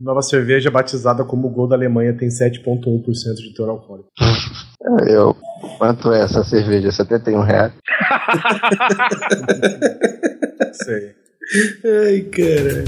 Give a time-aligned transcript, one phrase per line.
[0.00, 4.08] Nova cerveja batizada como Gol da Alemanha tem 7,1% de teor alcoólico.
[5.08, 5.36] Eu.
[5.76, 6.92] Quanto é essa cerveja?
[6.92, 7.72] 71 reais?
[10.72, 11.16] Sei.
[11.84, 12.84] Ai, cara.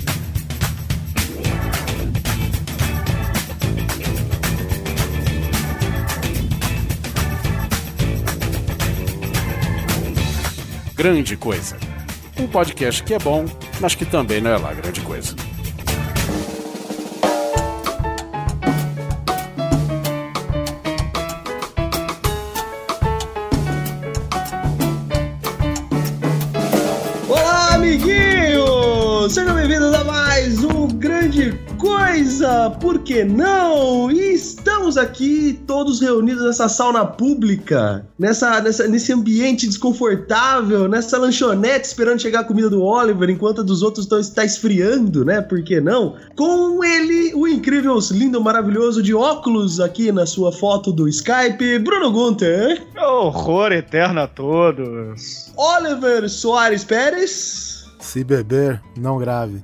[10.94, 11.76] Grande Coisa.
[12.38, 13.44] Um podcast que é bom,
[13.80, 15.34] mas que também não é lá grande coisa.
[32.70, 34.10] Por que não?
[34.10, 41.86] E estamos aqui todos reunidos nessa sauna pública, nessa, nessa, nesse ambiente desconfortável, nessa lanchonete
[41.86, 45.40] esperando chegar a comida do Oliver enquanto a dos outros tão, está esfriando, né?
[45.40, 46.16] Por que não?
[46.36, 52.10] Com ele, o incrível, lindo, maravilhoso de óculos aqui na sua foto do Skype, Bruno
[52.10, 52.82] Gunter.
[52.96, 55.52] Horror eterno a todos.
[55.56, 57.84] Oliver Soares Pérez.
[57.98, 59.62] Se beber, não grave.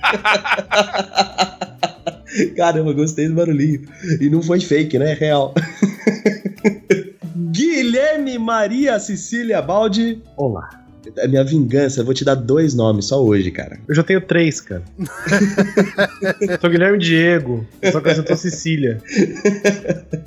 [2.56, 3.82] Caramba, gostei do barulhinho.
[4.20, 5.14] E não foi fake, né?
[5.14, 5.54] Real.
[7.52, 10.22] Guilherme Maria Cecília Baldi.
[10.36, 10.79] Olá.
[11.16, 13.78] É minha vingança, eu vou te dar dois nomes só hoje, cara.
[13.88, 14.82] Eu já tenho três, cara.
[16.60, 19.00] sou Guilherme Diego, só que eu tô Cecília.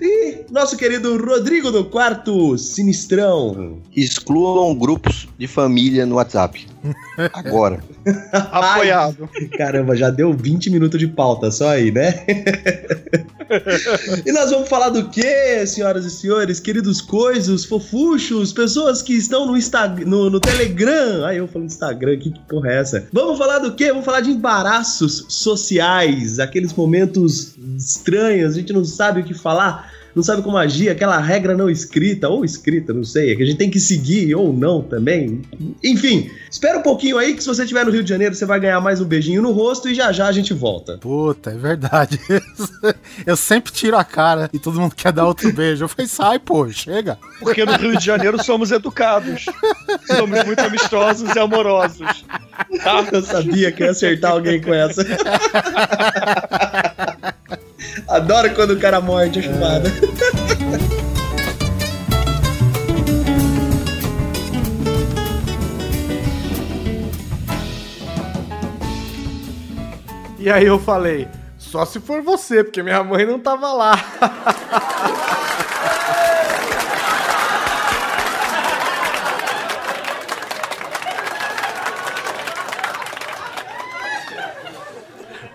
[0.00, 3.78] E nosso querido Rodrigo do Quarto Sinistrão.
[3.94, 6.66] Excluam grupos de família no WhatsApp.
[7.32, 7.82] Agora.
[8.32, 9.28] Apoiado.
[9.56, 12.26] Caramba, já deu 20 minutos de pauta só aí, né?
[14.26, 16.60] e nós vamos falar do quê, senhoras e senhores?
[16.60, 21.24] Queridos coisos, fofuchos, pessoas que estão no Instagram, no, no Telegram.
[21.24, 23.08] Ai, eu falando Instagram, que, que porra é essa?
[23.12, 23.88] Vamos falar do quê?
[23.88, 29.92] Vamos falar de embaraços sociais, aqueles momentos estranhos, a gente não sabe o que falar
[30.14, 33.46] não sabe como agir, aquela regra não escrita, ou escrita, não sei, é que a
[33.46, 35.42] gente tem que seguir ou não também.
[35.82, 38.60] Enfim, espera um pouquinho aí que se você estiver no Rio de Janeiro, você vai
[38.60, 40.98] ganhar mais um beijinho no rosto e já já a gente volta.
[40.98, 42.20] Puta, é verdade.
[43.26, 45.84] Eu sempre tiro a cara e todo mundo quer dar outro beijo.
[45.84, 47.18] Eu falei, sai, pô, chega.
[47.40, 49.46] Porque no Rio de Janeiro somos educados.
[50.06, 52.24] Somos muito amistosos e amorosos.
[52.82, 53.06] Tá?
[53.10, 55.04] Eu sabia que ia acertar alguém com essa.
[58.08, 59.90] Adoro quando o cara morde a chupada.
[70.38, 73.94] E aí eu falei, só se for você, porque minha mãe não tava lá.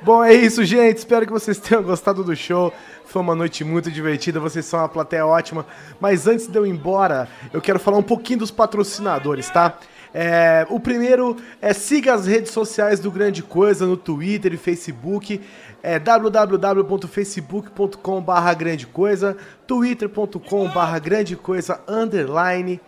[0.09, 0.97] Bom, é isso, gente.
[0.97, 2.73] Espero que vocês tenham gostado do show.
[3.05, 5.67] Foi uma noite muito divertida, vocês são uma plateia ótima.
[5.99, 9.77] Mas antes de eu ir embora, eu quero falar um pouquinho dos patrocinadores, tá?
[10.11, 15.41] É, o primeiro é siga as redes sociais do Grande Coisa no Twitter e Facebook.
[15.83, 19.37] É www.facebook.com.br grande coisa,
[19.67, 22.81] twitter.com.br grande coisa underline.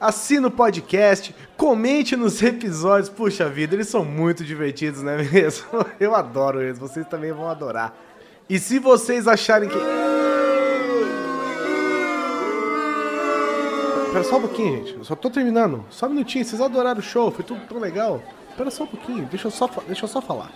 [0.00, 3.08] Assina o podcast, comente nos episódios.
[3.08, 5.66] Puxa vida, eles são muito divertidos, não é mesmo?
[5.98, 7.96] Eu adoro eles, vocês também vão adorar.
[8.48, 9.76] E se vocês acharem que.
[14.12, 14.98] Pera só um pouquinho, gente.
[14.98, 15.84] Eu só tô terminando.
[15.90, 16.44] Só um minutinho.
[16.44, 18.22] Vocês adoraram o show, foi tudo tão legal.
[18.56, 20.50] Pera só um pouquinho, deixa eu só, deixa eu só falar.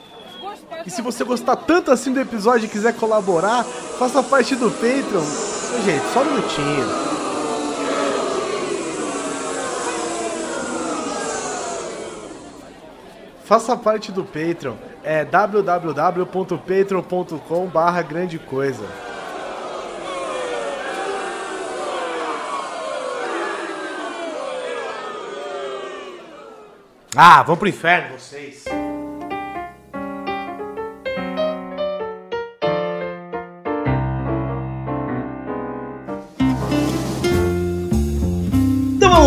[0.86, 5.24] E se você gostar tanto assim do episódio e quiser colaborar, faça parte do Patreon.
[5.84, 7.11] Gente, só um minutinho.
[13.52, 14.76] Faça parte do Patreon.
[15.04, 18.86] É www.patreon.com barra grande coisa.
[27.14, 28.64] Ah, vão pro inferno vocês.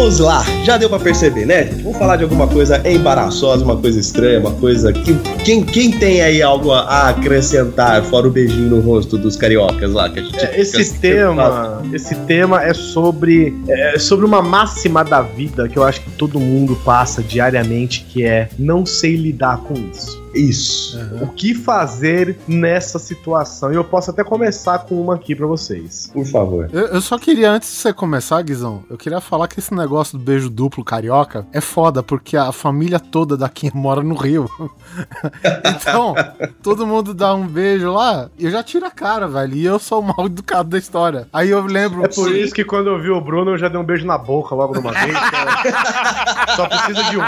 [0.06, 1.64] Vamos lá, já deu pra perceber, né?
[1.82, 5.16] Vamos falar de alguma coisa embaraçosa, uma coisa estranha, uma coisa que.
[5.44, 10.08] Quem, quem tem aí algo a acrescentar, fora o beijinho no rosto dos cariocas lá
[10.08, 10.46] que a gente.
[10.46, 15.84] É, esse tema, esse tema é sobre é sobre uma máxima da vida que eu
[15.84, 20.25] acho que todo mundo passa diariamente, que é não sei lidar com isso.
[20.36, 21.00] Isso.
[21.22, 23.72] O que fazer nessa situação?
[23.72, 26.10] E eu posso até começar com uma aqui pra vocês.
[26.14, 26.70] Por favor.
[26.72, 30.18] Eu, eu só queria, antes de você começar, Guizão, eu queria falar que esse negócio
[30.18, 34.50] do beijo duplo carioca é foda, porque a família toda daqui mora no Rio.
[35.66, 36.14] então,
[36.62, 39.56] todo mundo dá um beijo lá e eu já tiro a cara, velho.
[39.56, 41.28] E eu sou o mal educado da história.
[41.32, 42.04] Aí eu lembro.
[42.04, 44.18] É por isso que quando eu vi o Bruno, eu já dei um beijo na
[44.18, 45.18] boca logo de uma vez.
[45.62, 45.72] que
[46.56, 47.24] Só precisa de um.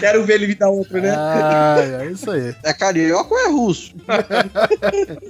[0.00, 1.14] Quero ver ele me dar outro, né?
[1.16, 2.54] Ai, é isso aí.
[2.62, 3.94] É carioca ou é russo?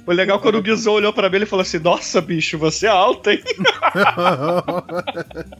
[0.05, 2.85] O legal é quando o Guizão olhou pra mim e falou assim: Nossa, bicho, você
[2.85, 3.41] é alto, hein?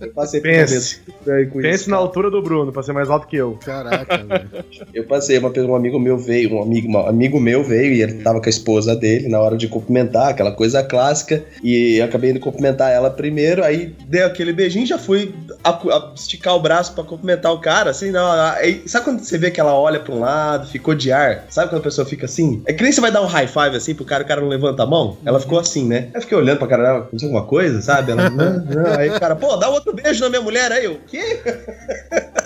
[0.02, 1.02] Eu passei por Pense.
[1.26, 2.08] Pense isso, na cara.
[2.08, 3.58] altura do Bruno, pra ser mais alto que eu.
[3.64, 4.50] Caraca, velho.
[4.94, 8.22] Eu passei, uma, um amigo meu veio, um amigo, um amigo meu veio e ele
[8.24, 12.34] tava com a esposa dele na hora de cumprimentar, aquela coisa clássica, e eu acabei
[12.34, 15.34] de cumprimentar ela primeiro, aí dei aquele beijinho e já fui
[15.64, 19.38] a- a- esticar o braço pra cumprimentar o cara, assim, não, aí, sabe quando você
[19.38, 21.46] vê que ela olha pra um lado, ficou de ar?
[21.50, 22.62] Sabe quando a pessoa fica assim?
[22.66, 24.48] É que nem você vai dar um high five assim pro cara, o cara não
[24.48, 25.18] levanta a mão?
[25.26, 26.10] Ela ficou assim, né?
[26.14, 28.12] Eu fiquei olhando pra cara dela, aconteceu alguma coisa, sabe?
[28.12, 29.00] Ela, não, não.
[29.00, 31.42] Aí o cara, pô, dá outro beijo na minha mulher aí, eu, o quê?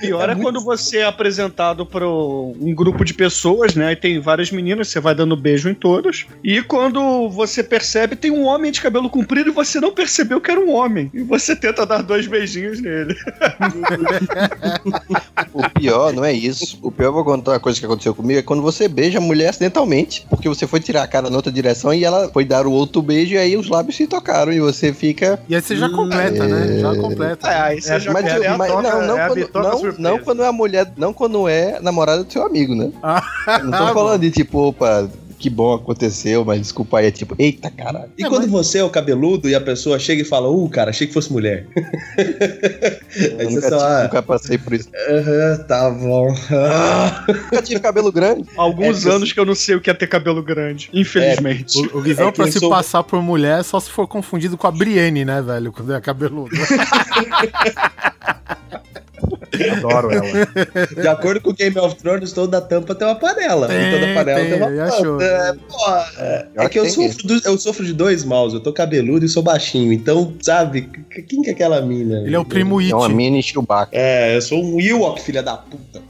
[0.00, 3.92] Pior é, É muito- quando você é apresentado para um grupo de pessoas, né?
[3.92, 6.26] E tem várias meninas, você vai dando beijo em todas.
[6.42, 10.50] E quando você percebe, tem um homem de cabelo comprido e você não percebeu que
[10.50, 11.10] era um homem.
[11.12, 13.16] E você tenta dar dois beijinhos nele.
[15.52, 16.78] O pior não é isso.
[16.82, 19.20] O pior, eu vou contar uma coisa que aconteceu comigo, é quando você beija a
[19.20, 20.26] mulher acidentalmente.
[20.28, 23.00] Porque você foi tirar a cara na outra direção e ela foi dar o outro
[23.02, 25.40] beijo e aí os lábios se tocaram e você fica.
[25.48, 26.78] E aí você já completa, né?
[26.80, 27.48] Já completa.
[27.48, 29.48] É, aí você É, já Mas, é a mas bitoca- não, não, é a quando,
[29.54, 30.10] não, surpresa.
[30.16, 32.90] não quando é a mulher, não quando é namorada do seu amigo, né?
[33.02, 33.22] Ah,
[33.62, 35.08] Não tô falando de tipo, opa,
[35.38, 38.10] que bom aconteceu, mas desculpa aí, é tipo, eita caralho.
[38.18, 41.06] E quando você é o cabeludo e a pessoa chega e fala, uh, cara, achei
[41.06, 41.64] que fosse mulher.
[43.38, 44.88] Eu nunca, só, ah, nunca passei por isso.
[45.08, 46.34] aham, tá bom.
[46.50, 47.24] Ah.
[47.28, 48.44] Nunca tive cabelo grande.
[48.56, 50.90] Alguns É, anos que eu não sei o que é ter cabelo grande.
[50.92, 51.78] Infelizmente.
[51.92, 54.66] O, o Guizão, É pra se sou- passar por mulher, só se for confundido com
[54.66, 55.70] a Brienne, né, velho?
[55.72, 56.50] Quando é cabeludo.
[59.72, 60.24] Adoro ela.
[61.00, 63.66] De acordo com Game of Thrones, toda tampa tem uma panela.
[63.68, 65.20] Tem, toda panela tem, tem, uma achou.
[65.20, 68.52] É, pô, é, é que eu sofro, do- eu sofro de dois maus.
[68.54, 69.92] Eu tô cabeludo e sou baixinho.
[69.92, 70.82] Então, sabe,
[71.28, 72.18] quem que é aquela mina?
[72.18, 72.92] Ele é o primo It.
[72.92, 73.90] É uma mini Chewbacca.
[73.92, 76.02] É, eu sou um Ewok, filha da puta.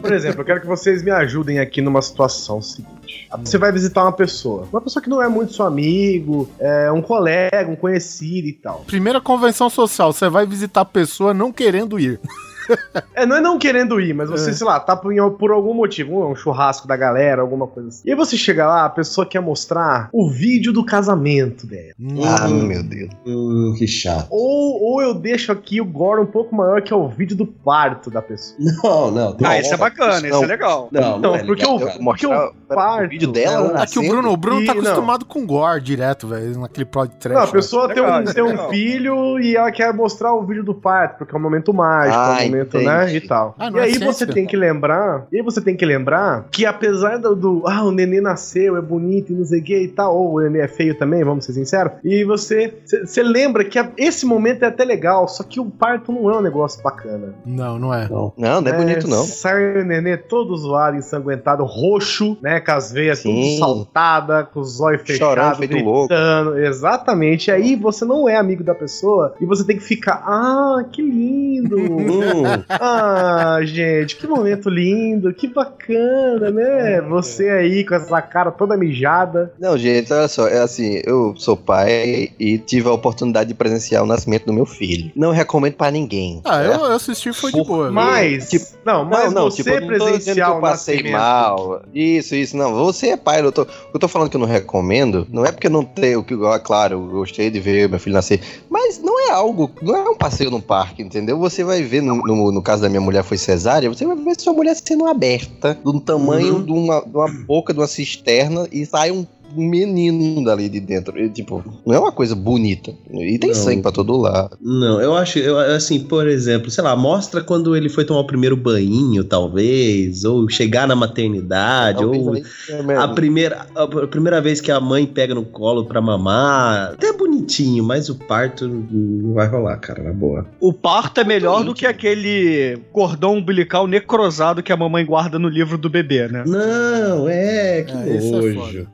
[0.00, 3.28] Por exemplo, eu quero que vocês me ajudem aqui numa situação seguinte.
[3.42, 4.68] Você vai visitar uma pessoa.
[4.72, 8.84] Uma pessoa que não é muito seu amigo, é um colega, um conhecido e tal.
[8.86, 12.20] Primeira convenção social, você vai visitar a pessoa não querendo ir.
[13.14, 14.52] É, não é não querendo ir, mas você, É.
[14.52, 18.02] sei lá, tá por, por algum motivo, um churrasco da galera, alguma coisa assim.
[18.04, 21.92] E aí você chega lá, a pessoa quer mostrar o vídeo do casamento dela.
[22.26, 22.66] Ah, Hum.
[22.66, 23.10] meu Deus.
[23.24, 24.26] Hum, que chato.
[24.30, 27.46] Ou, ou eu deixo aqui o gore um pouco maior, que é o vídeo do
[27.46, 28.58] parto da pessoa.
[28.82, 29.32] Não, não.
[29.34, 30.88] tem- Ah, isso é bacana, isso é legal.
[30.90, 33.68] Não, Então, não é porque legal, o- porque o parto, o vídeo dela.
[33.68, 34.08] ela- Aqui o nascendo.
[34.08, 34.82] Bruno, o Bruno tá E, não.
[34.82, 37.34] acostumado com gore direto, velho, naquele prod trash.
[37.34, 37.52] Não, a né?
[37.52, 38.68] pessoa tem, Legal, um, é tem um legal.
[38.70, 42.18] filho e ela quer mostrar o vídeo do parto, porque é um momento mágico, é
[42.18, 42.84] Ah, um momento, entendi.
[42.86, 43.54] né, e tal.
[43.58, 44.12] Ah, e é aí ciência?
[44.12, 47.84] você tem que lembrar, e aí você tem que lembrar que apesar do, do, ah,
[47.84, 50.60] o nenê nasceu, é bonito e não sei o que e tal, ou o nenê
[50.60, 52.74] é feio também, vamos ser sinceros, e você,
[53.04, 56.36] você lembra que a- esse momento é até legal, só que o parto não é
[56.38, 57.34] um negócio bacana.
[57.44, 58.08] Não, não é.
[58.08, 58.32] Não.
[58.36, 59.24] Não, não é bonito, não.
[59.24, 62.60] Sai o nenê todo zoado, ensanguentado, roxo, né?
[62.60, 66.08] Com as veias tudo saltada, com os olhos Chorando, fechados, feito louco.
[66.08, 66.58] gritando.
[66.58, 67.50] Exatamente.
[67.50, 71.76] Aí você não é amigo da pessoa e você tem que ficar, ah, que lindo.
[72.68, 77.00] Ah, gente, que momento lindo, que bacana, né?
[77.02, 79.52] Você aí com essa cara toda mijada.
[79.58, 84.02] Não, gente, olha só, é assim, eu sou pai e tive a oportunidade de presenciar
[84.02, 85.10] o nascimento do meu filho.
[85.14, 86.40] Não recomendo pra ninguém.
[86.44, 86.80] Ah, certo?
[86.80, 87.90] eu, eu assisti e foi de boa.
[87.90, 90.56] Mas, tipo, não, mas não, não, você tipo, eu não tô dizendo que presenciar eu
[90.56, 91.82] o passei nascimento- mal.
[91.94, 92.74] Isso, isso, não.
[92.74, 95.26] Você é pai, eu tô, eu tô falando que eu não recomendo.
[95.30, 98.40] Não é porque eu não tenho, que, claro, eu gostei de ver meu filho nascer.
[98.68, 101.38] Mas não é algo, não é um passeio no parque, entendeu?
[101.38, 104.38] Você vai ver, no, no, no caso da minha mulher foi cesárea, você vai ver
[104.40, 106.64] sua mulher sendo aberta, do tamanho Uhum.
[106.64, 109.24] de, uma, de uma boca, de uma cisterna, e sai um
[109.56, 111.18] menino dali de dentro.
[111.18, 112.92] E, tipo, não é uma coisa bonita.
[113.12, 113.56] E tem Não.
[113.56, 114.56] sangue pra todo lado.
[114.60, 118.26] Não, eu acho, eu, assim, por exemplo, sei lá, mostra quando ele foi tomar o
[118.26, 124.60] primeiro banho, talvez, ou chegar na maternidade, Talvez ou é a primeira, a primeira vez
[124.60, 126.92] que a mãe pega no colo pra mamar.
[126.92, 130.46] Até bonitinho, mas o parto não vai rolar, cara, na boa.
[130.60, 135.48] O parto é melhor do que aquele cordão umbilical necrosado que a mamãe guarda no
[135.48, 136.44] livro do bebê, né?
[136.46, 138.88] Não, é, que É, isso é nojo.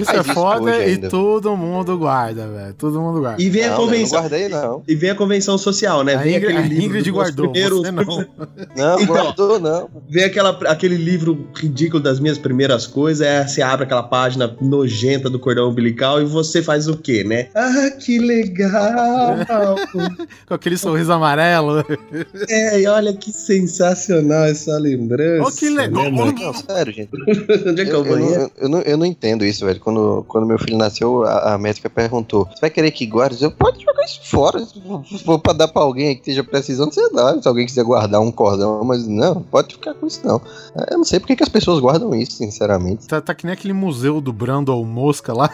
[0.00, 1.08] Isso é isso foda hoje e ainda.
[1.08, 2.74] todo mundo guarda, velho.
[2.74, 3.42] Todo mundo guarda.
[3.42, 4.20] E vem a Não, eu não convenção.
[4.20, 4.82] guardei, não.
[4.86, 6.14] E vem a convenção social, né?
[6.14, 8.04] A Vem aquele livro Ingrid guardou, primeiros- você não.
[8.76, 9.06] Não, Então.
[9.06, 9.88] guardou, não.
[10.08, 15.30] Vem aquela, aquele livro ridículo das minhas primeiras coisas, é, você abre aquela página nojenta
[15.30, 17.48] do cordão umbilical e você faz o quê, né?
[17.54, 19.36] Ah, que legal!
[20.46, 21.84] Com aquele sorriso amarelo.
[22.48, 25.42] é, e olha que sensacional essa lembrança.
[25.42, 26.10] Ó, que legal.
[26.10, 27.10] né, sério, gente.
[27.66, 29.80] Onde é que é Eu, o eu eu, eu não, eu não entendo isso, velho.
[29.80, 33.42] Quando, quando meu filho nasceu, a, a médica perguntou: Você vai querer que guarde?
[33.42, 34.64] Eu pode jogar isso fora.
[34.64, 37.40] Se for pra dar pra alguém que esteja precisando, você dá.
[37.40, 40.40] Se alguém quiser guardar um cordão, mas não, pode ficar com isso, não.
[40.90, 43.06] Eu não sei por que que as pessoas guardam isso, sinceramente.
[43.06, 45.50] Tá, tá que nem aquele museu do Brando ou Mosca lá.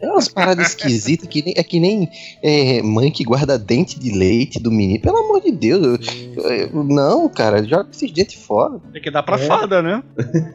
[0.00, 2.08] É umas paradas esquisitas, que nem, é que nem
[2.42, 5.00] é, mãe que guarda dente de leite do menino.
[5.00, 6.06] Pelo amor de Deus.
[6.36, 8.80] eu- eu- não, cara, joga esses dentes fora.
[8.92, 9.46] Tem que dar pra É.
[9.46, 10.02] fada, né?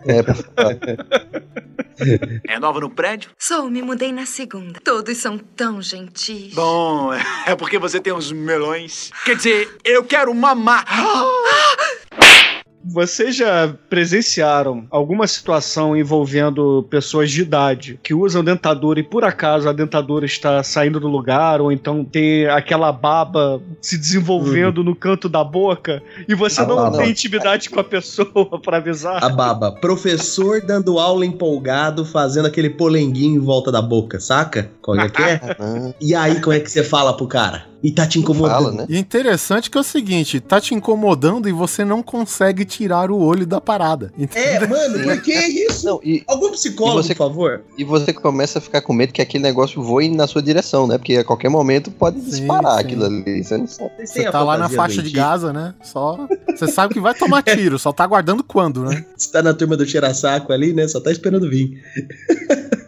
[0.06, 0.36] É, pra,
[2.50, 3.30] É nova no prédio?
[3.40, 4.80] Sou, me mudei na segunda.
[4.84, 6.54] Todos são tão gentis.
[6.54, 7.12] Bom,
[7.46, 9.12] é porque você tem uns melões.
[9.26, 10.86] Quer dizer, eu quero mamar.
[12.86, 19.70] Vocês já presenciaram alguma situação envolvendo pessoas de idade que usam dentadura e por acaso
[19.70, 25.30] a dentadura está saindo do lugar ou então tem aquela baba se desenvolvendo no canto
[25.30, 26.98] da boca e você A não baba.
[26.98, 29.24] tem intimidade com a pessoa pra avisar?
[29.24, 34.70] A baba, professor dando aula empolgado, fazendo aquele polenguinho em volta da boca, saca?
[34.82, 35.40] Qual é que é?
[36.02, 37.66] E aí, como é que você fala pro cara?
[37.82, 38.52] E tá te incomodando.
[38.54, 38.86] fala, né?
[38.90, 43.18] E interessante que é o seguinte, tá te incomodando e você não consegue tirar o
[43.20, 44.12] olho da parada.
[44.34, 45.86] É, mano, por que isso?
[45.86, 47.62] Não, e, Algum psicólogo, E você- por favor?
[47.78, 50.98] E você começa a ficar com medo que aquele negócio voe na sua direção, né?
[50.98, 52.80] Porque a qualquer momento pode Sim, disparar sim.
[52.86, 53.44] aquilo ali.
[53.44, 53.92] Você não sabe.
[54.06, 55.12] Você a tá lá na faixa de?
[55.12, 55.74] Gaza, né?
[55.84, 56.28] Só.
[56.56, 59.06] Você sabe que vai tomar tiro, só tá aguardando quando, né?
[59.16, 60.88] Você tá na turma do cheira-saco ali, né?
[60.88, 61.82] Só tá esperando vir.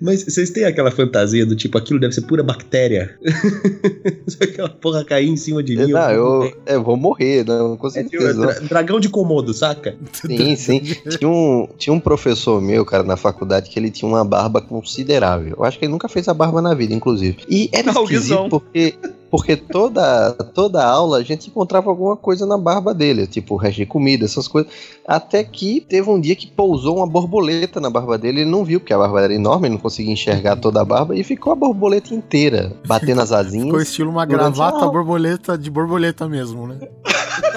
[0.00, 3.16] Mas vocês têm aquela fantasia do tipo, aquilo deve ser pura bactéria?
[4.26, 5.92] Se aquela porra cair em cima de mim.
[5.92, 8.34] não, eu- eu, eu vou morrer, não, com É certeza.
[8.40, 9.96] dra- dragão de Komodo, saca?
[10.12, 10.80] Sim, sim.
[11.18, 15.54] Tinha um, tinha um professor meu, cara, na faculdade, que ele tinha uma barba considerável.
[15.58, 17.38] Eu acho que ele nunca fez a barba na vida, inclusive.
[17.48, 18.94] E era Não, esquisito porque,
[19.30, 23.86] porque toda, toda aula a gente encontrava alguma coisa na barba dele, tipo resto de
[23.86, 24.72] comida, essas coisas.
[25.06, 28.80] Até que teve um dia que pousou uma borboleta na barba dele, ele não viu,
[28.80, 31.56] porque a barba era enorme, ele não conseguia enxergar toda a barba, e ficou a
[31.56, 33.66] borboleta inteira, batendo as asinhas.
[33.66, 36.78] Ficou estilo uma gravata borboleta de borboleta mesmo, né?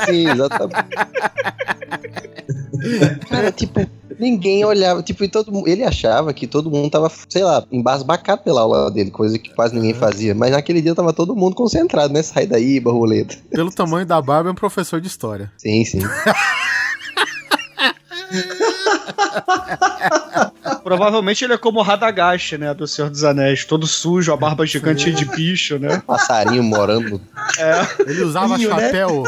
[0.05, 0.89] Sim, exatamente.
[3.29, 3.79] Cara, tipo,
[4.23, 8.61] ninguém olhava, tipo, e todo ele achava que todo mundo tava, sei lá, embasbacado pela
[8.61, 12.23] aula dele, coisa que quase ninguém fazia, mas naquele dia tava todo mundo concentrado, né?
[12.23, 13.37] Sai daí, borboleta.
[13.51, 15.51] Pelo tamanho da barba, é um professor de história.
[15.57, 15.99] Sim, sim.
[20.83, 22.73] Provavelmente ele é como o Radagast, né?
[22.73, 26.01] Do Senhor dos Anéis, todo sujo, a barba gigante de bicho, né?
[26.07, 27.21] Passarinho morando.
[28.05, 28.85] Ele usava Vinho, né?
[28.85, 29.23] chapéu.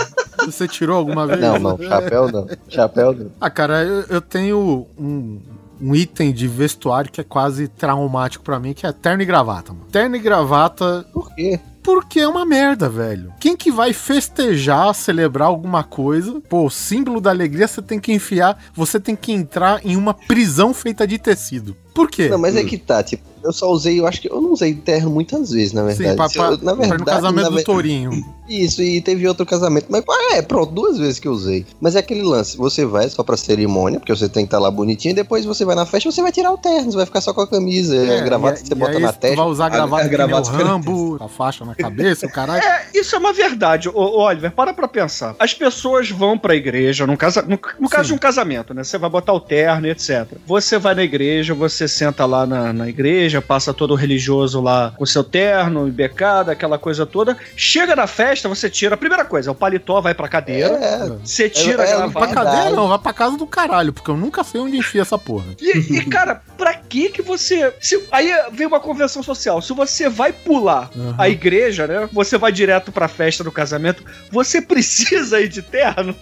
[0.46, 1.40] Você tirou alguma vez?
[1.40, 2.48] Não, não, chapéu não.
[2.68, 3.32] Chapéu não.
[3.40, 5.40] Ah, cara, eu, eu tenho um,
[5.82, 9.74] um item de vestuário que é quase traumático pra mim, que é terno e gravata,
[9.74, 9.86] mano.
[9.92, 11.60] Terno e gravata, Por quê?
[11.86, 13.32] Porque é uma merda, velho.
[13.40, 16.42] Quem que vai festejar, celebrar alguma coisa?
[16.50, 20.74] Pô, símbolo da alegria você tem que enfiar, você tem que entrar em uma prisão
[20.74, 21.78] feita de tecido.
[21.94, 22.28] Por quê?
[22.28, 24.74] Não, mas é que tá, tipo, eu só usei, eu acho que eu não usei
[24.74, 26.10] terno muitas vezes, na verdade.
[26.10, 28.12] Sim, pra, Se eu- pra, na pra verdade, no casamento na do Tourinho.
[28.48, 29.88] Isso, e teve outro casamento.
[29.90, 31.66] Mas ah, é, pronto, duas vezes que eu usei.
[31.82, 34.70] Mas é aquele lance: você vai só pra cerimônia, porque você tem que estar lá
[34.70, 37.22] bonitinho, e depois você vai na festa você vai tirar o terno, você vai ficar
[37.22, 39.36] só com a camisa, a gravata e- você e bota aí na testa.
[39.36, 42.64] vai usar a gravata a que gravata na Rambo, a faixa na cabeça, o caralho.
[42.64, 43.90] É, isso é uma verdade.
[43.90, 45.36] Ô, Oliver, para pra pensar.
[45.40, 48.84] As pessoas vão pra igreja, num casa, no, no caso de um casamento, né?
[48.84, 50.28] Você vai botar o terno e etc.
[50.46, 55.06] Você vai na igreja, você senta lá na, na igreja, passa todo religioso lá com
[55.06, 57.36] seu terno, becada, aquela coisa toda.
[57.56, 58.96] Chega na festa, você tira.
[58.96, 60.74] A primeira coisa, o paletó vai pra cadeira.
[60.76, 62.26] É, Você tira É, é, a Pra gravata.
[62.28, 62.58] Verdade.
[62.58, 65.46] cadeia não, vai pra casa do caralho, porque eu nunca sei onde enfia essa porra.
[65.62, 67.74] E, e, cara, pra que que você.
[67.80, 69.62] se- aí vem uma convenção social.
[69.62, 71.16] Se você vai pular Uhum.
[71.18, 72.10] a igreja, né?
[72.14, 74.04] Você vai direto pra festa do casamento.
[74.32, 76.16] Você precisa ir de terno?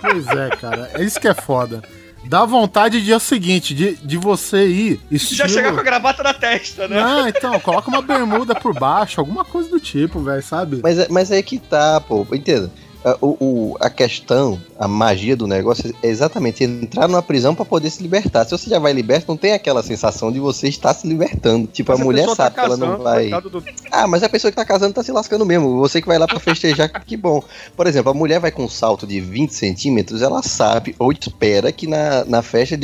[0.00, 0.90] Pois é, cara.
[0.94, 1.82] É isso que é foda.
[2.28, 5.38] Dá vontade de é o seguinte, de, de você ir estilo...
[5.38, 7.00] Já chegar com a gravata na testa, né?
[7.00, 10.80] Não, então, coloca uma bermuda por baixo, alguma coisa do tipo, velho, sabe?
[10.82, 12.70] Mas, é- mas é que tá, pô, entenda.
[13.06, 17.64] A- O, o- a questão, a magia do negócio é exatamente entrar numa prisão pra
[17.64, 18.44] poder se libertar.
[18.44, 21.66] Se você já vai liberto, não tem aquela sensação de você estar se libertando.
[21.68, 23.30] Tipo, Mas a mulher pessoa sabe que ela não vai.
[23.40, 25.78] do- Ah, mas a pessoa que tá casando tá se lascando mesmo.
[25.78, 27.42] Você que vai lá pra festejar, que bom.
[27.76, 31.70] Por exemplo, a mulher vai com um salto de 20 centímetros, ela sabe ou espera
[31.70, 32.76] que na, na festa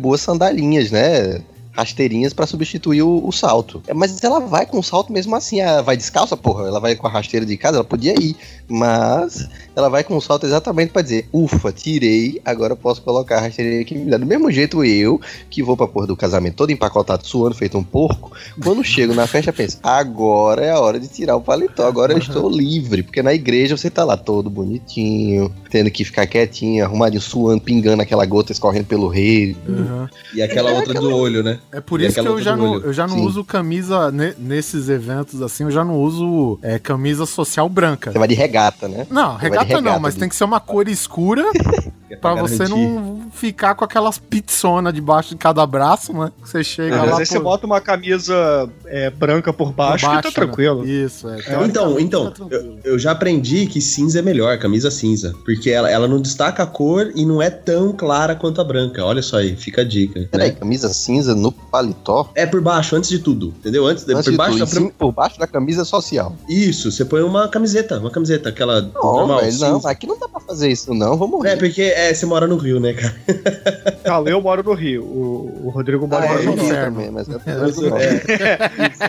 [0.00, 1.40] boas sandalinhas, né?
[1.72, 3.82] Rasteirinhas pra substituir o, o salto.
[3.86, 5.60] É, Mas ela vai com o salto mesmo assim.
[5.60, 6.66] Ela vai descalça, porra.
[6.66, 8.36] Ela vai com a rasteira de casa, ela podia ir.
[8.68, 13.38] Mas ela vai com o salto exatamente pra dizer: Ufa, tirei, agora eu posso colocar
[13.38, 13.94] a rasteirinha aqui.
[13.98, 17.84] Do mesmo jeito eu, que vou pra porra do casamento todo empacotado, suando, feito um
[17.84, 18.32] porco.
[18.62, 21.86] Quando chego na festa, penso: agora é a hora de tirar o paletó.
[21.86, 23.02] Agora eu estou livre.
[23.02, 28.02] Porque na igreja você tá lá todo bonitinho, tendo que ficar quietinho, arrumadinho, suando, pingando
[28.02, 29.56] aquela gota escorrendo pelo rei.
[29.66, 30.06] Uhum.
[30.34, 31.58] E aquela outra do olho, né?
[31.70, 33.26] É por E isso que eu já, não, eu já não Sim.
[33.26, 38.12] uso camisa ne- nesses eventos assim, eu já não uso é, camisa social branca.
[38.12, 39.06] Você vai de regata, né?
[39.10, 40.20] Não, Você de regata não, regata mas ali.
[40.20, 41.44] tem que ser uma cor escura
[42.20, 46.30] pra você não ficar com aquelas pizzonas debaixo de cada braço, né?
[46.44, 47.18] Você chega Mas lá.
[47.18, 50.34] aí você pô, bota uma camisa é, branca por por baixo, que tá né?
[50.34, 50.84] tranquilo.
[50.86, 51.38] Isso, é.
[51.38, 52.78] Então, teoricamente então, tá tranquilo.
[52.84, 55.32] eu, eu já aprendi que cinza é melhor, camisa cinza.
[55.44, 59.04] Porque ela, ela não destaca a cor e não é tão clara quanto a branca.
[59.04, 60.28] Olha só aí, fica a dica.
[60.30, 60.56] Peraí, Né?
[60.58, 62.30] camisa cinza no paletó?
[62.34, 63.86] É por baixo, antes de tudo, entendeu?
[63.86, 66.34] Antes, de, Antes por de baixo tudo, cima, por baixo da camisa social.
[66.48, 69.90] Isso, você põe uma camiseta, uma camiseta, aquela Não, normal, velho, não, cinza.
[69.90, 71.16] aqui não dá pra fazer isso, não.
[71.16, 71.58] Vamos É, rir.
[71.58, 73.14] porque é, você mora no Rio, né, cara?
[74.04, 75.04] Não, eu moro no Rio.
[75.04, 76.52] O, o Rodrigo mora Ah, no é, Rio.
[76.54, 76.96] inferno.
[76.96, 78.18] também, mas é, Eu sou- é,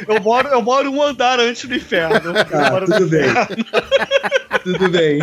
[0.07, 2.15] Eu moro, eu moro um andar antes do inferno.
[2.15, 3.23] Eu moro no tudo bem.
[4.63, 5.19] Tudo bem.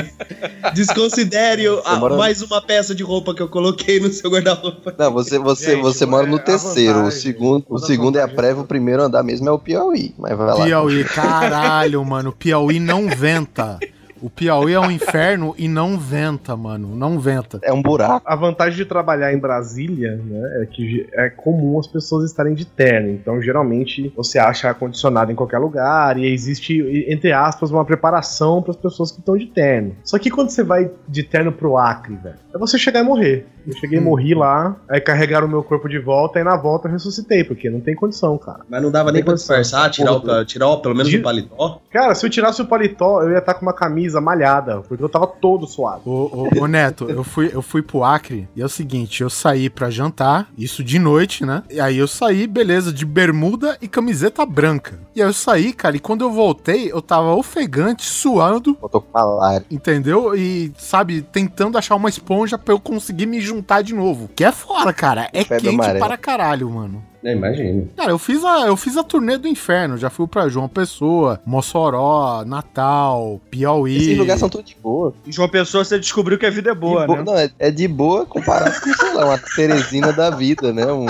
[0.74, 4.94] Desconsidere a- mora- mais uma peça de roupa que eu coloquei no seu guarda-roupa.
[4.98, 7.04] Não, você, você, Gente, você mora é no a terceiro.
[7.04, 10.14] o segundo, o segundo é a prévia, é o primeiro andar mesmo é o Piauí.
[10.18, 10.64] Mas vai lá.
[10.64, 12.32] Piauí, caralho, mano.
[12.32, 13.78] Piauí não venta.
[14.22, 16.94] O Piauí é um inferno e não venta, mano.
[16.94, 17.58] Não venta.
[17.62, 18.22] É um buraco.
[18.26, 22.64] A vantagem de trabalhar em Brasília, né, é que é comum as pessoas estarem de
[22.66, 23.10] terno.
[23.10, 28.72] Então, geralmente, você acha ar-condicionado em qualquer lugar e existe, entre aspas, uma preparação para
[28.72, 29.94] as pessoas que estão de terno.
[30.04, 33.46] Só que quando você vai de terno pro Acre, velho, é você chegar e morrer.
[33.66, 36.88] Eu cheguei e morri lá, aí carregaram o meu corpo de volta e na volta
[36.88, 38.60] eu ressuscitei, porque não tem condição, cara.
[38.68, 41.78] Mas não dava nem pra disfarçar, tirar, o, tirar o, pelo menos De- o paletó.
[41.90, 45.08] Cara, se eu tirasse o paletó, eu ia estar com uma camisa malhada, porque eu
[45.08, 46.00] tava todo suado.
[46.06, 49.28] Ô, ô, ô, Neto, eu fui, eu fui pro Acre e é o seguinte, eu
[49.28, 51.62] saí pra jantar, isso de noite, né?
[51.68, 54.98] E aí eu saí, beleza, de bermuda e camiseta branca.
[55.14, 58.76] E aí eu saí, cara, e quando eu voltei, eu tava ofegante, suando,
[59.12, 59.66] malária.
[59.70, 60.34] entendeu?
[60.34, 64.30] E, sabe, tentando achar uma esponja pra eu conseguir me juntar de novo.
[64.34, 65.28] Que é fora, cara.
[65.32, 67.09] É quente para caralho, mano.
[67.22, 67.86] É, imagino.
[67.96, 69.98] Cara, eu fiz a, eu fiz a turnê do inferno.
[69.98, 73.96] Já fui pra João Pessoa, Mossoró, Natal, Piauí.
[73.98, 75.12] Esses lugares são tudo de boa.
[75.26, 77.24] Em João Pessoa você descobriu que a vida é boa, De boa- né?
[77.26, 80.86] Não, é, é de boa comparado com, sei lá, uma Teresina da vida, né?
[80.90, 81.06] Um,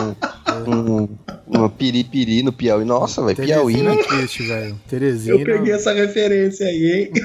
[0.66, 1.09] um,
[1.46, 2.85] uma piripiri no Piauí.
[2.85, 3.75] Nossa, velho, Piauí.
[3.75, 4.81] Teresina é triste, velho.
[4.88, 5.37] Teresina.
[5.37, 7.23] Eu peguei essa referência aí, hein?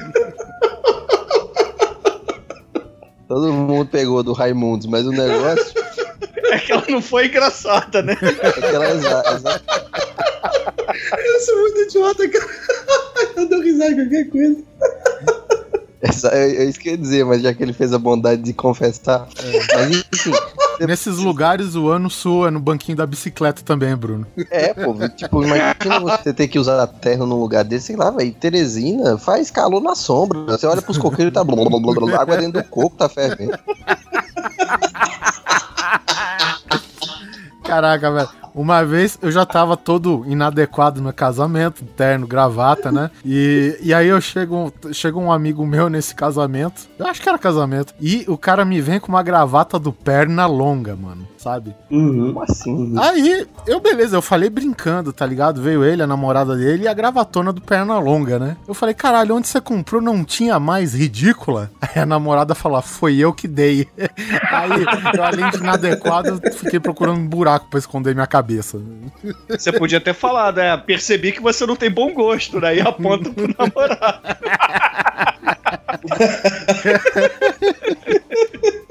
[3.28, 5.74] Todo mundo pegou do Raimundos, mas o negócio
[6.52, 8.16] É que ela não foi engraçada, né?
[8.20, 9.60] é que ela exa- exa-
[11.24, 12.46] Eu sou muito idiota, cara.
[13.36, 14.62] Eu dou risada de qualquer coisa.
[16.32, 18.52] é, é isso que eu ia dizer, mas já que ele fez a bondade de
[18.52, 19.26] confessar.
[19.74, 20.32] Mas enfim,
[20.86, 24.26] Nesses lugares o ano sua no banquinho da bicicleta também, Bruno.
[24.50, 28.10] é, pô, tipo, imagina você ter que usar a terra num lugar desse, sei lá,
[28.10, 28.32] velho.
[28.34, 30.38] Teresina faz calor na sombra.
[30.48, 33.08] Você olha pros coqueiros e tá blá, blá, blá, blá, água dentro do coco tá
[33.08, 33.58] fervendo.
[37.66, 38.45] Caraca, velho.
[38.56, 43.10] Uma vez eu já tava todo inadequado no casamento, terno, gravata, né?
[43.22, 46.88] E, e aí eu chego, chega um amigo meu nesse casamento.
[46.98, 47.92] Eu acho que era casamento.
[48.00, 51.28] E o cara me vem com uma gravata do perna longa, mano.
[51.36, 51.76] Sabe?
[51.88, 52.94] Como assim?
[52.98, 55.60] Aí, eu, beleza, eu falei brincando, tá ligado?
[55.60, 58.56] Veio ele, a namorada dele e a gravatona do perna longa, né?
[58.66, 61.70] Eu falei, caralho, onde você comprou não tinha mais ridícula?
[61.80, 63.86] Aí a namorada falou, "Ah, foi eu que dei.
[64.50, 64.70] Aí,
[65.14, 68.45] eu, além de inadequado, fiquei procurando um buraco pra esconder minha cabeça.
[69.48, 72.76] Você podia ter falado, é, percebi que você não tem bom gosto, né?
[72.76, 74.20] E aponta pro namorado.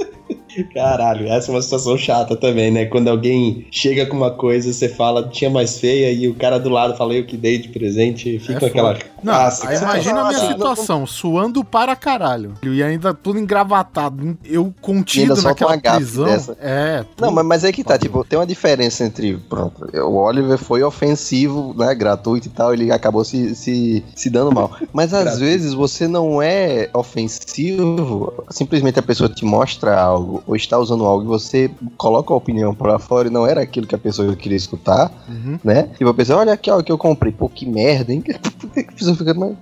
[0.63, 2.85] Caralho, essa é uma situação chata também, né?
[2.85, 6.69] Quando alguém chega com uma coisa, você fala, tinha mais feia, e o cara do
[6.69, 8.97] lado fala, eu que dei de presente, e fica É aquela.
[9.23, 12.53] Não, aí imagina a minha Nossa, situação, suando para caralho.
[12.63, 14.37] E ainda tudo engravatado.
[14.43, 16.25] Eu E contido naquela prisão.
[16.25, 16.57] dessa.
[16.61, 17.03] É.
[17.19, 19.37] Não, mas, mas é que tá, tipo, tem uma diferença entre.
[19.49, 21.93] Pronto, o Oliver foi ofensivo, né?
[21.95, 24.71] Gratuito e tal, ele acabou se, se, se dando mal.
[24.93, 30.77] Mas às vezes você não é ofensivo, simplesmente a pessoa te mostra algo, ou está
[30.77, 33.97] usando algo e você coloca a opinião pra fora e não era aquilo que a
[33.99, 35.59] pessoa queria escutar, Uhum.
[35.63, 35.83] né?
[35.97, 37.31] Tipo, a pessoa, olha aqui, ó, o que eu comprei.
[37.31, 38.23] Pô, que merda, hein?
[38.87, 39.55] A pessoa fica, mas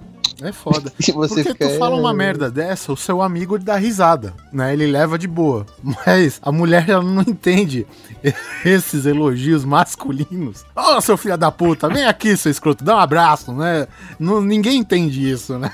[0.43, 0.91] É foda.
[0.99, 1.69] Você Porque fica.
[1.69, 4.73] tu fala uma "É, merda dessa, o seu amigo ele dá risada, né?
[4.73, 5.65] Ele leva de boa.
[6.06, 7.88] Mas a mulher ela não entende
[8.65, 10.65] esses elogios masculinos.
[10.75, 13.88] Ô, seu filho da puta, vem aqui, seu escroto, dá um abraço, né?
[14.19, 15.71] Não, ninguém entende isso, né?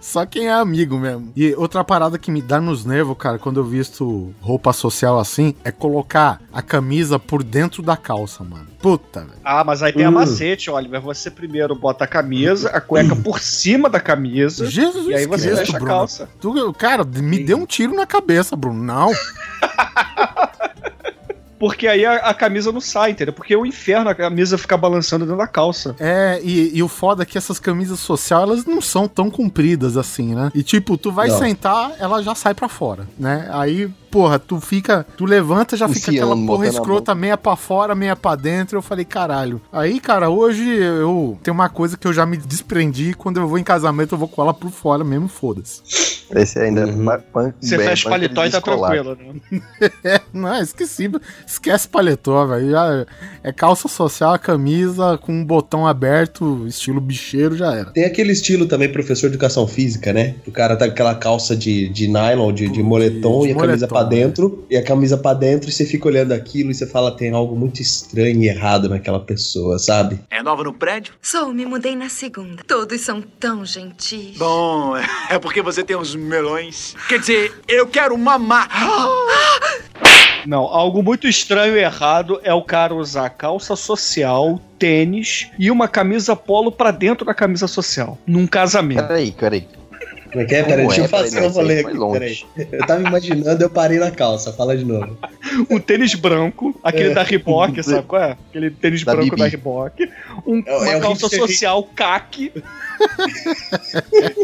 [0.00, 1.32] Só quem é amigo mesmo.
[1.36, 5.54] E outra parada que me dá nos nervos, cara, quando eu visto roupa social assim,
[5.64, 8.66] é colocar a camisa por dentro da calça, mano.
[8.82, 9.40] Puta, velho.
[9.44, 10.12] Ah, mas aí tem a Hum.
[10.12, 11.00] macete, Oliver.
[11.00, 14.66] Você primeiro bota a camisa, a cueca por cima da camisa.
[14.66, 16.28] Jesus E aí você Cristo, fecha a calça.
[16.40, 18.82] Tu, cara, me deu um tiro na cabeça, Bruno.
[18.82, 19.12] Não.
[21.62, 23.32] Porque aí a, a camisa não sai, entendeu?
[23.32, 25.94] Porque é o inferno a camisa ficar balançando dentro da calça.
[26.00, 29.96] É, e, e o foda é que essas camisas social, elas não são tão compridas
[29.96, 30.50] assim, né?
[30.56, 31.38] E tipo, tu vai Não.
[31.38, 33.48] sentar, ela já sai pra fora, né?
[33.52, 38.16] Aí, porra, tu fica, tu levanta, já fica aquela porra escrota, meia pra fora, meia
[38.16, 38.78] pra dentro.
[38.78, 39.60] Eu falei, caralho.
[39.72, 43.56] Aí, cara, hoje eu tem uma coisa que eu já me desprendi, quando eu vou
[43.56, 45.80] em casamento, eu vou com ela por fora mesmo, foda-se.
[46.34, 46.86] Esse ainda.
[46.86, 47.04] Uhum.
[47.04, 49.16] ba- pan- Você bem, fecha o banca paletó e tá tranquilo,
[49.50, 49.60] né?
[50.04, 51.10] É, não, esqueci.
[51.46, 52.72] Esquece paletó, velho.
[53.42, 57.90] É calça social, camisa com um botão aberto, estilo bicheiro, já era.
[57.90, 60.34] Tem aquele estilo também, professor de educação física, né?
[60.46, 63.56] O cara tá com aquela calça de, de nylon, de, de moletom de e a
[63.56, 64.08] camisa moletom, pra né?
[64.10, 64.66] dentro.
[64.70, 67.54] E a camisa pra dentro e você fica olhando aquilo e você fala, tem algo
[67.56, 70.20] muito estranho e errado naquela pessoa, sabe?
[70.30, 71.14] É nova no prédio?
[71.20, 72.62] Sou, me mudei na segunda.
[72.66, 74.36] Todos são tão gentis.
[74.38, 74.94] Bom,
[75.28, 76.94] é porque você tem uns melões.
[77.08, 78.68] Quer dizer, eu quero mamar.
[80.46, 85.86] Não, algo muito estranho e errado é o cara usar calça social, tênis e uma
[85.86, 88.18] camisa polo pra dentro da camisa social.
[88.26, 89.06] Num casamento.
[89.06, 89.68] Peraí, peraí.
[90.32, 90.62] Como é que é?
[90.62, 91.04] Peraí, deixa é?
[91.04, 92.12] eu fazer Peraí, um rolê esse aí aqui.
[92.12, 92.68] Peraí.
[92.72, 94.52] Eu tava imaginando, eu parei na calça.
[94.52, 95.16] Fala de novo.
[95.70, 97.14] Um tênis branco, aquele É.
[97.14, 98.36] da Reebok, sabe qual é?
[98.48, 99.42] Aquele tênis Da branco Bibi.
[99.42, 100.08] da Reebok.
[100.46, 102.50] Um- É o- uma é o calça social caque.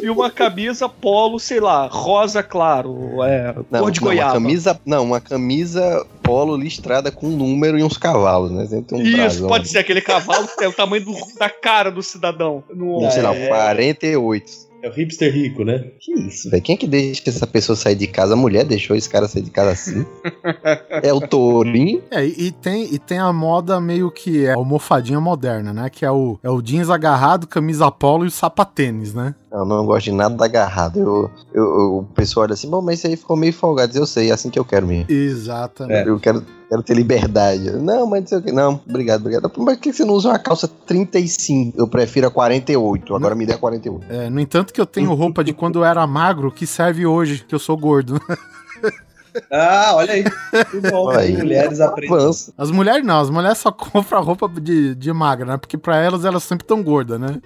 [0.03, 4.33] e uma camisa polo, sei lá, rosa claro, é, Não, cor de não, uma goiaba.
[4.35, 8.67] camisa, não, uma camisa polo listrada com um número e uns cavalos, né?
[8.93, 9.49] Um Isso, brasão.
[9.49, 12.63] pode ser aquele cavalo que tem o tamanho do- da cara do cidadão.
[12.75, 13.47] No, Um, sei lá, É.
[13.49, 14.68] 48.
[14.81, 15.85] É o hipster rico, né?
[15.99, 16.63] Que isso, velho?
[16.63, 18.35] Quem é que deixa essa pessoa sair de casa?
[18.35, 20.07] A mulher deixou esse cara sair de casa assim?
[21.03, 22.03] é o tourinho?
[22.11, 25.91] É, e tem, e tem a moda meio que é almofadinha moderna, né?
[25.91, 29.35] Que é o, é o jeans agarrado, camisa polo e o sapatênis, né?
[29.51, 30.99] Não, não gosto de nada da agarrado.
[30.99, 33.97] Eu, eu, eu- o pessoal olha assim, bom, mas isso aí ficou meio folgado.
[33.99, 35.07] Eu sei, é assim que eu quero mesmo.
[35.11, 36.07] Exatamente.
[36.09, 37.71] Eu quero, quero ter liberdade.
[37.71, 38.53] Não, mas não sei o que.
[38.53, 39.43] Não, obrigado, obrigado.
[39.59, 41.79] Mas por que você não usa uma calça 35?
[41.79, 43.15] Eu prefiro a 48.
[43.15, 44.13] Agora me dê a 48.
[44.13, 47.45] É, no entanto que eu tenho roupa de quando eu era magro que serve hoje,
[47.47, 48.21] que eu sou gordo.
[49.51, 50.25] Ah, olha aí.
[50.25, 51.07] Que bom.
[51.07, 51.37] Olha aí.
[51.37, 52.31] Mulheres aprendem.
[52.57, 55.57] As mulheres não, as mulheres só compram roupa de, de magra, né?
[55.57, 57.41] Porque pra elas, elas sempre tão gordas, né?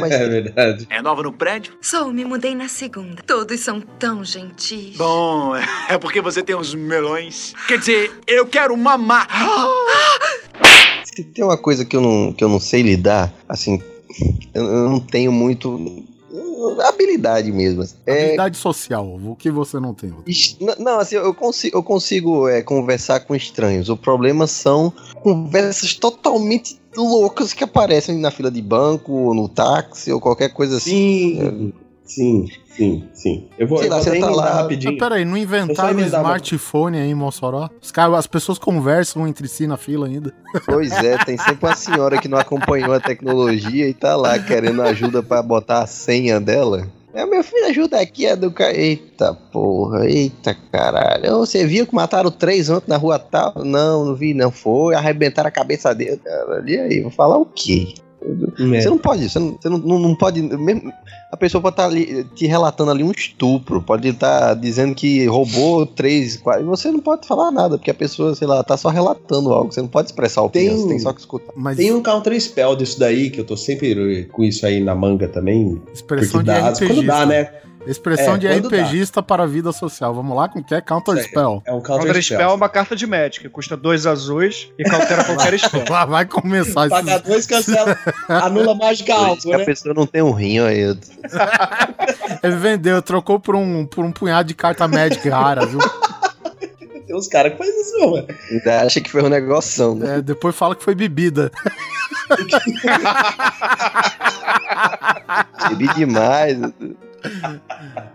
[0.00, 0.86] Mas É verdade.
[0.90, 1.74] É nova no prédio?
[1.80, 3.22] Sou, me mudei na segunda.
[3.26, 4.96] Todos são tão gentis.
[4.96, 5.54] Bom,
[5.88, 7.54] é porque você tem uns melões.
[7.68, 9.28] Quer dizer, eu quero mamar.
[11.04, 13.82] se tem uma coisa que eu não, que eu não sei lidar, assim,
[14.54, 16.04] eu não tenho muito.
[16.80, 17.82] Habilidade mesmo.
[17.82, 17.96] assim.
[18.06, 20.12] É, Habilidade social, o que você não tem?
[20.78, 23.88] Não, assim, eu consigo, eu consigo é, conversar com estranhos.
[23.88, 30.12] O problema são conversas totalmente loucas que aparecem na fila de banco, ou no táxi,
[30.12, 31.72] ou qualquer coisa assim.
[32.06, 33.48] Sim, sim, sim.
[33.58, 34.98] Eu vou, Sei eu lá, vou você até tá lá- Mas rapidinho.
[34.98, 37.68] peraí, não inventaram emendar, smartphone aí em Mossoró?
[37.82, 40.32] Os caras, as pessoas conversam entre si na fila ainda.
[40.64, 44.80] Pois é, tem sempre uma senhora que não acompanhou a tecnologia e tá lá querendo
[44.82, 46.86] ajuda pra botar a senha dela.
[47.12, 48.74] É, meu filho, ajuda aqui a educar.
[48.74, 51.38] Eita porra, eita caralho.
[51.38, 53.54] Você viu que mataram três ontem na rua tal?
[53.64, 54.50] Não, não vi, não.
[54.50, 56.18] Foi, arrebentaram a cabeça dele.
[56.22, 57.94] Cara, e aí, vou falar o quê?
[58.74, 58.80] É.
[58.80, 60.42] Você não pode, você não, você não, não, não pode.
[60.42, 60.92] Mesmo,
[61.30, 65.86] a pessoa pode estar ali te relatando ali um estupro, pode estar dizendo que roubou
[65.86, 66.62] três, quatro.
[66.62, 69.72] e Você não pode falar nada, porque a pessoa, sei lá, tá só relatando algo.
[69.72, 71.52] Você não pode expressar o Tem- opinião, você tem só que escutar.
[71.56, 74.94] Mas Tem um counter spell disso daí, que eu tô sempre com isso aí na
[74.94, 75.80] manga também.
[75.92, 76.86] expressão Porque de dá, RPGista.
[76.86, 77.50] quando dá, né?
[77.86, 78.76] Expressão É, de quando dá.
[78.82, 80.14] RPGista para a vida social.
[80.14, 81.30] Vamos lá, com que é Counter Isso aí.
[81.30, 81.62] Spell.
[81.64, 85.22] É um counter, Counter Spell é uma carta de Magic, custa dois azuis e cautela
[85.24, 85.84] qualquer spell.
[85.88, 87.28] Lá vai começar Pagar esses...
[87.28, 89.64] dois, cancela, anula mágica isso alto, que a né?
[89.64, 90.56] pessoa não tem um rim.
[90.56, 90.96] Eu...
[92.42, 95.78] Ele vendeu, trocou por um, por um punhado de carta Magic rara, viu?
[97.06, 98.26] Tem uns caras que fazem isso, mano.
[98.50, 100.18] Ainda acha que foi um negoção, né?
[100.18, 101.52] É, depois fala que foi bebida.
[105.68, 106.58] Bebi demais.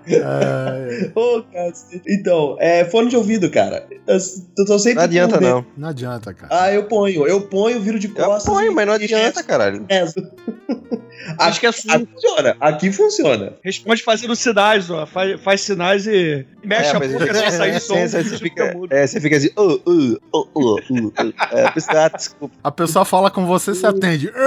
[0.08, 2.02] É, Ô, cacete.
[2.08, 3.88] Então, é fone de ouvido, cara.
[4.08, 4.18] Eu,
[4.58, 5.66] eu tô sempre Não adianta, não.
[5.78, 6.64] não adianta, cara.
[6.64, 7.28] Ah, eu ponho.
[7.28, 8.44] Eu ponho, viro de Eu costas.
[8.54, 9.86] ponho, e- mas não e adianta, caralho.
[9.90, 10.22] resto.
[11.38, 11.92] Acho que é sul.
[11.92, 12.56] Aqui funciona.
[12.60, 13.54] Aqui funciona.
[13.64, 15.06] Responde fazendo sinais, ó.
[15.06, 17.96] Faz, faz sinais e mexe É, a boca sem sair som.
[17.96, 21.34] É, você fica, é, você fica assim, uh, uh, uh, uh, uh, uh.
[21.52, 22.56] É, a pessoa, ah, desculpa.
[22.64, 24.32] A pessoa fala com você, você atende.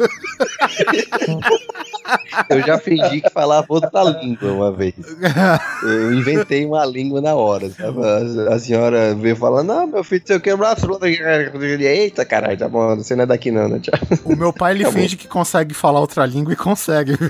[2.48, 4.94] Eu já fingi que falava outra língua uma vez.
[5.82, 7.98] Eu inventei uma língua na hora, sabe?
[8.04, 10.50] A, a senhora veio falando, não, meu filho, sei o que,
[11.86, 13.78] eita, caralho, tá bom, você não é daqui não, né?
[13.80, 13.94] Tchau.
[14.24, 14.96] O meu pai, ele Tá bom.
[14.98, 17.16] finge que consegue falar outra língua e consegue.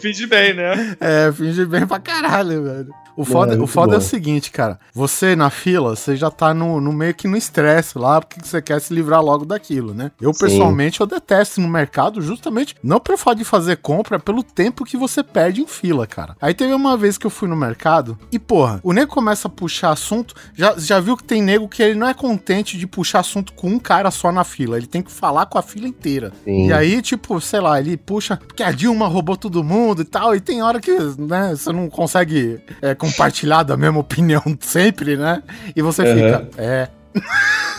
[0.00, 0.96] Finge bem, né?
[0.98, 2.88] É, finge bem pra caralho, velho.
[3.16, 4.78] O foda, é o foda é o seguinte, cara.
[4.92, 8.60] Você na fila, você já tá no, no meio que no estresse lá, porque você
[8.60, 10.10] quer se livrar logo daquilo, né?
[10.20, 10.46] Eu, Sim.
[10.46, 14.84] pessoalmente, eu detesto no mercado justamente não pelo fato de fazer compra, é pelo tempo
[14.84, 16.36] que você perde em fila, cara.
[16.40, 19.50] Aí teve uma vez que eu fui no mercado e, porra, o nego começa a
[19.50, 20.34] puxar assunto.
[20.54, 23.68] Já, já viu que tem nego que ele não é contente de puxar assunto com
[23.68, 24.76] um cara só na fila.
[24.76, 26.32] Ele tem que falar com a fila inteira.
[26.44, 26.68] Sim.
[26.68, 30.34] E aí, tipo, sei lá, ele puxa que a Dilma roubou todo mundo e tal,
[30.34, 35.42] e tem hora que, né, você não consegue é, compartilhar da mesma opinião sempre, né?
[35.74, 36.14] E você Uhum.
[36.14, 36.88] fica, é.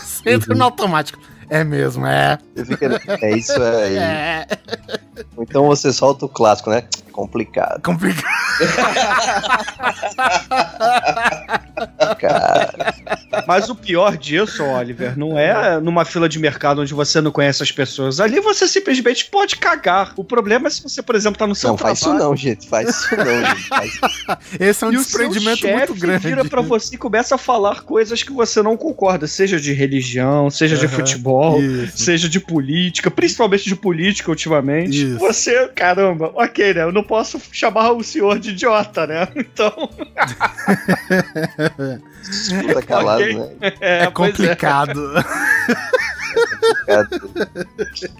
[0.04, 1.18] você entra no automático.
[1.48, 2.38] É mesmo, é.
[2.56, 3.96] Você fica, é isso aí.
[3.96, 4.46] É.
[5.38, 6.82] Então você solta o clássico, né?
[7.16, 8.26] Complicado, Complicado.
[12.18, 12.94] cara.
[13.46, 17.62] Mas o pior disso, Oliver, não é numa fila de mercado onde você não conhece
[17.62, 18.20] as pessoas.
[18.20, 20.12] Ali você simplesmente pode cagar.
[20.16, 22.24] O problema é se você, por exemplo, tá no seu Não, faz isso trabalho.
[22.30, 22.66] não, gente.
[22.68, 23.68] Faz isso não, gente.
[23.68, 23.90] Faz
[24.58, 26.26] Esse é um e o seu desprendimento muito grande.
[26.28, 30.48] vira pra você e começa a falar coisas que você não concorda, seja de religião,
[30.50, 30.94] seja de Aham.
[30.96, 31.98] futebol, Isso.
[32.04, 35.06] seja de política, principalmente de política ultimamente.
[35.06, 35.18] Isso.
[35.18, 36.82] Você, caramba, ok, né?
[36.82, 39.28] Eu não posso chamar o senhor de idiota, né?
[39.36, 39.72] Então,
[42.22, 43.34] Escuta calado, Ok.
[43.34, 43.50] né?
[43.80, 45.00] é, É pois complicado.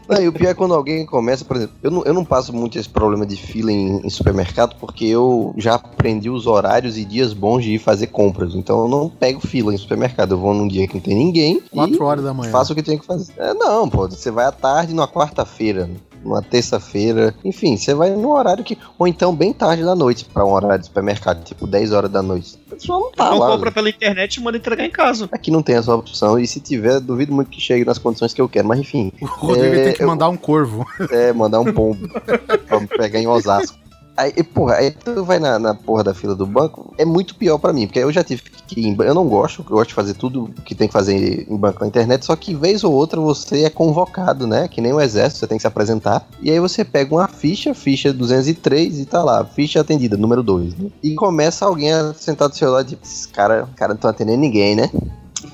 [0.08, 2.52] Não, e o pior é quando alguém começa, por exemplo, eu não, eu não passo
[2.52, 7.04] muito esse problema de fila em, em supermercado porque eu já aprendi os horários e
[7.04, 8.54] dias bons de ir fazer compras.
[8.54, 10.32] Então eu não pego fila em supermercado.
[10.32, 12.50] Eu vou num dia que não tem ninguém Quatro e horas da manhã.
[12.50, 13.32] faço o que tenho que fazer.
[13.36, 15.90] É, não, pô, você vai à tarde numa quarta-feira,
[16.26, 18.76] numa terça-feira, enfim, você vai no horário que.
[18.98, 22.22] Ou então bem tarde da noite pra um horário de supermercado, tipo 10 horas da
[22.22, 22.56] noite.
[22.66, 23.50] O pessoal não tá não lá.
[23.52, 25.28] compra pela internet e manda entregar em casa.
[25.32, 28.40] Aqui não tem essa opção, e se tiver, duvido muito que chegue nas condições que
[28.40, 29.12] eu quero, mas enfim.
[29.22, 30.84] O Rodrigo É, tem que eu- mandar um corvo.
[31.10, 32.08] É, mandar um pombo
[32.66, 33.78] pra pegar em Osasco.
[34.16, 37.58] Aí, porra, aí tu vai na, na porra da fila do banco, é muito pior
[37.58, 39.94] pra mim, porque eu já tive que ir em, Eu não gosto, eu gosto de
[39.94, 43.20] fazer tudo que tem que fazer em banco na internet, só que vez ou outra
[43.20, 44.68] você é convocado, né?
[44.68, 46.26] Que nem o exército, você tem que se apresentar.
[46.40, 50.74] E aí você pega uma ficha, ficha 203 e tá lá, ficha atendida, número 2,
[50.76, 50.88] né?
[51.02, 54.08] E começa alguém a sentar do seu lado e tipo, "Esse cara, cara não tá
[54.08, 54.90] atendendo ninguém, né?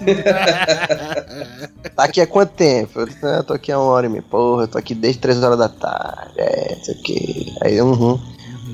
[1.95, 3.01] Tá aqui há quanto tempo?
[3.01, 4.23] Eu "Ah, eu tô aqui há uma hora e meia.
[4.23, 6.33] Porra, eu tô aqui desde três horas da tarde.
[6.39, 7.47] É, sei o quê.
[7.63, 8.19] Aí, uhum.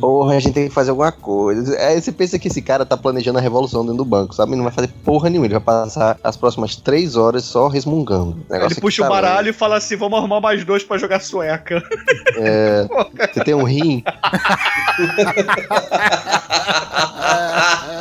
[0.01, 1.77] Porra, a gente tem que fazer alguma coisa.
[1.79, 4.55] Aí você pensa que esse cara tá planejando a revolução dentro do banco, sabe?
[4.55, 5.47] Não vai fazer porra nenhuma.
[5.47, 8.45] Ele vai passar as próximas três horas só resmungando.
[8.49, 11.21] Negócio Ele puxa tá o baralho e fala assim: vamos arrumar mais dois pra jogar
[11.21, 11.83] sueca.
[12.37, 12.87] É,
[13.33, 14.03] você tem um rim,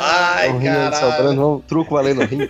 [0.00, 2.48] Ai, um rim sobrando, um truco valendo rim.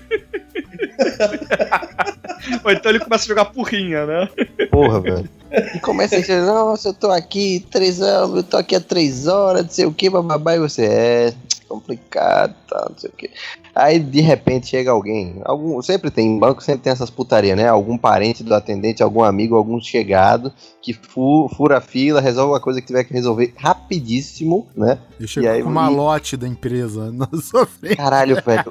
[2.64, 4.28] Ou então ele começa a jogar porrinha, né?
[4.70, 5.28] Porra, velho.
[5.74, 9.26] E começa a dizer, nossa, eu tô aqui três anos, eu tô aqui há três
[9.26, 11.34] horas, não sei o que, bababá, e você é
[11.68, 13.30] complicado, tá, não sei o que.
[13.78, 17.68] Aí de repente chega alguém, algum, sempre tem, em banco sempre tem essas putaria, né?
[17.68, 22.60] Algum parente do atendente, algum amigo, algum chegado que fu- fura a fila, resolve uma
[22.60, 24.98] coisa que tiver que resolver rapidíssimo, né?
[25.18, 27.96] Ele chegou E aí, com o e- malote da empresa na sua frente.
[27.96, 28.64] Caralho, velho.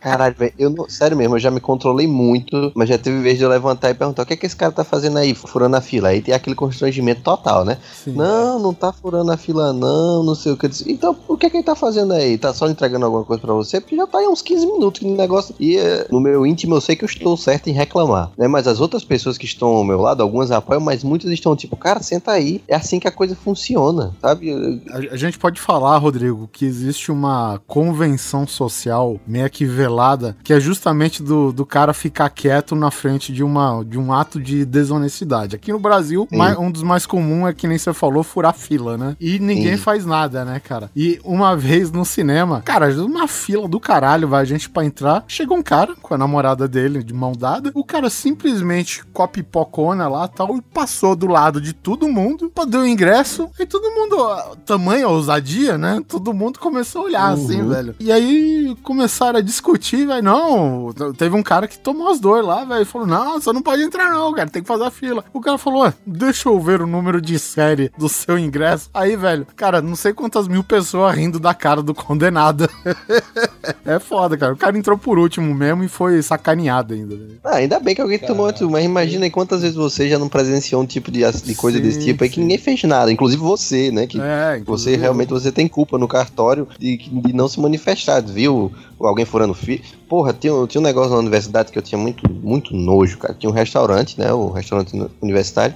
[0.00, 0.52] Caralho, velho.
[0.58, 3.48] Eu não, sério mesmo, eu já me controlei muito, mas já teve vez de eu
[3.48, 6.08] levantar e perguntar: o que é que esse cara tá fazendo aí, furando a fila?
[6.08, 7.78] Aí tem aquele constrangimento total, né?
[7.94, 8.12] Sim.
[8.12, 10.68] Não, não tá furando a fila, não, não sei o que.
[10.86, 12.36] Então, o que é que ele tá fazendo aí?
[12.36, 13.80] Tá só entregando alguma coisa pra você?
[13.80, 15.54] Porque já tá aí uns 15 minutos no negócio.
[15.58, 18.46] E eh, no meu íntimo eu sei que eu estou certo em reclamar, né?
[18.48, 21.76] Mas as outras pessoas que estão ao meu lado, algumas apoiam, mas muitas estão tipo,
[21.76, 22.62] cara, senta aí.
[22.68, 24.82] É assim que a coisa funciona, sabe?
[24.90, 30.52] A, a gente pode falar, Rodrigo, que existe uma convenção social meio que velada, que
[30.52, 34.64] é justamente do, do cara ficar quieto na frente de, uma, de um ato de
[34.64, 35.56] desonestidade.
[35.56, 36.36] Aqui no Brasil, Sim.
[36.36, 39.16] mai- um dos mais comuns é que nem você falou, furar fila, né?
[39.20, 39.82] E ninguém Sim.
[39.82, 40.90] faz nada, né, cara?
[40.94, 45.24] E uma vez no cinema, cara, uma fila do caralho, vai a gente pra entrar,
[45.28, 49.28] chegou um cara com a namorada dele de mão dada, o cara simplesmente com a
[49.28, 53.64] pipocona lá tal, e passou do lado de todo mundo, pô, deu o ingresso, e
[53.66, 56.02] todo mundo, ó, tamanha ousadia, né?
[56.06, 57.68] Todo mundo começou a olhar assim, Uhum.
[57.68, 57.94] velho.
[58.00, 60.22] E aí começaram a discutir velho.
[60.22, 62.84] Não, teve um cara que tomou as dores lá, velho.
[62.86, 64.48] Falou: Não, você não pode entrar, não, cara.
[64.48, 65.24] Tem que fazer a fila.
[65.32, 68.88] O cara falou: "Ué, Deixa eu ver o número de série do seu ingresso.
[68.94, 72.68] Aí, velho, cara, não sei quantas mil pessoas rindo da cara do condenado.
[73.84, 74.52] é foda, cara.
[74.52, 77.18] O cara entrou por último mesmo e foi sacaneado ainda.
[77.44, 80.28] Ah, ainda bem que alguém tomou antes, mas imagina aí quantas vezes você já não
[80.28, 82.42] presenciou um tipo de, de coisa Sim, desse tipo aí que sim.
[82.42, 84.06] ninguém fez nada, inclusive você, né?
[84.06, 88.72] Que É, você realmente você tem culpa no cartório de, de não se manifestar, viu?
[89.00, 89.80] Alguém furando fio.
[90.08, 93.34] Porra, tinha, tinha um negócio na universidade que eu tinha muito, muito nojo, cara.
[93.34, 94.32] Tinha um restaurante, né?
[94.32, 95.74] O restaurante universitário.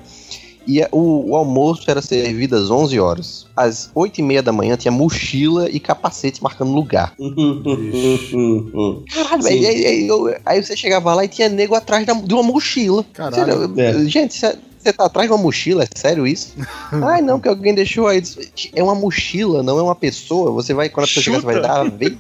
[0.67, 3.47] E a- o, o almoço era servido às 11 horas.
[3.57, 7.15] Às 8 e meia da manhã tinha mochila e capacete marcando lugar.
[9.13, 12.43] Caralho, aí, aí eu- aí você chegava lá e tinha nego atrás da- de uma
[12.43, 13.05] mochila.
[13.13, 13.69] Caralho.
[13.69, 14.05] Você- É.
[14.09, 15.85] Gente, você você tá atrás de uma mochila?
[15.85, 16.55] É sério isso?
[16.93, 18.23] Ai, não, que alguém deixou aí.
[18.75, 20.51] É uma mochila, não é uma pessoa.
[20.53, 21.91] Você vai, quando a pessoa chegar, você vai dar.
[21.91, 22.19] Vem.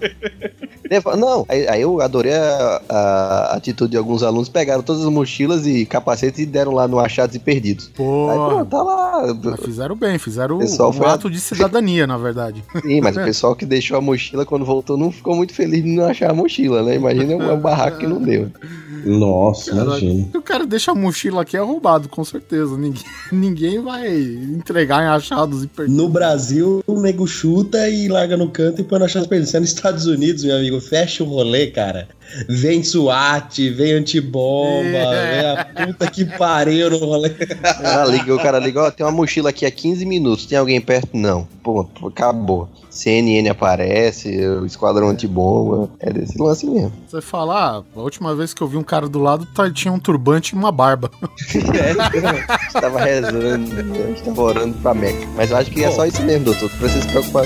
[1.18, 4.48] Não, aí, aí eu adorei a, a atitude de alguns alunos.
[4.48, 7.86] Pegaram todas as mochilas e capacetes e deram lá no Achados e Perdidos.
[7.86, 8.48] Aí Porra.
[8.48, 9.34] pronto, tá lá.
[9.42, 12.64] Mas fizeram bem, fizeram Pessoal um foi- ato de cidadania, na verdade.
[12.82, 15.90] Sim, mas o pessoal que deixou a mochila quando voltou não ficou muito feliz de
[15.90, 16.94] não achar a mochila, né?
[16.96, 18.50] Imagina um, barraco que não deu.
[19.04, 20.28] Nossa, imagina.
[20.30, 22.55] Se o cara deixa a mochila aqui é roubado, com certeza.
[22.78, 25.92] Ninguém, ninguém vai entregar em achados perder.
[25.92, 29.50] No Brasil, o nego chuta e larga no canto e põe na chance perdidas.
[29.50, 32.08] Você é nos Estados Unidos, meu amigo, fecha o rolê, cara.
[32.48, 35.64] Vem SWAT, vem antibomba, É.
[35.74, 37.28] vem a puta que pariu no rolê.
[37.30, 40.58] O cara liga, o cara liga, ó, tem uma mochila aqui há 15 minutos, tem
[40.58, 41.10] alguém perto?
[41.12, 41.46] Não.
[41.62, 42.68] Pô, acabou.
[42.90, 45.90] CNN aparece, o esquadrão antibomba.
[46.00, 46.92] É desse lance mesmo.
[47.06, 49.92] Você fala, ah, a última vez que eu vi um cara do lado tá- tinha
[49.92, 51.10] um turbante e uma barba.
[52.68, 54.12] Estava rezando, né?
[54.16, 55.26] estava orando pra Meca.
[55.36, 56.70] Mas eu acho que é só isso mesmo, doutor.
[56.70, 57.44] Não precisa se preocupar.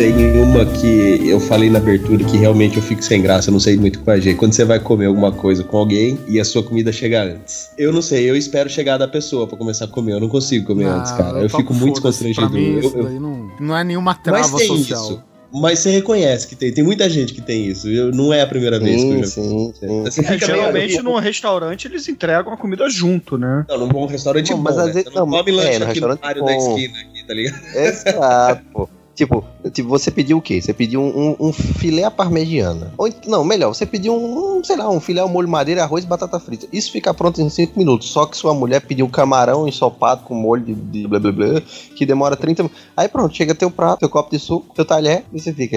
[0.00, 3.60] Tem uma que eu falei na abertura que realmente eu fico sem graça, eu não
[3.60, 4.32] sei muito com a G.
[4.32, 7.68] Quando você vai comer alguma coisa com alguém e a sua comida chega antes.
[7.76, 10.14] Eu não sei, eu espero chegar da pessoa pra começar a comer.
[10.14, 11.40] Eu não consigo comer antes, cara.
[11.40, 12.48] Eu, toco fico muito constrangido.
[12.48, 15.04] Mim, Eu- isso eu- daí não, não é nenhuma Mas trava tem social.
[15.04, 15.22] isso.
[15.52, 16.72] Mas você reconhece que tem.
[16.72, 17.86] Tem muita gente que tem isso.
[17.86, 20.02] Eu, não é a primeira vez que eu Sim, já sim, sim.
[20.04, 23.66] Você É, fica meio- geralmente num restaurante eles entregam a comida junto, né?
[23.68, 24.92] Não, num bom restaurante Não, bom, mas às né?
[24.94, 26.46] vezes- Você não não, come é, lanche no aqui no bom.
[26.46, 27.60] da esquina aqui, tá ligado?
[27.76, 28.88] Exato, pô.
[29.20, 30.62] Tipo, tipo, você pediu o quê?
[30.62, 32.90] Você pediu um, um, um filé à parmegiana.
[32.96, 36.04] Ou, não, melhor, você pediu um, um, sei lá, um filé ao molho madeira, arroz
[36.04, 36.66] e batata frita.
[36.72, 38.10] Isso fica pronto em 5 minutos.
[38.10, 41.60] Só que sua mulher pediu um camarão ensopado com molho de, de blá blá blá,
[41.94, 42.82] que demora 30 minutos.
[42.96, 45.76] Aí pronto, chega teu prato, teu copo de suco, teu talher, e você fica.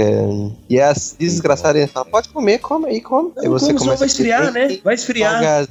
[0.70, 3.34] E é as desgraçadas falam, pode comer, come aí, come.
[3.38, 4.80] aí você como só começa vai a esfriar, né?
[4.82, 5.68] Vai esfriar.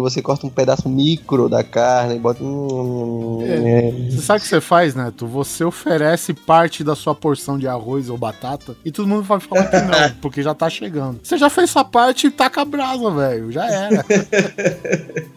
[0.00, 2.42] você corta um pedaço micro da carne e bota.
[2.42, 3.88] hum, É.
[3.88, 4.10] é.
[4.10, 5.26] Você sabe o que você faz, Neto?
[5.26, 9.66] Você oferece parte da sua porção de arroz ou batata e todo mundo vai falar
[9.66, 11.20] que não, porque já tá chegando.
[11.22, 13.50] Você já fez sua parte e taca a brasa, velho.
[13.52, 14.04] Já era.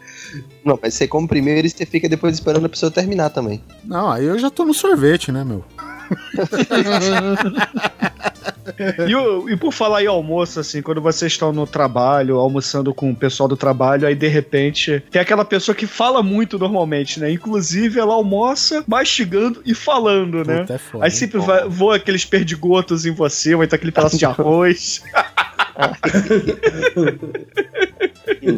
[0.63, 3.63] Não, mas você come primeiro e você fica depois esperando a pessoa terminar também.
[3.85, 5.63] Não, aí eu já tô no sorvete, né, meu?
[9.07, 13.09] E, o- e por falar em almoço, assim, quando vocês estão no trabalho, almoçando com
[13.11, 17.31] o pessoal do trabalho, aí de repente tem aquela pessoa que fala muito normalmente, né?
[17.31, 20.59] Inclusive ela almoça mastigando e falando, né?
[20.61, 21.05] Puta, é foda.
[21.05, 25.01] Aí sempre vai, voa aqueles perdigotos em você, ou então aquele pedaço de arroz.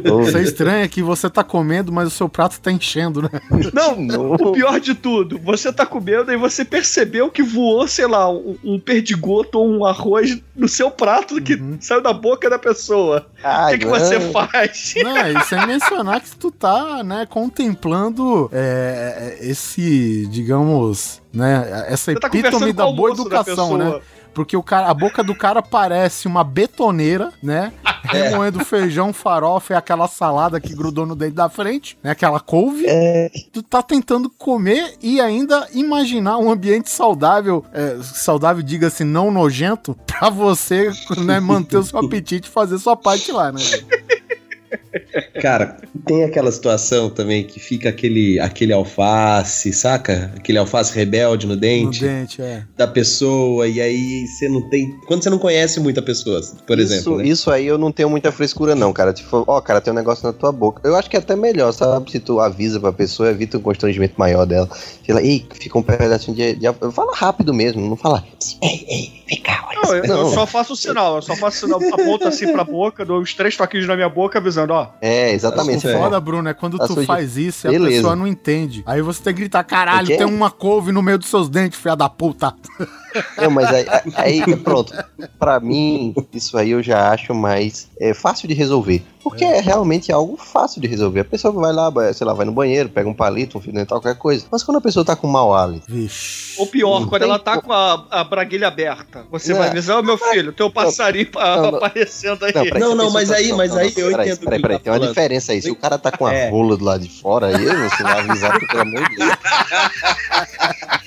[0.03, 3.29] Você estranha que você tá comendo, mas o seu prato tá enchendo, né?
[3.73, 8.31] Não, o pior de tudo, você tá comendo e você percebeu que voou, sei lá,
[8.31, 13.27] um, um perdigoto ou um arroz no seu prato que saiu da boca da pessoa.
[13.43, 14.31] O que, que você não.
[14.31, 14.93] faz?
[15.03, 22.19] Não, e sem mencionar que tu tá, né, contemplando é, esse, digamos, né, essa Você
[22.19, 23.77] tá epítome conversando da boa da educação, pessoa.
[23.77, 24.01] né?
[24.33, 27.73] Porque o cara, a boca do cara parece uma betoneira, né?
[28.03, 32.11] Remoendo feijão, farofa e aquela salada que grudou no dente da frente, né?
[32.11, 32.85] Aquela couve.
[33.51, 39.95] Tu tá tentando comer e ainda imaginar um ambiente saudável, é, saudável, diga-se, não nojento,
[40.05, 43.61] pra você né, manter o seu apetite e fazer sua parte lá, né?
[45.41, 50.31] Cara, Tem aquela situação também que fica aquele, aquele alface, saca?
[50.35, 52.63] Aquele alface rebelde no No dente dente, é.
[52.77, 54.91] da pessoa, e aí você não tem.
[55.07, 57.17] Quando você não conhece muita pessoa, por isso, exemplo.
[57.17, 57.27] né?
[57.27, 59.13] isso aí eu não tenho muita frescura, não, cara.
[59.13, 60.81] Tipo, ó, cara, tem um negócio na tua boca.
[60.87, 62.11] Eu acho que é até melhor, sabe?
[62.11, 64.69] Se tu avisa pra pessoa, evita um constrangimento maior dela.
[65.05, 66.55] Fala, ei, fica um pedacinho de.
[66.55, 66.67] de...
[66.91, 68.23] Fala rápido mesmo, não fala.
[68.61, 69.79] Ei, ei, vem cá, olha.
[69.81, 70.33] Não, eu, eu Não.
[70.33, 73.33] só faço o sinal, eu só faço o sinal, aponto assim pra boca, dou os
[73.33, 74.87] três toquinhos na minha boca avisando, ó.
[75.01, 75.77] É, exatamente.
[75.77, 77.05] O você foda, fala, Bruno, é quando Tá tu sujo.
[77.05, 77.95] faz isso e a Beleza.
[77.97, 78.83] pessoa não entende.
[78.85, 80.17] Aí você tem que gritar, caralho, quê?
[80.17, 82.53] tem uma couve no meio dos seus dentes, filha da puta.
[83.41, 83.85] Não, mas aí,
[84.15, 84.93] aí, pronto.
[85.39, 89.03] Pra mim, isso aí eu já acho mais é, fácil de resolver.
[89.23, 89.59] Porque é.
[89.59, 91.19] realmente algo fácil de resolver.
[91.19, 93.99] A pessoa vai lá, sei lá, vai no banheiro, pega um palito, um fio dental,
[94.01, 94.45] qualquer coisa.
[94.49, 95.85] Mas quando a pessoa tá com mau hálito.
[96.57, 99.59] Ou pior, quando ela tá co- com a, a braguilha aberta, você Não.
[99.59, 101.77] vai avisar, ô meu filho, teu passarinho pa- Não, não.
[101.77, 102.53] aparecendo aí.
[102.53, 104.41] Não, peraí, Não, não, mas tá- aí- não, mas não, aí não, eu peraí, entendo
[104.41, 105.09] o Peraí, peraí, tá tem uma falando.
[105.13, 105.61] diferença aí.
[105.61, 106.49] Se o cara tá com a É.
[106.49, 109.29] rola do lado de fora, aí você vai avisar, pelo amor de Deus.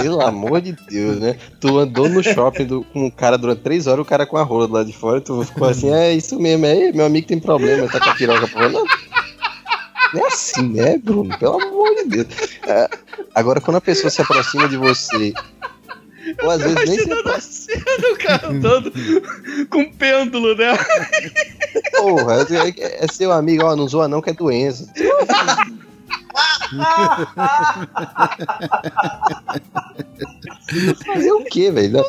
[0.00, 1.36] Pelo amor de Deus, né?
[1.60, 4.42] Tu andou no shopping do- com um cara durante três horas, o cara com a
[4.42, 7.38] rola do lado de fora, tu ficou assim, é isso mesmo, é, meu amigo tem
[7.38, 8.84] problema, tá com a piroca por Não,
[10.14, 11.36] não é assim, né, Bruno?
[11.38, 12.26] Pelo amor de Deus.
[12.66, 12.88] É,
[13.34, 15.32] agora, quando a pessoa se aproxima de você,
[16.42, 17.40] ou às vezes nem se aproxima,
[17.84, 18.92] cena, o cara andando
[19.70, 20.76] com pêndulo, né?
[21.96, 22.46] porra,
[22.78, 24.86] é, é seu amigo, ó, não zoa não que é doença.
[31.06, 32.02] Fazer o quê, velho?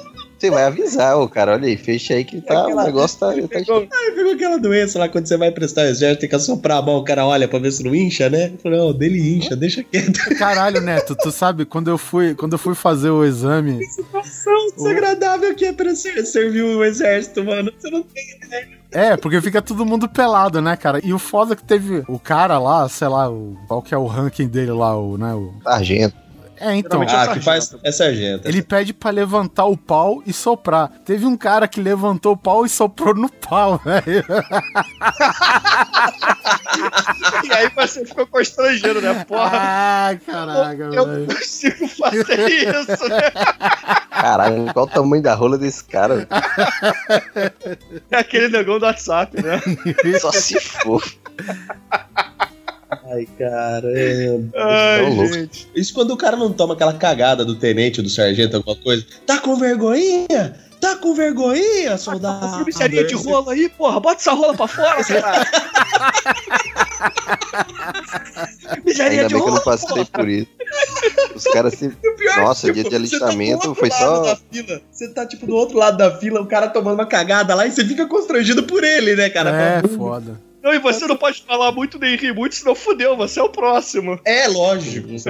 [0.43, 3.33] Você vai avisar, ô cara, olha aí, fecha aí que tá, o negócio tá, tá
[3.33, 6.81] Aí pegou aquela doença lá quando você vai prestar o exército, tem que assoprar a
[6.81, 8.51] mão, o cara olha pra ver se não incha, né?
[8.61, 10.19] Não, dele incha, deixa quieto.
[10.37, 15.55] Caralho, Neto, tu sabe, quando eu fui, quando eu fui fazer o exame, Situação desagradável
[15.55, 17.71] que é pra ser, servir o exército, mano.
[17.79, 18.82] Você não tem ideia.
[18.93, 20.99] É, porque fica todo mundo pelado, né, cara?
[21.03, 23.97] E o foda é que teve o cara lá, sei lá, o, qual que é
[23.97, 25.53] o ranking dele lá, o, né, o...
[25.63, 26.15] sargento.
[26.63, 27.39] É, então, Geralmente é Ah, sargento.
[27.39, 27.75] que faz.
[27.83, 28.47] É sargento.
[28.47, 30.89] ele pede pra levantar o pau e soprar.
[31.05, 34.23] Teve um cara que levantou o pau e soprou no pau, velho.
[37.43, 39.23] E aí você ficou constrangido, né?
[39.25, 41.19] Porra, Ai, caraca, eu velho.
[41.27, 43.21] não consigo fazer isso, né?
[44.09, 46.27] Caralho, qual o tamanho da rola desse cara?
[48.11, 49.61] É aquele negão do WhatsApp, né?
[50.19, 51.03] Só se for.
[53.05, 54.49] Ai, caramba.
[54.55, 55.33] Ai, louco.
[55.33, 55.67] gente.
[55.75, 59.05] Isso quando o cara não toma aquela cagada do tenente ou do sargento, alguma coisa.
[59.25, 60.55] Tá com vergonhinha?
[60.83, 62.45] Tá com vergonhinha, soldado?
[62.45, 65.45] Essa micharia de rola aí, porra, bota essa rola pra fora, cara.
[68.85, 70.05] micharia Ainda de bem que eu rola, não passei porra.
[70.05, 70.49] por isso.
[71.35, 71.89] Os caras se.
[72.37, 74.37] Nossa, dia de tá alistamento outro foi só.
[74.91, 77.71] Você tá, tipo, do outro lado da fila, o cara tomando uma cagada lá e
[77.71, 79.51] você fica constrangido por ele, né, cara?
[79.51, 80.37] É, foda.
[80.63, 83.49] Não, e você não pode falar muito nem rir muito, senão fudeu, você é o
[83.49, 84.17] próximo.
[84.25, 85.09] É, lógico.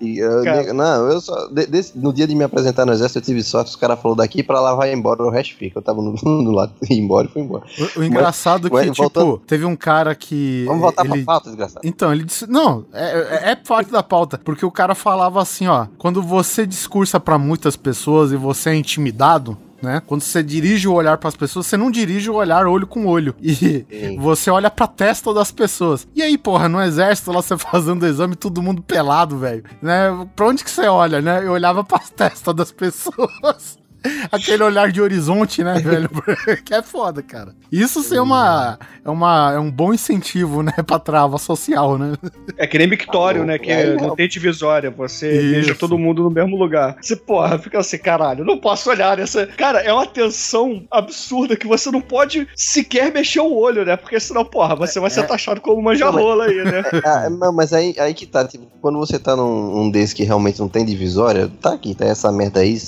[0.00, 1.48] E eu- não, eu só.
[1.48, 4.16] de- desse- no dia de me apresentar no exército, eu tive sorte, os caras falaram
[4.16, 5.78] daqui pra lá vai embora, o resto fica.
[5.78, 7.64] Eu tava no, no lado, ia embora e fui embora.
[7.96, 10.64] O, o engraçado é Mas, que, ué, tipo, voltando- teve um cara que.
[10.66, 11.16] Vamos voltar ele...
[11.16, 11.80] pra pauta, desgraçado.
[11.86, 12.46] Então, ele disse.
[12.46, 14.38] Não, é, é- é parte da pauta.
[14.42, 15.86] Porque o cara falava assim, ó.
[15.98, 19.56] Quando você discursa pra muitas pessoas e você é intimidado.
[19.82, 20.02] Né?
[20.06, 23.34] Quando você dirige o olhar pras pessoas, você não dirige o olhar olho com olho.
[23.40, 24.18] E Sim.
[24.18, 26.06] você olha pra testa das pessoas.
[26.14, 29.64] E aí, porra, no exército, lá você fazendo exame, todo mundo pelado, velho.
[29.80, 30.08] Né?
[30.36, 31.44] Pra onde que você olha, né?
[31.44, 33.79] Eu olhava pras testas das pessoas.
[34.32, 36.08] Aquele olhar de horizonte, né, velho?
[36.64, 37.54] que é foda, cara.
[37.70, 39.52] Isso é uma, é uma.
[39.54, 42.14] É um bom incentivo, né, pra trava social, né?
[42.56, 43.58] É que nem mictório, Ah, né?
[43.58, 44.90] Que é, não tem divisória.
[44.90, 45.50] Você Isso.
[45.52, 46.96] beija todo mundo no mesmo lugar.
[47.00, 49.46] Você, porra, fica assim, caralho, não posso olhar nessa.
[49.46, 53.96] Cara, é uma tensão absurda que você não pode sequer mexer o olho, né?
[53.96, 55.24] Porque senão, porra, você vai ser É.
[55.24, 56.82] taxado como manjarrola aí, né?
[57.04, 60.22] Ah, não, mas aí, aí que tá, tipo, quando você tá num um desse que
[60.24, 62.78] realmente não tem divisória, tá aqui, tá essa merda aí,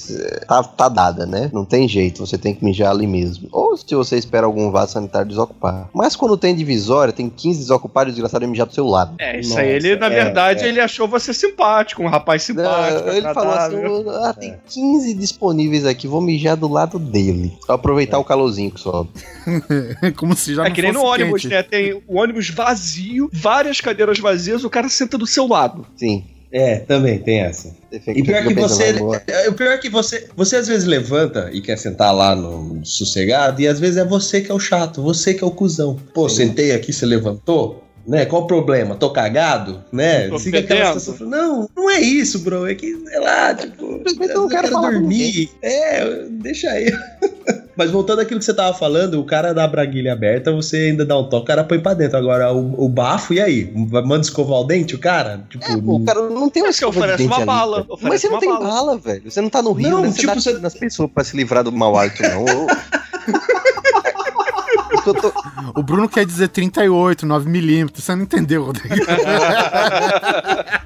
[0.46, 1.50] tá, tá dada, né?
[1.52, 3.48] Não tem jeito, você tem que mijar ali mesmo.
[3.50, 5.88] Ou se você espera algum vaso sanitário desocupar.
[5.92, 9.16] Mas quando tem divisória, tem 15 desocupados, o desgraçado vai mijar do seu lado.
[9.18, 10.68] É, isso Nossa, aí, ele, na é, verdade, é.
[10.68, 13.06] ele achou você simpático, um rapaz simpático.
[13.06, 13.76] Não, ele falou assim:
[14.22, 17.52] ah, tem 15 disponíveis aqui, vou mijar do lado dele.
[17.66, 19.10] Pra aproveitar o calorzinho que sobe.
[20.16, 21.54] Como se já É não que nem no ônibus, quente.
[21.54, 21.62] né?
[21.62, 25.86] Tem o ônibus vazio, várias cadeiras vazias, o cara senta do seu lado.
[25.96, 26.24] Sim.
[26.52, 27.74] É, também tem essa.
[27.90, 28.94] E pior que você.
[29.26, 30.28] é, O pior é que você.
[30.36, 34.04] Você às vezes levanta e quer sentar lá no, no sossegado, e às vezes é
[34.04, 35.96] você que é o chato, você que é o cuzão.
[36.12, 36.48] Pô, Sim.
[36.48, 37.82] sentei aqui, você levantou?
[38.06, 38.24] Né?
[38.26, 38.94] Qual o problema?
[38.96, 40.28] Tô cagado, né?
[40.28, 44.36] Tô Fica aquela não, não é isso, bro, é que, sei lá, tipo, Simplesmente eu
[44.36, 45.50] eu não quero dormir.
[45.62, 46.92] É, deixa aí.
[47.74, 51.18] Mas voltando àquilo que você tava falando, o cara da braguilha aberta, você ainda dá
[51.18, 52.18] um toque, o cara põe pra dentro.
[52.18, 53.72] Agora, o, o bafo, e aí?
[53.74, 55.42] Manda escovar o dente, o cara?
[55.48, 57.86] Tipo, É, pô, o cara não tem uma Mas que oferece dente uma ali, bala,
[57.88, 58.68] oferece Mas você não tem bala.
[58.68, 59.30] bala, velho.
[59.30, 60.10] Você não tá no rio, Não, né?
[60.10, 62.44] Você tipo, dá você- nas pessoas pra se livrar do mau hálito, não.
[62.46, 62.66] Eu-
[65.06, 65.32] Eu tô-
[65.74, 67.90] O Bruno quer dizer 38, 9mm.
[67.94, 68.94] Você não entendeu, Rodrigo.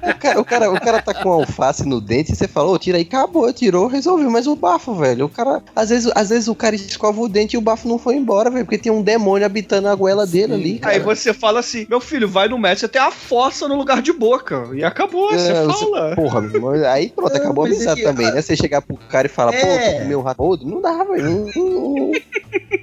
[0.07, 2.97] O cara, o, cara, o cara tá com alface no dente e você falou, tira
[2.97, 4.29] aí, acabou, tirou, resolveu.
[4.31, 5.61] Mas o bafo, velho, o cara.
[5.75, 8.49] Às vezes, às vezes o cara escova o dente e o bafo não foi embora,
[8.49, 10.79] velho, porque tem um demônio habitando a goela dele ali.
[10.79, 10.93] Cara.
[10.95, 14.01] Aí você fala assim, meu filho, vai no médico, você tem a fossa no lugar
[14.01, 14.67] de boca.
[14.73, 16.15] E acabou, você É, você- fala.
[16.15, 18.41] Porra, meu irmão, aí pronto, Não, acabou a é amizade que- também, né?
[18.41, 19.99] Você chegar pro cara e falar, É.
[19.99, 21.45] pô, meu rato não dá, velho.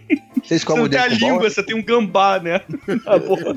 [0.51, 0.59] Não, não.
[0.59, 2.61] Você não o tem a língua, você tem um gambá, né?
[3.07, 3.55] Na boca.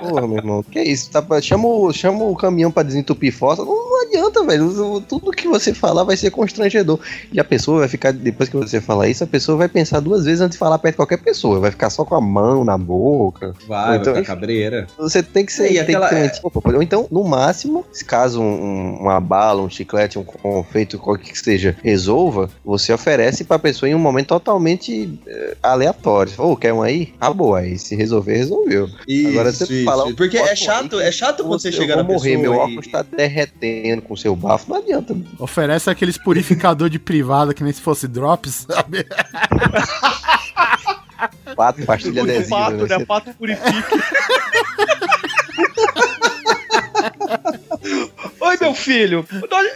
[0.00, 1.10] Porra, meu irmão, que isso?
[1.10, 3.64] Tá, pra- chama, o, chama o caminhão pra desentupir fossa.
[3.64, 5.00] Não, não adianta, velho.
[5.08, 6.98] Tudo que você falar vai ser constrangedor.
[7.32, 10.24] E a pessoa vai ficar, depois que você falar isso, a pessoa vai pensar duas
[10.24, 11.58] vezes antes de falar perto de qualquer pessoa.
[11.60, 13.54] Vai ficar só com a mão na boca.
[13.66, 14.86] vai, Então- vai ficar cabreira.
[14.98, 15.66] Você tem que ser.
[15.66, 16.74] E tem aquela- que ter.
[16.74, 21.38] Ou então, no máximo, se caso um- uma bala, um chiclete, um confeito, qualquer que
[21.38, 26.32] seja, resolva, você oferece pra pessoa em um momento totalmente eh, aleatório.
[26.38, 27.14] Ô, quer um aí?
[27.20, 27.60] Ah, boa.
[27.60, 28.88] Aí se resolver, resolveu.
[29.06, 32.02] Isso, Agora você isso, fala Porque é chato, aí é chato quando você chegar na
[32.02, 34.70] morrer, pessoa meu e- óculos tá derretendo com seu bafo.
[34.70, 35.16] Não adianta.
[35.38, 39.06] Oferece aqueles purificador de privada que nem se fosse drops, sabe?
[41.56, 42.48] Pato, pastilha O adesiva.
[42.56, 42.98] pato, né?
[42.98, 43.04] né?
[43.04, 43.72] Pato purifica.
[48.42, 49.24] Oi, meu filho.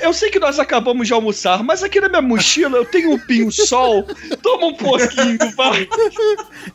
[0.01, 3.19] Eu sei que nós acabamos de almoçar, mas aqui na minha mochila eu tenho um
[3.19, 4.05] pinho-sol.
[4.43, 5.89] Toma um pouquinho, vai.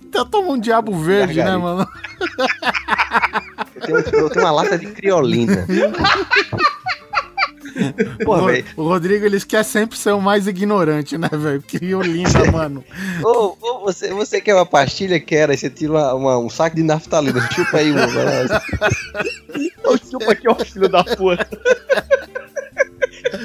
[0.01, 1.85] Então toma um diabo verde, né, mano?
[3.75, 5.67] Eu tenho, eu tenho uma lata de criolina.
[8.23, 11.61] Porra, o, o Rodrigo, ele quer sempre ser o mais ignorante, né, velho?
[11.61, 12.83] Criolina, mano.
[13.23, 15.19] Ô, ô, você, você quer uma pastilha?
[15.19, 15.49] Quer.
[15.49, 17.41] Aí você tira uma- uma- um saco de naftalina.
[17.51, 18.05] Chupa aí uma.
[18.05, 18.61] lá.
[19.83, 21.47] Eu chupa aqui, ó, filho da puta.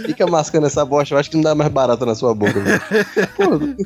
[0.06, 1.14] Fica mascando essa bosta.
[1.14, 2.58] Eu acho que não dá mais barato na sua boca.
[2.60, 2.80] velho.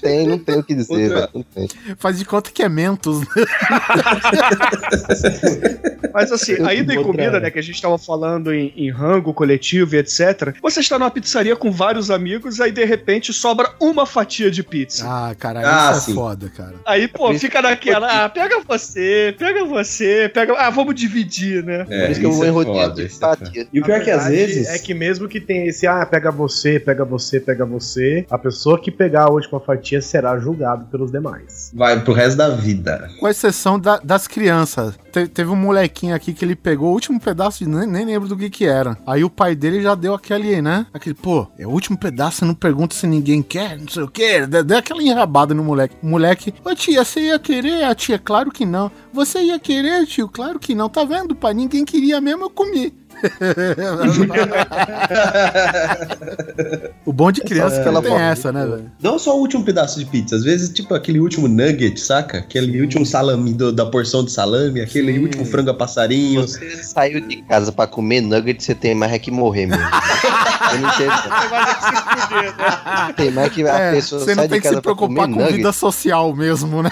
[0.00, 1.28] Tem, não tem o que dizer, velho.
[1.34, 1.68] Não tem.
[1.98, 3.26] Faz de conta que é Mentos, né?
[6.12, 9.94] Mas assim, ainda em comida, né, que a gente tava falando em, em rango coletivo
[9.94, 10.54] e etc.
[10.62, 15.04] Você está numa pizzaria com vários amigos, aí de repente sobra uma fatia de pizza.
[15.06, 16.12] Ah, cara, Ah, isso sim.
[16.12, 16.74] é foda, cara.
[16.86, 20.54] Aí, pô, fica naquela, ah, pega você, pega você, pega.
[20.58, 21.86] Ah, vamos dividir, né?
[21.88, 23.66] É, Por isso que eu vou é foda, de é fatia.
[23.72, 24.68] E o pior é que às vezes.
[24.68, 28.80] É que mesmo que tem esse, ah, pega você, pega você, pega você, a pessoa
[28.80, 31.70] que pegar a última fatia será julgado pelos demais.
[31.74, 33.08] Vai pro resto da vida.
[33.18, 34.98] Com exceção da- das crianças.
[35.10, 37.68] Te- teve um molequinho aqui que ele pegou o último pedaço de.
[37.70, 38.98] Nem, nem lembro do que que era.
[39.06, 40.86] Aí o pai dele já deu aquele, né?
[40.92, 44.08] Aquele, pô, é o último pedaço, você não pergunta se ninguém quer, não sei o
[44.08, 44.46] quê.
[44.46, 45.96] Deu deu aquela enrabada no moleque.
[46.02, 47.84] O moleque, ô tia, você ia querer?
[47.84, 48.90] A tia, claro que não.
[49.12, 50.28] Você ia querer, tio?
[50.28, 50.88] Claro que não.
[50.88, 51.54] Tá vendo, pai?
[51.54, 52.94] Ninguém queria mesmo, eu comi.
[57.04, 58.24] o bom de criança é que não tem forma.
[58.26, 58.90] essa, né, velho?
[59.02, 62.38] Não só o último pedaço de pizza, às vezes, tipo, aquele último nugget, saca?
[62.38, 65.18] Aquele último salame do- da porção de salame, aquele Sim.
[65.20, 66.42] último frango a passarinho.
[66.42, 69.84] Você saiu de casa pra comer nugget, você tem mais é que morrer mesmo.
[69.84, 71.10] Eu não entendo.
[73.06, 73.12] não.
[73.14, 75.14] Tem mais que a É, pessoa você sai não tem que se casa pra comer
[75.14, 75.56] preocupar com nugget.
[75.56, 76.90] vida social mesmo, né?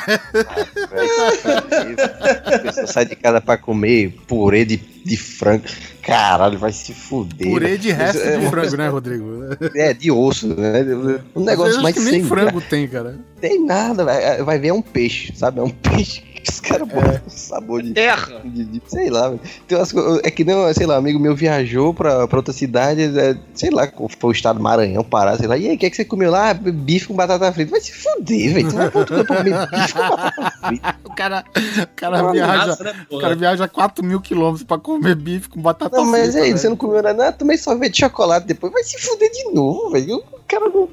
[2.55, 5.65] A pessoa sai de casa pra comer purê de, de frango.
[6.09, 7.49] Caralho, vai se fuder.
[7.51, 7.99] Purê de velho.
[7.99, 9.27] resto É, de frango, né, Rodrigo?
[9.75, 10.83] É, de osso, né?
[11.37, 13.19] Um negócio mais que nem sem frango tem, cara.
[13.41, 15.61] Tem nada, vai, vai ver é um peixe, sabe?
[15.61, 18.41] É um peixe que os caras botam um sabor de, Terra.
[18.45, 19.41] de- de- Sei lá, velho.
[19.67, 22.53] Tem umas co- é que nem, sei lá, um amigo meu viajou pra, pra outra
[22.55, 23.87] cidade, é, sei lá,
[24.19, 25.57] foi o estado do Maranhão, Pará, sei lá.
[25.59, 26.55] E aí, o que, é que você comeu lá?
[26.55, 27.71] Bife com batata frita.
[27.73, 28.69] Vai se fuder, velho.
[28.71, 30.99] Tu vai pra outro canto pra comer bife com batata frita.
[31.09, 31.45] O cara,
[31.83, 32.77] o cara viaja.
[32.85, 36.59] né, O cara viaja 4 mil quilômetros pra comer bife com batata Mas aí, velho.
[36.59, 38.73] você não comeu nada, não, tomei sorvete de chocolate depois.
[38.73, 40.17] Vai se fuder de novo, velho.
[40.17, 40.89] O cara não,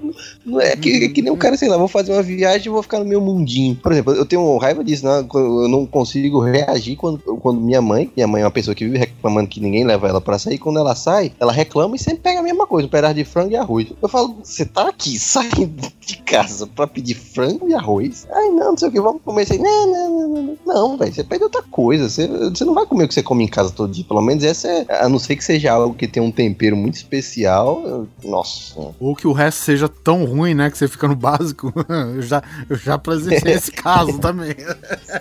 [0.45, 2.69] não é, que, é que nem um cara, sei lá, vou fazer uma viagem e
[2.69, 3.75] vou ficar no meu mundinho.
[3.75, 5.25] Por exemplo, eu tenho raiva disso, né?
[5.33, 8.97] Eu não consigo reagir quando, quando minha mãe, minha mãe é uma pessoa que vive
[8.97, 12.39] reclamando que ninguém leva ela pra sair, quando ela sai, ela reclama e sempre pega
[12.39, 13.87] a mesma coisa, um pedaço de frango e arroz.
[14.01, 18.27] Eu falo, você tá aqui saindo de casa pra pedir frango e arroz?
[18.31, 19.57] Ai, não, não sei o que, vamos comer assim.
[19.57, 20.57] Não, não, não, não, não.
[20.65, 22.09] Não, velho, você pede outra coisa.
[22.09, 24.05] Você, você não vai comer o que você come em casa todo dia.
[24.05, 24.85] Pelo menos essa é.
[25.01, 27.83] A não ser que seja algo que tem um tempero muito especial.
[27.85, 28.75] eu- Nossa.
[28.99, 30.69] Ou que o resto seja tão ruim, né?
[30.69, 31.73] Que você fica no básico.
[32.15, 34.55] Eu já, eu já presenciei esse caso também.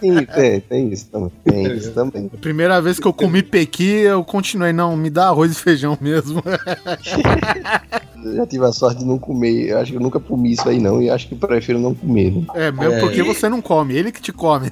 [0.01, 1.31] Sim, tem, tem isso também.
[1.45, 2.31] Tem isso também.
[2.33, 5.97] A primeira vez que eu comi pequi, eu continuei, não, me dá arroz e feijão
[6.01, 6.43] mesmo.
[8.25, 9.69] Eu já tive a sorte de não comer.
[9.69, 11.01] Eu acho que eu nunca comi isso aí, não.
[11.03, 12.33] E acho que prefiro não comer.
[12.33, 12.45] Né?
[12.55, 14.71] É, mesmo É, porque e- você não come, ele que te come.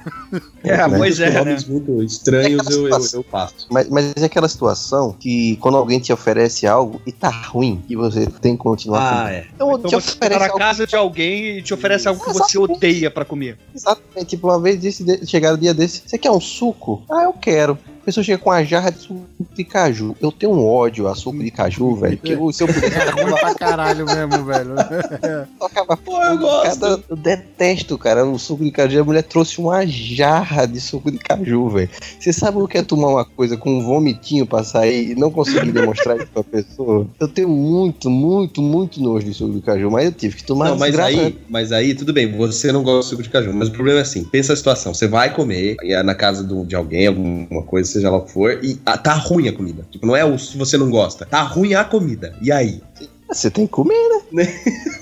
[0.63, 1.57] É, pois é, né?
[1.67, 3.67] Muito estranhos eu, eu, eu passo.
[3.69, 7.95] Mas, mas é aquela situação que quando alguém te oferece algo e tá ruim, e
[7.95, 9.29] você tem que continuar Ah, comendo.
[9.29, 9.47] é.
[9.53, 12.23] Então, Então te você tá oferece na algo casa de alguém e te oferece algo
[12.23, 13.57] que você odeia pra comer.
[13.75, 14.25] Exatamente.
[14.27, 17.03] Tipo, uma vez disse, chegaram um dia desse, você quer um suco?
[17.11, 17.77] Ah, eu quero.
[18.03, 19.25] A pessoa chega com uma jarra de suco
[19.55, 20.13] de caju.
[20.19, 22.17] Eu tenho um ódio a suco de caju, velho.
[22.17, 24.75] Que eu, se eu pudesse, É ruim pra caralho mesmo, velho.
[25.23, 26.81] eu tocava Pô, eu gosto.
[26.81, 28.99] Cara, eu detesto, cara, o suco de caju.
[28.99, 31.89] A mulher trouxe uma jarra de suco de caju, velho.
[32.19, 35.31] Você sabe o que é tomar uma coisa com um vomitinho pra sair e não
[35.31, 37.07] conseguir demonstrar isso pra pessoa?
[37.17, 40.71] Eu tenho muito, muito, muito nojo de suco de caju, mas eu tive que tomar
[40.71, 43.69] Não, mas aí, mas aí, tudo bem, você não gosta de suco de caju, mas
[43.69, 46.75] o problema é assim, pensa a situação, você vai comer e é na casa de
[46.75, 49.85] alguém, alguma coisa, seja lá o que for, e ah, tá ruim a comida.
[49.91, 52.35] Tipo, não é o se você não gosta, tá ruim a comida.
[52.41, 52.81] E aí?
[53.31, 53.95] Você tem que comer,
[54.31, 54.45] né?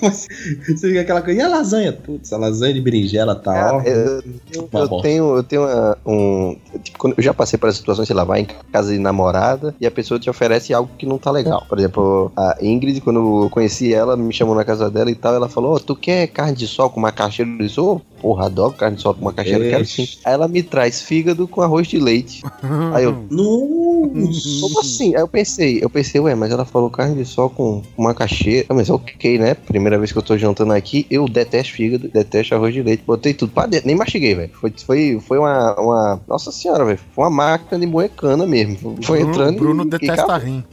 [0.00, 1.92] Você fica aquela coisa, e a lasanha?
[1.92, 3.54] Putz, a lasanha de berinjela tá, ó.
[3.82, 4.22] Cara, eu,
[4.54, 6.56] eu- Uma eu tenho, eu tenho uma- um.
[6.82, 9.74] Tipo, quando eu já passei por essa situação, sei lá, vai em casa de namorada
[9.80, 11.64] e a pessoa te oferece algo que não tá legal.
[11.68, 15.34] Por exemplo, a Ingrid, quando eu conheci ela, me chamou na casa dela e tal,
[15.34, 17.50] ela falou: Ô, tu quer carne de sol com macaxeira?
[17.58, 20.08] Disse: Ô, porra, adoro carne de sol com macaxeira, quero sim.
[20.24, 22.40] Aí ela me traz fígado com arroz de leite.
[22.94, 24.60] Aí eu, Nossa.
[24.60, 25.14] como assim?
[25.14, 28.66] Aí eu pensei, eu pensei, ué, mas ela falou carne de sol com macaxeira.
[28.68, 29.54] Ah, mas ok, né?
[29.54, 33.02] Primeira vez que eu tô jantando aqui, eu detesto fígado, detesto arroz de leite.
[33.06, 34.50] Botei tudo pra dentro, nem mastiguei, velho.
[34.54, 36.20] Foi, foi, foi uma, uma.
[36.28, 37.00] Nossa senhora, velho.
[37.14, 38.96] Foi uma máquina de moer cana mesmo.
[39.02, 39.58] Foi Bruno, entrando.
[39.58, 40.46] Bruno e- e detesta acabou.
[40.46, 40.64] rim.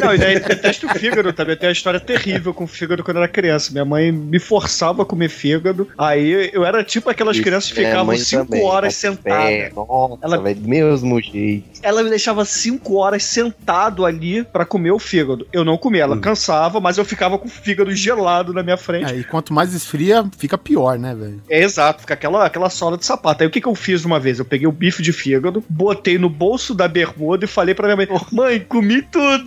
[0.00, 1.56] Não, e daí detesto o fígado também.
[1.56, 3.72] Tem uma história terrível com o fígado quando eu era criança.
[3.72, 5.88] Minha mãe me forçava a comer fígado.
[5.98, 9.74] Aí eu era tipo aquelas crianças que ficavam mãe cinco também, horas café, sentadas.
[9.74, 11.80] Nossa, Ela- velho, mesmo jeito.
[11.82, 15.46] Ela me deixava cinco horas sentado ali pra comer o fígado.
[15.52, 19.12] Eu não comia, ela cansava, mas eu ficava com o fígado gelado na minha frente.
[19.12, 21.42] É, e quanto mais esfria, fica pior, né, velho?
[21.48, 23.42] É exato, fica aquela, aquela sola de sapato.
[23.42, 24.38] Aí o que, que eu fiz uma vez?
[24.38, 27.96] Eu peguei o bife de fígado, botei no bolso da bermuda e falei pra minha
[27.96, 29.39] mãe: Mãe, comi tudo.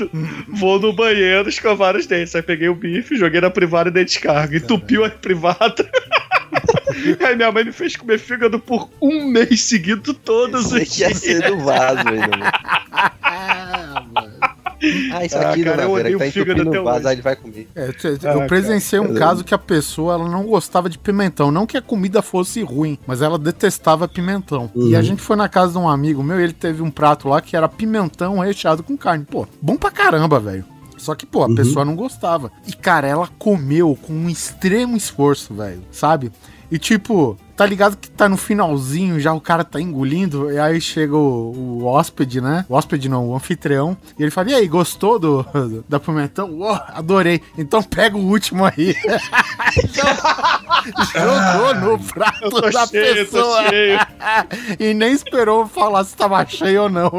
[0.48, 2.36] Vou no banheiro escovar os dentes.
[2.36, 4.58] Aí peguei o bife, joguei na privada e dei descarga.
[4.58, 5.90] Entupiu a privada.
[7.26, 11.08] Aí minha mãe me fez comer fígado por um mês seguido todos os aqui ia
[11.08, 11.20] dias.
[11.20, 12.52] ser do vaso ainda, mano.
[13.24, 14.53] Ah, isso
[15.12, 17.22] Ah, aqui, cara, eu dona Vera, odeio que tá entupindo até o vaso, aí ele
[17.22, 17.68] vai comer.
[17.76, 19.20] É, eu- Ah, presenciei um cara.
[19.20, 21.52] caso que a pessoa ela não gostava de pimentão.
[21.52, 24.70] Não que a comida fosse ruim, mas ela detestava pimentão.
[24.76, 27.30] E a gente foi na casa de um amigo meu e ele teve um prato
[27.30, 29.26] lá que era pimentão recheado com carne.
[29.30, 30.66] Pô, bom pra caramba, velho.
[30.98, 32.50] Só que, pô, a pessoa não gostava.
[32.66, 36.32] E, cara, ela comeu com um extremo esforço, velho, sabe?
[36.74, 40.82] E, tipo, tá ligado que tá no finalzinho, já o cara tá engolindo, e aí
[40.82, 41.52] chega o,
[41.82, 42.66] o hóspede, né?
[42.68, 46.50] O hóspede não, o anfitrião, e ele fala, e aí, gostou do, do- da pimentão?
[46.50, 47.40] Uou, adorei.
[47.56, 48.96] Então pega o último aí.
[51.14, 53.62] Jogou no prato da cheio, pessoa.
[54.80, 57.12] e nem esperou falar se tava cheio ou não.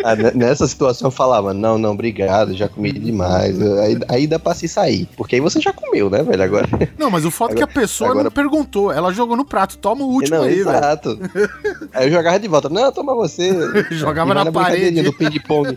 [0.04, 3.60] Ah, ne- nessa situação eu falava, não, não, obrigado, já comi demais.
[3.60, 5.06] Aí, aí dá pra se sair.
[5.16, 6.42] Porque aí você já comeu, né, velho?
[6.42, 6.66] Agora.
[6.98, 8.90] Não, mas o fato é que a pessoa agora- não perguntou.
[8.92, 9.76] Ela jogou no prato.
[9.78, 10.68] Toma o último não, aí, velho.
[10.70, 11.18] exato.
[11.92, 12.68] Aí eu jogava de volta.
[12.68, 13.50] Não, toma você.
[13.90, 15.02] Jogava na brincadeirinha parede.
[15.02, 15.76] do ping-pong.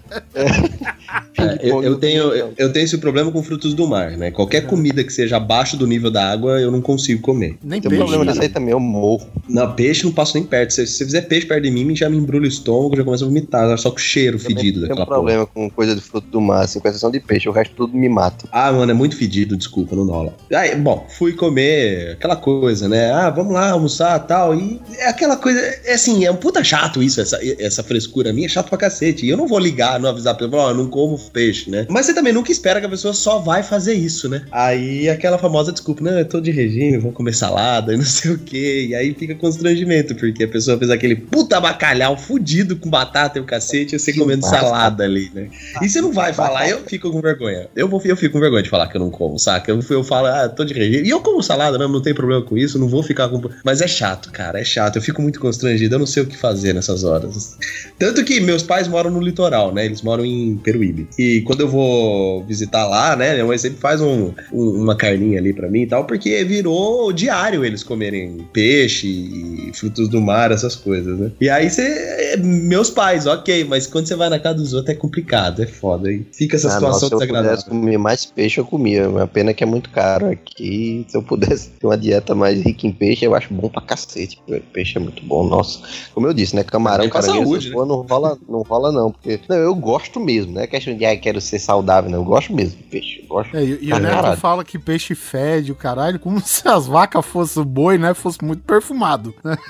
[1.38, 4.32] É, eu, eu tenho, eu, eu tenho esse problema com frutos do mar, né?
[4.32, 7.58] Qualquer comida que seja abaixo do nível da água, eu não consigo comer.
[7.64, 7.98] Nem Tem peixe.
[7.98, 8.32] problema né?
[8.32, 9.28] disso aí também, eu morro.
[9.50, 10.74] Não, peixe não passo nem perto.
[10.74, 13.24] Se, se você fizer peixe perto de mim, já me embrulha o estômago, já começa
[13.24, 15.18] a vomitar, só com cheiro fedido Tem daquela um porra.
[15.18, 17.50] problema com coisa de fruto do mar, assim, com exceção de peixe.
[17.50, 18.48] O resto tudo me mata.
[18.52, 20.34] Ah, mano, é muito fedido, desculpa, não rola.
[20.54, 23.12] Aí, bom, fui comer aquela coisa, né?
[23.12, 24.56] Ah, vamos lá almoçar tal.
[24.56, 28.46] E é aquela coisa, é assim, é um puta chato isso, essa, essa frescura minha,
[28.46, 29.26] é chato pra cacete.
[29.26, 31.86] E eu não vou ligar, não avisar pra pessoa, ó, não como peixe, né?
[31.90, 34.44] Mas você também nunca espera que a pessoa só vai fazer isso, né?
[34.52, 38.32] Aí aquela famosa desculpa, não, eu tô de regime, vou comer salada e não sei
[38.32, 38.88] o quê.
[38.90, 43.42] E aí fica constrangimento, porque a pessoa fez aquele puta bacalhau fudido com batata e
[43.42, 44.60] o cacete, você comendo massa.
[44.60, 45.50] salada ali, né?
[45.82, 47.68] E você não vai falar, eu fico com vergonha.
[47.76, 49.72] Eu, vou, eu fico com vergonha de falar que eu não como, saca?
[49.72, 51.08] Eu, eu falo, ah, tô de regime.
[51.08, 53.42] E eu como salada mesmo, não tem problema com isso, não vou ficar com.
[53.64, 54.96] Mas é chato, cara, é chato.
[54.98, 57.58] Eu fico muito constrangido, eu não sei o que fazer nessas horas.
[58.00, 59.86] Tanto que meus pais moram no litoral, né?
[59.86, 61.08] Eles moram em Peruíbe.
[61.18, 63.34] E quando eu vou visitar lá, né?
[63.34, 67.12] Minha mãe sempre faz um, um- uma carninha ali pra mim e tal, porque virou
[67.14, 71.32] diário eles comerem peixe e frutos do mar, essas coisas, né?
[71.40, 72.38] E aí você.
[72.44, 76.12] Meus pais, ok, mas quando você vai na casa dos outros é complicado, é foda.
[76.12, 76.28] Hein?
[76.34, 77.52] Fica essa Ah, situação nossa, se eu desagradável.
[77.58, 79.08] pudesse comer mais peixe, eu comia.
[79.22, 81.06] A pena é que é muito caro aqui.
[81.08, 84.42] Se eu pudesse ter uma dieta mais rica em peixe, eu acho bom pra cacete.
[84.74, 85.80] Peixe é muito bom, nossa.
[86.14, 86.64] Como eu disse, né?
[86.64, 89.12] Camarão, É pra caranguejo, saúde, porra, não rola, não rola não.
[89.12, 92.20] Porque não, eu gosto mesmo, não é questão de ah, quero ser saudável, não.
[92.20, 93.20] Eu gosto mesmo de peixe.
[93.22, 93.56] Eu gosto.
[93.56, 97.24] É, e e o Neto fala que peixe fede o caralho, como se as vacas
[97.26, 98.14] fossem boi, né?
[98.14, 99.34] Fosse muito perfumado.
[99.44, 99.56] né?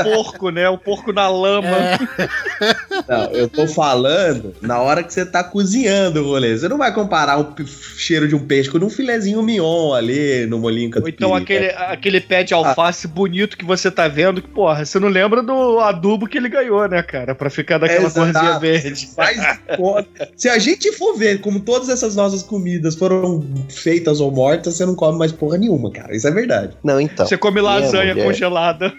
[0.00, 0.68] O porco, né?
[0.68, 1.68] O porco na lama.
[1.68, 1.98] É.
[3.08, 6.56] Não, eu tô falando na hora que você tá cozinhando o rolê.
[6.56, 7.54] Você não vai comparar o
[7.96, 11.66] cheiro de um peixe com um filezinho mignon ali no molinho Ou então catupiry, aquele,
[11.72, 11.84] né?
[11.92, 15.80] aquele pé de alface bonito que você tá vendo, que, porra, você não lembra do
[15.80, 17.34] adubo que ele ganhou, né, cara?
[17.34, 18.32] Pra ficar daquela Exato.
[18.32, 19.08] corzinha verde.
[19.14, 20.28] Faz conta.
[20.36, 24.86] Se a gente for ver como todas essas nossas comidas foram feitas ou mortas, você
[24.86, 26.14] não come mais porra nenhuma, cara.
[26.14, 26.76] Isso é verdade.
[26.82, 27.26] Não, então.
[27.26, 28.92] Você come lasanha mulher- congelada.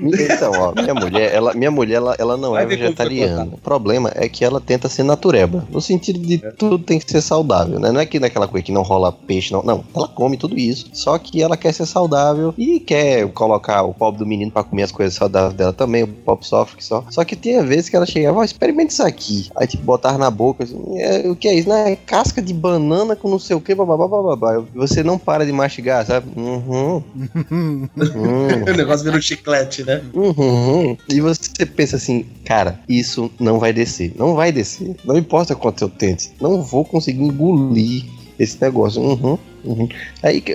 [0.00, 2.76] Então, ó, minha mulher, ela, minha mulher, ela, ela não Vai é foi
[3.08, 3.50] vegetariana.
[3.54, 5.66] O problema é que ela tenta ser natureba.
[5.70, 7.90] No sentido de tudo tem que ser saudável, né?
[7.92, 9.62] Não é que naquela coisa que não rola peixe, não.
[9.62, 10.86] Não, ela come tudo isso.
[10.92, 14.84] Só que ela quer ser saudável e quer colocar o pobre do menino pra comer
[14.84, 16.02] as coisas saudáveis dela também.
[16.04, 17.04] O pobre sofre que só.
[17.10, 19.48] Só que tinha vezes que ela chegava, ó, experimente isso aqui.
[19.56, 21.68] Aí, tipo, botava na boca, assim, "É, o que é isso?
[21.68, 24.62] Não, é casca de banana com não sei o que, babá, babá.
[24.74, 26.26] Você não para de mastigar, sabe?
[26.36, 27.02] Uhum.
[27.96, 28.62] Uhum.
[28.72, 30.02] O negócio vira um chiclete, né?
[30.14, 30.96] Uhum.
[31.08, 34.12] E você pensa assim, cara, isso não vai descer.
[34.16, 34.96] Não vai descer.
[35.04, 36.30] Não importa quanto eu tente.
[36.40, 38.04] Não vou conseguir engolir
[38.38, 39.02] esse negócio.
[39.02, 39.38] Uhum.
[39.66, 39.88] Uhum.
[40.22, 40.54] Aí que,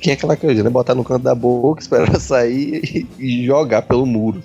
[0.00, 0.70] que é aquela coisa, né?
[0.70, 4.42] Botar no canto da boca, esperar ela sair e, e jogar pelo muro.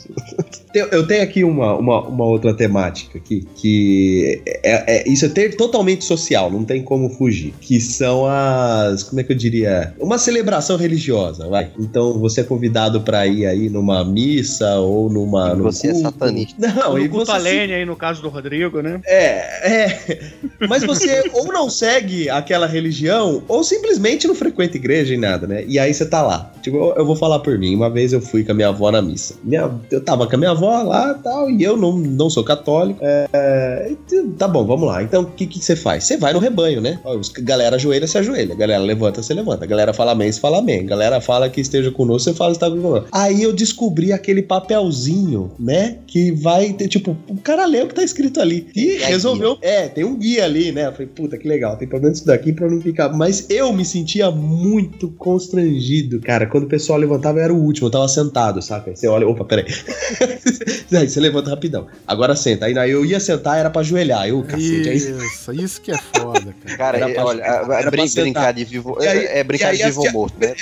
[0.74, 6.04] Eu, tenho aqui uma, uma, uma outra temática aqui, que é, é- isso é totalmente
[6.04, 7.54] social, não tem como fugir.
[7.62, 9.04] Que são as.
[9.04, 9.94] Como é que eu diria?
[10.00, 11.72] Uma celebração religiosa, vai.
[11.80, 15.52] Então você é convidado pra ir aí numa missa ou numa.
[15.52, 16.56] E num você é satanista.
[16.60, 19.00] Não, e no culto você aí, no caso do Rodrigo, né?
[19.06, 20.30] É, é.
[20.68, 23.95] Mas você ou não segue aquela religião, ou simplesmente
[24.28, 25.64] não frequenta igreja e nada, né?
[25.68, 26.52] E aí você tá lá.
[26.62, 27.76] Tipo, eu- vou falar por mim.
[27.76, 29.36] Uma vez eu fui com a minha avó na missa.
[29.44, 32.44] Minha, eu tava com a minha avó lá e tal, e eu não, não sou
[32.44, 33.00] católico.
[33.02, 33.92] É,
[34.38, 35.04] tá bom, vamos lá.
[35.04, 36.04] Então, o que, que você faz?
[36.06, 37.00] Você vai no rebanho, né?
[37.04, 38.56] Ó, os- Galera ajoelha, você ajoelha.
[38.56, 39.66] Galera levanta, você levanta.
[39.66, 40.86] Galera fala amém, você fala amém.
[40.86, 43.08] Galera fala que esteja conosco, você fala que está conosco.
[43.12, 45.98] Aí eu descobri aquele papelzinho, né?
[46.08, 48.68] Que vai ter, tipo, o cara lê o que tá escrito ali.
[48.76, 49.58] E resolveu.
[49.62, 50.88] É, tem um guia ali, né?
[50.88, 51.78] Eu falei, puta, que legal.
[51.78, 53.10] Tem pelo menos isso daqui pra não ficar.
[53.10, 56.46] Mas eu me sentia muito constrangido, cara.
[56.48, 57.88] Quando o pessoal levantava, eu era o último.
[57.88, 58.90] Eu tava sentado, saca?
[58.90, 59.66] Aí você olha, opa, peraí.
[60.94, 61.88] aí você levanta rapidão.
[62.08, 62.66] Agora senta.
[62.66, 64.28] Aí eu ia sentar, era pra ajoelhar.
[64.28, 64.90] Eu, cacete.
[64.90, 66.78] Aí Isso, isso que é foda, cara.
[66.78, 68.24] Cara, Era é, pra- olha, era é, brin- sentar.
[68.24, 68.98] brincar de vivo.
[69.00, 70.54] Aí- é, brincar e aí de vivo morto, né?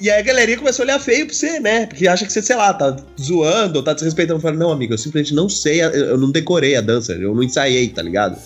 [0.00, 1.86] E aí a galerinha começou a olhar feio pra você, né?
[1.86, 4.38] Porque acha que você, sei lá, tá zoando ou tá desrespeitando.
[4.38, 7.42] Eu falei, não, amigo, eu simplesmente não sei, eu não decorei a dança, eu não
[7.42, 8.36] ensaiei, tá ligado?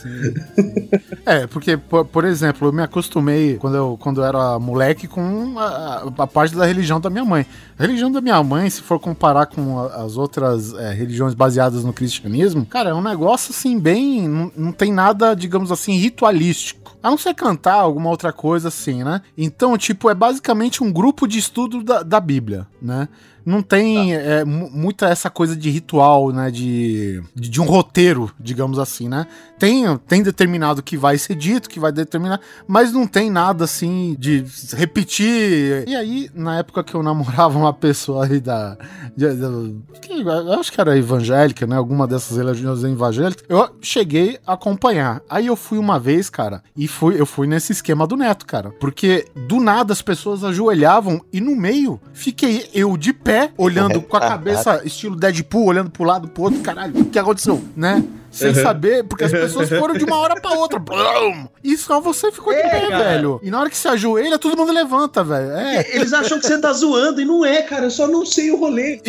[1.27, 5.59] É, porque, por, por exemplo, eu me acostumei quando eu, quando eu era moleque com
[5.59, 7.47] a, a- parte da religião da minha mãe.
[7.79, 11.93] A religião da minha mãe, se for comparar com as outras é, religiões baseadas no
[11.93, 14.29] cristianismo, cara, é um negócio assim, bem.
[14.29, 16.95] Não, não tem nada, digamos assim, ritualístico.
[17.03, 19.23] A não ser cantar alguma outra coisa assim, né?
[19.37, 23.09] Então, tipo, é basicamente um grupo de estudo da, da Bíblia, né?
[23.45, 26.51] Não tem é, mu- muita essa coisa de ritual, né?
[26.51, 29.27] De, de, de um roteiro, digamos assim, né?
[29.59, 34.17] Tem, tem determinado que vai ser dito, que vai determinar, mas não tem nada assim
[34.19, 34.45] de
[34.77, 35.85] repetir.
[35.89, 38.77] E aí, na época que eu namorava uma pessoa aí da.
[39.17, 39.77] de- de-
[40.19, 41.77] eu acho que era evangélica, né?
[41.77, 45.21] Alguma dessas religiões evangélicas, eu cheguei a acompanhar.
[45.29, 48.71] Aí eu fui uma vez, cara, e fui, eu fui nesse esquema do neto, cara.
[48.81, 54.17] Porque do nada as pessoas ajoelhavam e no meio fiquei eu de pé, olhando com
[54.17, 58.03] a cabeça estilo Deadpool, olhando pro lado, pro outro, caralho, o que aconteceu, né?
[58.31, 60.77] Sem saber, porque as pessoas foram de uma hora pra outra.
[60.77, 61.47] Blum!
[61.63, 63.05] E só você ficou de É, pé, cara.
[63.05, 63.39] velho.
[63.45, 65.53] E na hora que você ajoelha, todo mundo levanta, velho.
[65.53, 65.87] É.
[65.95, 67.85] Eles acham que você tá zoando e não é, cara.
[67.85, 69.01] Eu só não sei o rolê.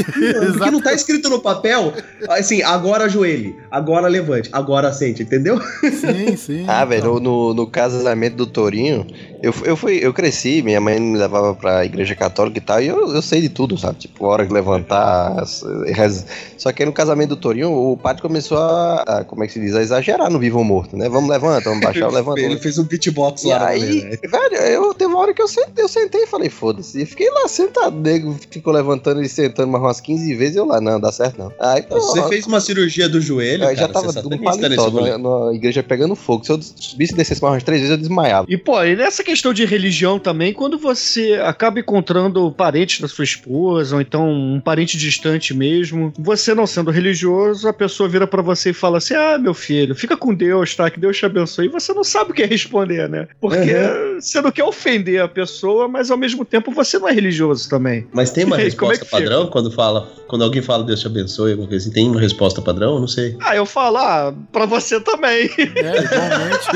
[0.53, 1.91] Porque não tá escrito no papel,
[2.29, 5.59] assim, agora ajoelhe, agora levante, agora sente, entendeu?
[5.81, 6.65] Sim, sim.
[6.67, 7.19] Ah, velho, então.
[7.19, 9.07] no, no casamento do Torinho,
[9.45, 12.87] eu, eu, fui, eu cresci, minha mãe me levava pra igreja católica e tal, e
[12.87, 13.99] eu, eu sei de tudo, sabe?
[13.99, 15.43] Tipo, hora de levantar,
[15.85, 16.25] reza.
[16.57, 19.53] Só que aí no casamento do Torinho, o padre começou a, a, como é que
[19.53, 21.07] se diz, a exagerar no vivo ou morto, né?
[21.07, 22.39] Vamos levanta, vamos baixar, levanta.
[22.41, 24.17] Ele fez um beatbox E lá aí, né?
[24.23, 27.03] velho, eu teve uma hora que eu sentei, eu sentei e falei, foda-se.
[27.03, 30.81] E fiquei lá sentado, nego ficou levantando e sentando mais umas 15 vezes, eu lá,
[30.81, 31.53] não, dá certo não.
[31.59, 32.29] Aí, Você pronto.
[32.29, 36.43] fez uma cirurgia do joelho, cara, já tava nesse paletó na, na igreja pegando fogo.
[36.43, 38.47] Se eu subisse e descesse mais umas três vezes, eu desmaiava.
[38.49, 43.25] E, pô, e nessa questão de religião também, quando você acaba encontrando parentes da sua
[43.25, 48.41] esposa, ou então um parente distante mesmo, você não sendo religioso, a pessoa vira para
[48.41, 50.89] você e fala assim: Ah, meu filho, fica com Deus, tá?
[50.89, 51.65] Que Deus te abençoe.
[51.65, 53.27] E você não sabe o que responder, né?
[53.41, 54.21] Porque uhum.
[54.21, 58.07] você não quer ofender a pessoa, mas ao mesmo tempo você não é religioso também.
[58.13, 61.67] Mas tem uma resposta é padrão quando fala, quando alguém fala Deus te abençoe, alguma
[61.67, 63.01] coisa assim, tem uma resposta padrão?
[63.01, 63.35] Não sei.
[63.41, 65.49] Ah, eu falo, ah, pra você também.
[65.57, 66.67] É, igualmente.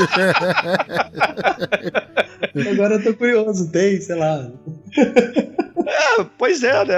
[2.70, 4.50] Agora eu tô curioso, tem, sei lá.
[5.90, 6.94] É, pois é, né?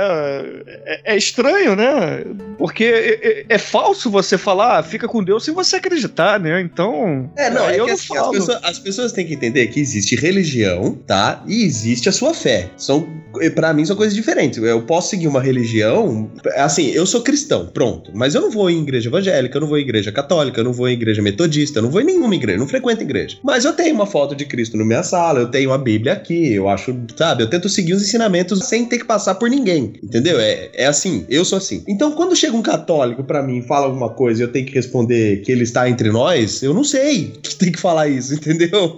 [0.67, 2.25] É, é estranho, né?
[2.59, 6.61] Porque é, é, é, falso você falar, ah, fica com Deus sem você acreditar, né?
[6.61, 7.31] Então.
[7.37, 8.31] É, não, é eu não assim, falo.
[8.31, 11.43] As pessoas, as pessoas, têm que entender que existe religião, tá?
[11.47, 12.71] E existe a sua fé.
[12.77, 13.09] São,
[13.55, 14.59] para mim, são coisas diferentes.
[14.59, 16.31] Eu posso seguir uma religião.
[16.57, 18.11] Assim, eu sou cristão, pronto.
[18.15, 20.73] Mas eu não vou em igreja evangélica, eu não vou em igreja católica, eu não
[20.73, 23.39] vou em igreja metodista, eu não vou em nenhuma igreja, não frequento igreja.
[23.43, 25.03] Mas eu tenho uma foto de Cristo na minha
[25.41, 27.43] eu tenho a Bíblia aqui, eu acho, sabe?
[27.43, 30.39] Eu tento seguir os ensinamentos sem ter que passar por ninguém, entendeu?
[30.39, 31.83] É, é assim, eu sou assim.
[31.89, 34.75] Então, quando chega um católico para mim e fala alguma coisa e eu tenho que
[34.75, 38.95] responder que ele está entre nós, eu não sei que tem que falar isso, entendeu?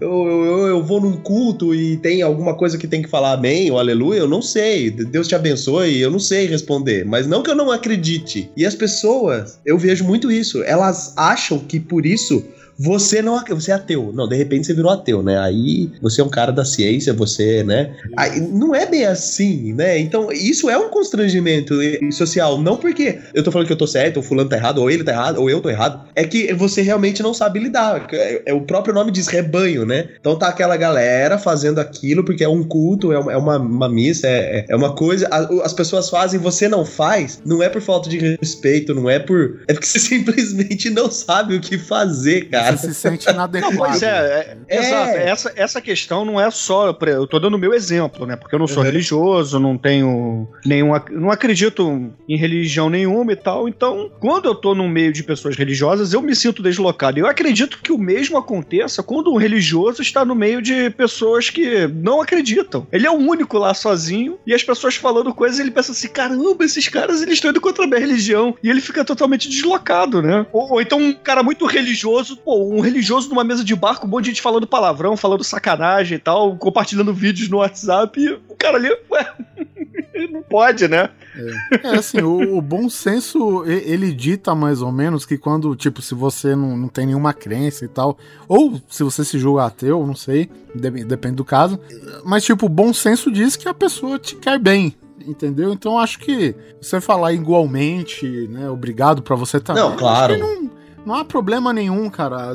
[0.00, 3.70] eu, eu, eu, vou num culto e tem alguma coisa que tem que falar amém
[3.70, 4.90] ou aleluia, eu não sei.
[4.90, 7.04] Deus te abençoe, eu não sei responder.
[7.04, 8.50] Mas não que eu não acredite.
[8.56, 12.44] E as pessoas, eu vejo muito isso, elas acham que por isso
[12.78, 14.12] você não você é ateu.
[14.14, 15.38] Não, de repente você virou ateu, né?
[15.38, 17.94] Aí você é um cara da ciência, você, né?
[18.16, 19.98] Aí, não é bem assim, né?
[19.98, 21.74] Então, isso é um constrangimento
[22.12, 22.60] social.
[22.60, 25.02] Não porque eu tô falando que eu tô certo, ou fulano tá errado, ou ele
[25.02, 26.08] tá errado, ou eu tô errado.
[26.14, 28.06] É que você realmente não sabe lidar.
[28.12, 30.08] É, é, o próprio nome diz rebanho, né?
[30.20, 33.88] Então tá aquela galera fazendo aquilo porque é um culto, é uma, é uma, uma
[33.88, 35.28] missa, é, é uma coisa.
[35.64, 37.40] As pessoas fazem, você não faz.
[37.44, 39.62] Não é por falta de respeito, não é por.
[39.66, 42.76] É porque você simplesmente não sabe o que fazer, cara cara.
[42.76, 43.74] se sente inadequado.
[43.74, 45.16] Não, pois é, é, é, exato.
[45.16, 46.96] Essa, essa questão não é só.
[47.00, 48.36] Eu tô dando o meu exemplo, né?
[48.36, 48.84] Porque eu não sou uhum.
[48.84, 50.92] religioso, não tenho nenhum.
[51.10, 53.68] Não acredito em religião nenhuma e tal.
[53.68, 57.18] Então, quando eu tô no meio de pessoas religiosas, eu me sinto deslocado.
[57.18, 61.86] Eu acredito que o mesmo aconteça quando um religioso está no meio de pessoas que
[61.86, 62.86] não acreditam.
[62.92, 66.64] Ele é o único lá sozinho e as pessoas falando coisas, ele pensa assim: caramba,
[66.64, 68.54] esses caras eles estão indo contra a minha religião.
[68.62, 70.46] E ele fica totalmente deslocado, né?
[70.52, 74.06] Ou, ou então um cara muito religioso, pô, um religioso numa mesa de bar com
[74.06, 78.20] um monte de gente falando palavrão, falando sacanagem e tal, compartilhando vídeos no WhatsApp.
[78.20, 79.32] E o cara ali, ué,
[80.30, 81.10] não pode, né?
[81.36, 86.02] É, é assim, o, o, bom senso, ele dita mais ou menos que quando, tipo,
[86.02, 90.04] se você não, não tem nenhuma crença e tal, ou se você se julga ateu,
[90.06, 91.78] não sei, depende do caso,
[92.24, 94.94] mas, tipo, o bom senso diz que a pessoa te quer bem,
[95.26, 95.72] entendeu?
[95.72, 99.82] Então acho que você falar igualmente, né, obrigado para você também.
[99.82, 100.38] Não, claro.
[100.38, 100.67] Não,
[101.04, 102.54] não há problema nenhum, cara.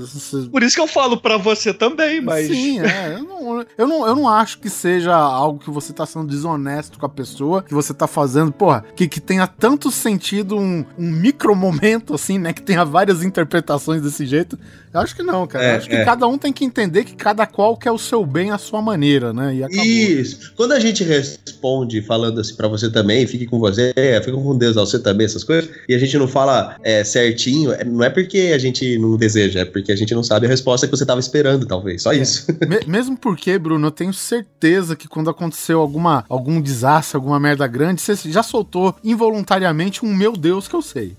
[0.51, 2.47] Por isso que eu falo para você também, mas.
[2.47, 3.13] Sim, é.
[3.13, 6.99] Eu não, eu, não, eu não acho que seja algo que você tá sendo desonesto
[6.99, 11.11] com a pessoa, que você tá fazendo, porra, que, que tenha tanto sentido um, um
[11.11, 12.53] micro momento, assim, né?
[12.53, 14.57] Que tenha várias interpretações desse jeito.
[14.93, 15.65] Eu acho que não, cara.
[15.65, 16.05] É, acho que é.
[16.05, 19.33] cada um tem que entender que cada qual quer o seu bem à sua maneira,
[19.33, 19.55] né?
[19.55, 19.83] E acabou.
[19.83, 20.53] Isso.
[20.55, 23.91] Quando a gente responde falando assim para você também, fique com você,
[24.23, 27.83] fique com Deus, você também, essas coisas, e a gente não fala é, certinho, é,
[27.83, 30.85] não é porque a gente não deseja, é porque a gente não sabe a resposta
[30.85, 32.03] que você estava esperando, talvez.
[32.03, 32.17] Só é.
[32.17, 32.45] isso.
[32.85, 37.99] Mesmo porque, Bruno, eu tenho certeza que quando aconteceu alguma, algum desastre, alguma merda grande,
[37.99, 41.15] você já soltou involuntariamente um meu Deus que eu sei.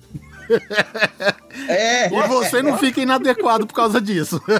[1.68, 4.40] É, e você não fica inadequado por causa disso.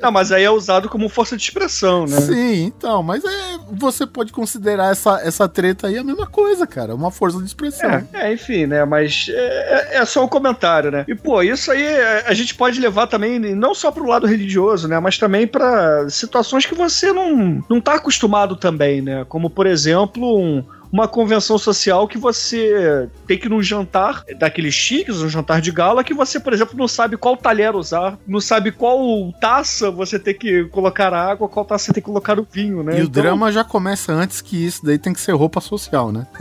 [0.00, 2.20] Não, mas aí é usado como força de expressão, né?
[2.20, 6.94] Sim, então, mas é, você pode considerar essa, essa treta aí a mesma coisa, cara.
[6.94, 7.90] Uma força de expressão.
[8.12, 8.84] É, é enfim, né?
[8.84, 11.04] Mas é, é, só um comentário, né?
[11.08, 11.84] E, pô, isso aí
[12.26, 15.00] a gente pode levar também, não só pro lado religioso, né?
[15.00, 19.24] Mas também para situações que você não, não tá acostumado também, né?
[19.28, 24.74] Como, por exemplo, um uma convenção social que você tem que ir num jantar daqueles
[24.74, 28.40] chiques, um jantar de gala, que você, por exemplo, não sabe qual talher usar, não
[28.40, 32.38] sabe qual taça você tem que colocar a água, qual taça você tem que colocar
[32.38, 32.92] o vinho, né?
[32.92, 33.06] E então...
[33.06, 36.26] o drama já começa antes que isso, daí tem que ser roupa social, né?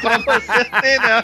[0.00, 1.22] pra você ter, né?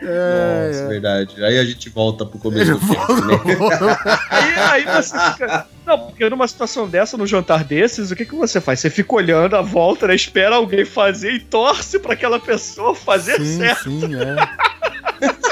[0.00, 0.88] é, Nossa, é.
[0.88, 1.44] verdade.
[1.44, 3.98] Aí a gente volta pro começo do filme, né?
[4.30, 5.66] aí, aí você fica.
[5.84, 8.80] Não, porque numa situação dessa, num jantar desses, o que, que você faz?
[8.80, 10.14] Você fica olhando a volta, né?
[10.14, 13.90] Espera alguém fazer e torce para aquela pessoa fazer sim, certo.
[13.90, 15.42] Sim, é.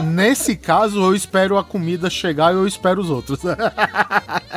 [0.00, 3.40] Nesse caso, eu espero a comida chegar e eu espero os outros.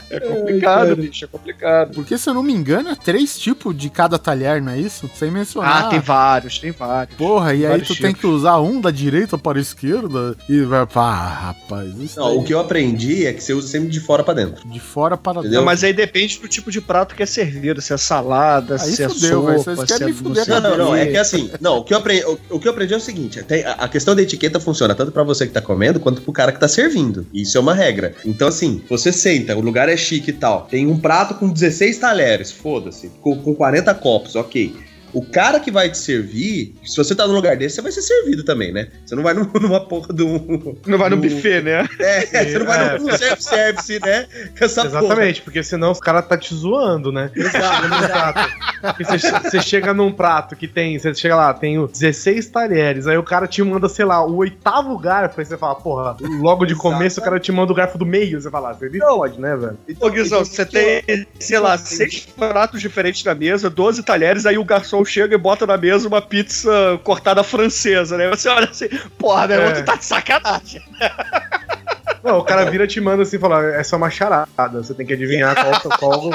[0.10, 1.94] É complicado, bicho, é complicado.
[1.96, 5.10] Porque, se eu não me engano, é três tipos de cada talher, não é isso?
[5.16, 5.86] Sem mencionar.
[5.86, 7.16] Ah, tem vários, tem vários.
[7.16, 8.20] Porra, e aí tu tem tipos.
[8.20, 10.88] que usar um da direita para a esquerda e vai.
[10.96, 14.00] Ah, rapaz, isso Não, aí, o que eu aprendi é que você usa sempre de
[14.00, 14.68] fora pra dentro.
[14.68, 15.60] de fora para Entendeu?
[15.60, 18.92] Não, mas aí depende do tipo de prato que é servido, se é salada, Aí
[18.92, 20.96] se é fudeu, sopa, velho, vocês se é me fuder não sei Não, não, não.
[20.96, 23.00] É que assim, não, o que eu aprendi, o, o que eu aprendi é o
[23.00, 26.22] seguinte: tem, a, a questão da etiqueta funciona tanto pra você que tá comendo quanto
[26.22, 27.26] pro cara que tá servindo.
[27.34, 28.14] Isso é uma regra.
[28.26, 30.68] Então, assim, você senta, o lugar é chique e tal.
[30.70, 33.10] Tem um prato com 16 talheres, foda-se.
[33.22, 34.76] Com, com 40 copos, ok.
[35.14, 38.02] O cara que vai te servir, se você tá num lugar desse, você vai ser
[38.02, 38.88] servido também, né?
[39.06, 40.78] Você não vai num- numa porra do.
[40.88, 41.88] Não vai no buffet, né?
[42.00, 43.00] É, você não vai É.
[43.00, 44.28] num self-service, né?
[44.58, 47.30] Com essa Exatamente, porque senão os caras tá te zoando, né?
[47.36, 48.54] Você chega num prato.
[48.82, 53.18] porque Você, você chega num prato que tem, você chega lá, tem 16 talheres, aí
[53.18, 56.76] o cara te manda, sei lá, o oitavo garfo, aí você fala, porra, logo de
[56.76, 59.56] começo o cara te manda o garfo do meio, você fala, você não pode, né,
[59.56, 59.78] velho?
[60.00, 61.04] Ô, Guizão, você tem,
[61.40, 65.66] sei lá, seis pratos diferentes na mesa, 12 talheres, aí o garçom chega e bota
[65.66, 66.72] na mesa uma pizza
[67.04, 68.30] cortada francesa, né?
[68.30, 68.88] Você olha assim,
[69.18, 69.66] porra, meu É.
[69.68, 70.82] irmão, tu tá de sacanagem.
[72.24, 74.48] Não, o cara vira e te manda assim, fala, essa é uma charada,
[74.82, 76.32] você tem que adivinhar qual, qual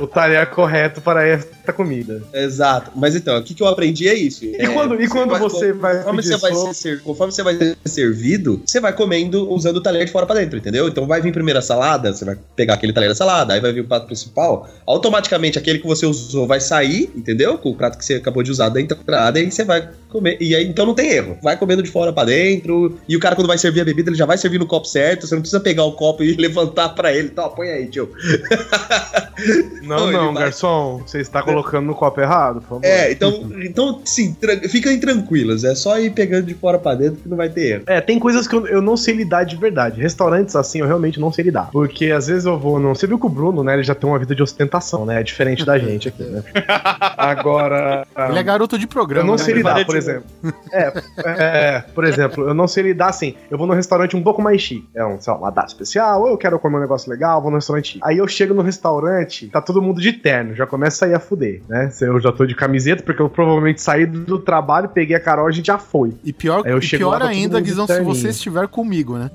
[0.00, 2.22] o talher correto para esta comida.
[2.32, 2.90] Exato.
[2.94, 4.44] Mas então, o que, que eu aprendi é isso.
[4.44, 7.56] E quando, e quando você vai Conforme você vai, sopa- ser, ser- conforme você vai
[7.56, 10.88] ser servido, você vai comendo usando o talher de fora pra dentro, entendeu?
[10.88, 13.72] Então vai vir primeiro a salada, você vai pegar aquele talher da salada, aí vai
[13.72, 17.56] vir o prato principal, automaticamente aquele que você usou vai sair, entendeu?
[17.58, 20.36] Com o prato que você acabou de usar da entrada, e você vai comer.
[20.40, 21.38] E aí então não tem erro.
[21.42, 24.16] Vai comendo de fora pra dentro, e o cara quando vai servir a bebida, ele
[24.18, 27.12] já vai servir no copo certo, você não precisa pegar o copo e levantar pra
[27.12, 27.28] ele.
[27.28, 28.10] Então, põe aí, tio.
[29.86, 32.84] Não, Não, vai- garçom, você está colocando no copo errado, por favor.
[32.84, 37.16] É, então, então sim, tran- fiquem tranquilos, é só ir pegando de fora pra dentro
[37.22, 37.82] que não vai ter erro.
[37.86, 40.00] É, tem coisas que eu, eu não sei lidar de verdade.
[40.00, 41.68] Restaurantes assim, eu realmente não sei lidar.
[41.72, 42.78] Porque às vezes eu vou.
[42.78, 43.74] Não, você viu que o Bruno, né?
[43.74, 45.20] Ele já tem uma vida de ostentação, né?
[45.20, 46.42] É diferente da gente aqui, né?
[47.16, 48.06] Agora.
[48.28, 49.26] Ele é garoto de Eu programa.
[49.26, 49.38] não né?
[49.38, 50.24] sei lidar, por exemplo.
[50.72, 50.92] É,
[51.24, 53.34] é, por exemplo, eu não sei lidar assim.
[53.50, 54.88] Eu vou num restaurante um pouco mais chique.
[54.94, 57.50] É um, sei lá, uma data especial, ou eu quero comer um negócio legal, vou
[57.50, 57.98] num restaurante.
[58.02, 61.20] Aí eu chego no restaurante, tá todo mundo de terno, já começa a ir a
[61.20, 61.90] fuder, né?
[62.00, 65.50] Eu já tô de camiseta, porque eu provavelmente saí do trabalho, peguei a Carol, a
[65.50, 66.14] gente já foi.
[66.24, 69.18] E pior, Aí eu e chego lá, pior tá ainda, Guizão, se você estiver comigo,
[69.18, 69.30] né?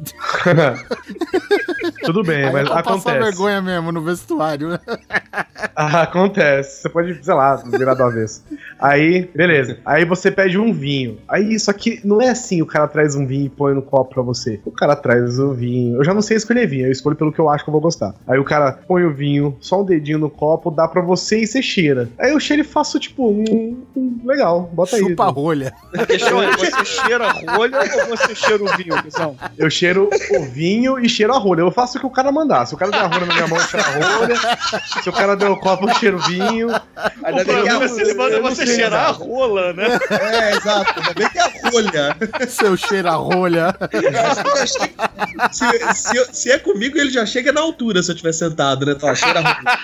[2.03, 3.19] Tudo bem, Aí mas é pra passar acontece.
[3.19, 4.79] vergonha mesmo no vestuário?
[5.75, 6.81] Ah, acontece.
[6.81, 8.43] Você pode, sei lá, virar do avesso.
[8.79, 9.77] Aí, beleza.
[9.85, 11.19] Aí você pede um vinho.
[11.27, 14.13] Aí, isso aqui não é assim, o cara traz um vinho e põe no copo
[14.13, 14.59] pra você.
[14.65, 15.97] O cara traz o vinho.
[15.97, 17.81] Eu já não sei escolher vinho, eu escolho pelo que eu acho que eu vou
[17.81, 18.13] gostar.
[18.27, 21.47] Aí o cara põe o vinho, só um dedinho no copo, dá pra você e
[21.47, 22.09] você cheira.
[22.19, 25.01] Aí eu cheiro e faço, tipo, um, um- legal, bota aí.
[25.01, 25.73] Chupa a rolha.
[26.07, 29.35] Deixa eu olhar, você cheira a rolha ou você cheira o vinho, Guizão?
[29.57, 31.61] Eu cheiro o vinho e cheiro a rolha.
[31.61, 32.65] Eu faço o que o cara mandar.
[32.65, 34.35] Se o cara der a rolha na minha mão, eu cheiro a rolha.
[35.03, 36.69] Se o cara der o copo, eu cheiro o vinho.
[37.23, 39.85] Ainda O que problema é se ele manda você cheirar a rola, né?
[40.09, 40.93] É, exato.
[40.99, 42.17] Ainda bem que é a rolha.
[42.47, 43.75] Seu cheiro a rolha.
[45.51, 48.95] se, se se é comigo, ele já chega na altura se eu estiver sentado, né?
[48.95, 49.79] Tá, cheira a rolha.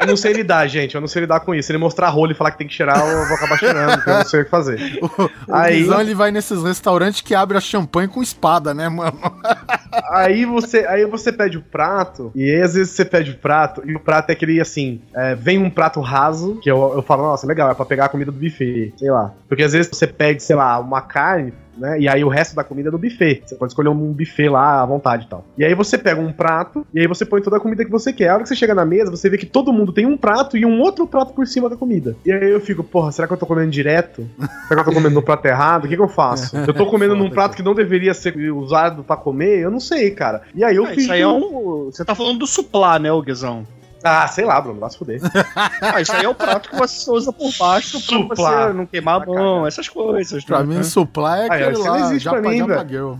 [0.00, 0.94] Eu não sei lidar, gente.
[0.94, 1.66] Eu não sei lidar com isso.
[1.66, 3.94] Se ele mostrar a rolha e falar que tem que cheirar, eu vou acabar cheirando,
[3.96, 4.76] porque eu não sei o que fazer.
[5.06, 8.88] O, o Aí- Guizão, ele vai nesses restaurantes que abre a champanhe com espada, né,
[8.88, 9.18] mano?
[10.12, 13.82] Aí você, aí você pede o prato, e aí às vezes você pede o prato,
[13.84, 17.22] e o prato é aquele assim: é, vem um prato raso, que eu, eu falo,
[17.22, 19.32] nossa, legal, é pra pegar a comida do buffet, sei lá.
[19.48, 21.52] Porque às vezes você pede, sei lá, uma carne.
[21.76, 22.00] Né?
[22.00, 23.42] E aí o resto da comida é do buffet.
[23.44, 25.44] Você pode escolher um buffet lá à vontade e tal.
[25.58, 28.12] E aí você pega um prato e aí você põe toda a comida que você
[28.12, 28.28] quer.
[28.28, 30.56] A hora que você chega na mesa, você vê que todo mundo tem um prato
[30.56, 32.16] e um outro prato por cima da comida.
[32.24, 34.26] E aí eu fico, porra, será que eu tô comendo direto?
[34.68, 35.84] Será que eu tô comendo no prato errado?
[35.84, 36.56] O que, que eu faço?
[36.56, 39.58] Eu tô comendo num prato que não deveria ser usado pra comer?
[39.60, 40.42] Eu não sei, cara.
[40.54, 41.00] E aí eu Ah, fico.
[41.00, 41.86] isso aí é um.
[41.92, 43.66] Você tá falando do suplá, né, ô Guizão?
[44.02, 45.20] Ah, sei lá, Bruno, vai se fuder.
[45.80, 49.22] Ah, isso aí é o prato que você usa por baixo pra você não queimar
[49.22, 50.44] a mão, essas coisas.
[50.44, 50.76] Pra né?
[50.76, 52.88] mim, supply é Ah, aquele não lá, existe japa, pra mim, japa velho.
[52.88, 53.14] girl.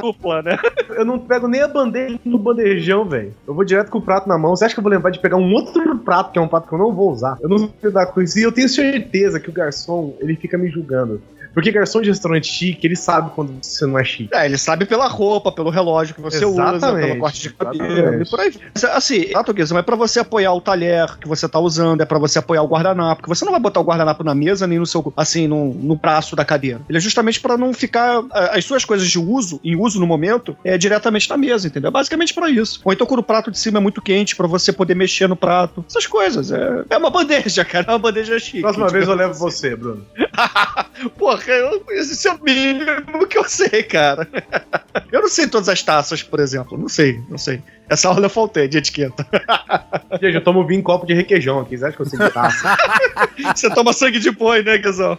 [0.00, 0.58] dupla, né?
[0.90, 3.34] Eu não pego nem a bandeja no bandejão, velho.
[3.46, 4.54] Eu vou direto com o prato na mão.
[4.56, 6.68] Você acha que eu vou lembrar de pegar um outro prato, que é um prato
[6.68, 7.36] que eu não vou usar?
[7.40, 8.38] Eu não vou lidar com isso.
[8.38, 11.20] E eu tenho certeza que o garçom, ele fica me julgando.
[11.54, 14.34] Porque garçom de restaurante chique, ele sabe quando você não é chique.
[14.34, 17.84] É, ele sabe pela roupa, pelo relógio que você usa, Exatamente, pelo corte de cabelo
[17.84, 18.26] exatamente.
[18.26, 18.54] e por aí.
[18.92, 22.18] Assim, prato Guizão é pra você apoiar o talher que você tá usando, é pra
[22.18, 24.86] você apoiar o guardanapo, porque você não vai botar o guardanapo na mesa nem no
[24.86, 26.80] seu, assim, no, no braço da cadeira.
[26.88, 30.56] Ele é justamente pra não ficar as suas coisas de uso, em uso no momento,
[30.64, 31.88] é diretamente na mesa, entendeu?
[31.88, 32.80] É basicamente pra isso.
[32.84, 35.36] Ou então quando o prato de cima é muito quente, pra você poder mexer no
[35.36, 35.84] prato.
[35.88, 36.50] Essas coisas.
[36.52, 38.60] É, é uma bandeja, cara, é uma bandeja chique.
[38.60, 39.40] Próxima vez eu levo assim.
[39.40, 40.04] você, Bruno.
[41.18, 44.28] Porra, eu, esse é o mínimo que eu sei, cara.
[45.12, 46.76] Eu não sei todas as taças, por exemplo.
[46.76, 47.62] Não sei, não sei.
[47.88, 49.26] Essa aula eu faltei de etiqueta.
[50.20, 51.78] Gente, eu tomo vinho em copo de requeijão aqui.
[51.78, 52.76] Você acha que eu sei de taça?
[53.56, 55.16] Você toma sangue de boi, né, Guizão?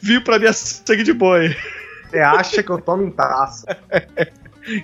[0.00, 1.54] Vinho pra mim é sangue de boi.
[2.08, 3.78] Você acha que eu tomo em taça?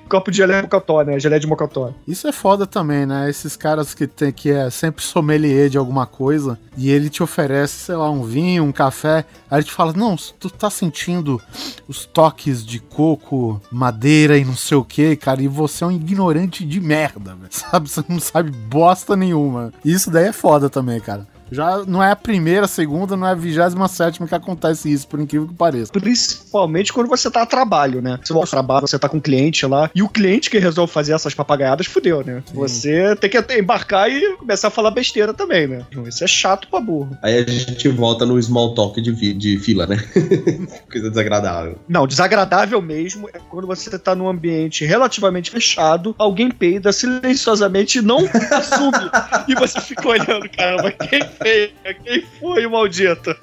[0.08, 1.18] Copo de gelé de mocotó, né?
[1.18, 1.92] Gelé de mocotó.
[2.06, 3.28] Isso é foda também, né?
[3.28, 7.74] Esses caras que tem que é sempre sommelier de alguma coisa e ele te oferece,
[7.74, 11.40] sei lá, um vinho, um café, aí ele te fala: "Não, tu tá sentindo
[11.88, 15.92] os toques de coco, madeira e não sei o que, cara, e você é um
[15.92, 17.48] ignorante de merda, velho.
[17.50, 19.72] Sabe, você não sabe bosta nenhuma.
[19.84, 21.26] Isso daí é foda também, cara.
[21.50, 25.06] Já não é a primeira, a segunda, não é a vigésima sétima que acontece isso,
[25.06, 25.92] por incrível que pareça.
[25.92, 28.18] Principalmente quando você tá a trabalho, né?
[28.22, 30.92] Você vai ao trabalho, você tá com um cliente lá, e o cliente que resolve
[30.92, 32.42] fazer essas papagaiadas fudeu, né?
[32.52, 35.82] Você tem que embarcar e começar a falar besteira também, né?
[36.06, 37.16] Isso é chato pra burro.
[37.22, 39.96] Aí a gente volta no small talk de, de fila, né?
[40.90, 41.78] Coisa desagradável.
[41.88, 48.02] Não, desagradável mesmo é quando você tá num ambiente relativamente fechado, alguém peida silenciosamente e
[48.02, 48.18] não
[48.52, 49.10] assume.
[49.48, 51.70] e você fica olhando, caramba, quem fez?
[52.04, 53.34] Quem foi o maldito?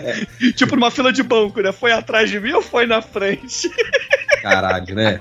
[0.56, 1.72] tipo numa fila de banco, né?
[1.72, 3.70] Foi atrás de mim ou foi na frente?
[4.42, 5.20] Caralho, né?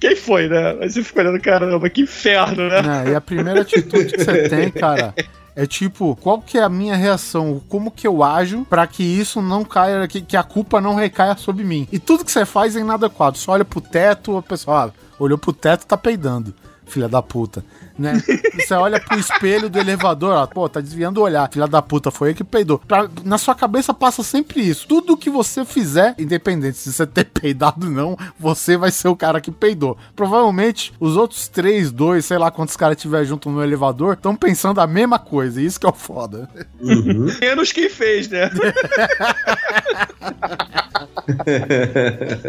[0.00, 0.76] Quem foi, né?
[0.80, 2.82] Aí você fica olhando, caramba, que inferno, né?
[3.10, 5.14] E a primeira atitude que você tem, cara,
[5.54, 7.62] é tipo, qual que é a minha reação?
[7.68, 11.34] Como que eu ajo pra que isso não caia, que, que a culpa não recaia
[11.36, 11.88] sobre mim?
[11.90, 13.38] E tudo que você faz é inadequado.
[13.38, 16.54] Você olha pro teto, a pessoa, ah, olhou pro teto, tá peidando.
[16.84, 17.64] Filha da puta,
[17.98, 18.22] né?
[18.54, 21.48] Você olha pro espelho do elevador, ó, pô, tá desviando o olhar.
[21.50, 22.78] Filha da puta, foi ele que peidou.
[22.78, 24.86] Pra- na sua cabeça passa sempre isso.
[24.86, 29.16] Tudo que você fizer, independente se você ter peidado ou não, você vai ser o
[29.16, 29.96] cara que peidou.
[30.14, 34.80] Provavelmente os outros três, dois, sei lá quantos caras tiver junto no elevador, estão pensando
[34.80, 35.60] a mesma coisa.
[35.60, 36.48] Isso que é o foda.
[36.80, 37.26] Uhum.
[37.40, 38.50] Menos quem fez, né?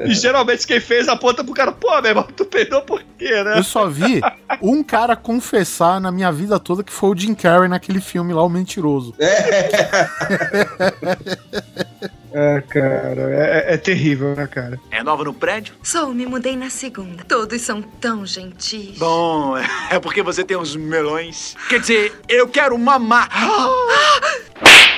[0.05, 3.57] e geralmente quem fez aponta pro cara, pô, meu irmão, tu peidou por quê, né?
[3.59, 4.21] Eu só vi
[4.61, 8.41] um cara confessar na minha vida toda que foi o Jim Carrey naquele filme lá,
[8.43, 9.13] O Mentiroso.
[12.33, 14.79] É, cara, é, é terrível, né, cara?
[14.89, 15.75] É nova no prédio?
[15.83, 17.23] Sou, me mudei na segunda.
[17.23, 18.97] Todos são tão gentis.
[18.97, 19.55] Bom,
[19.91, 21.55] é porque você tem uns melões.
[21.69, 23.29] Quer dizer, eu quero mamar.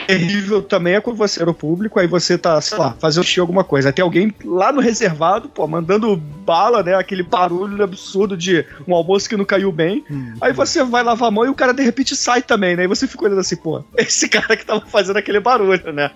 [0.10, 3.40] Terrível também é quando você era o público, aí você tá, sei lá, fazendo xixi
[3.40, 3.90] alguma coisa.
[3.90, 6.96] Aí tem alguém lá no reservado, pô, mandando bala, né?
[6.96, 10.04] Aquele barulho absurdo de um almoço que não caiu bem.
[10.42, 12.86] Aí você vai lavar a mão e o cara de repente sai também, né?
[12.86, 16.10] E você fica olhando assim, pô, esse cara que tava fazendo aquele barulho, né?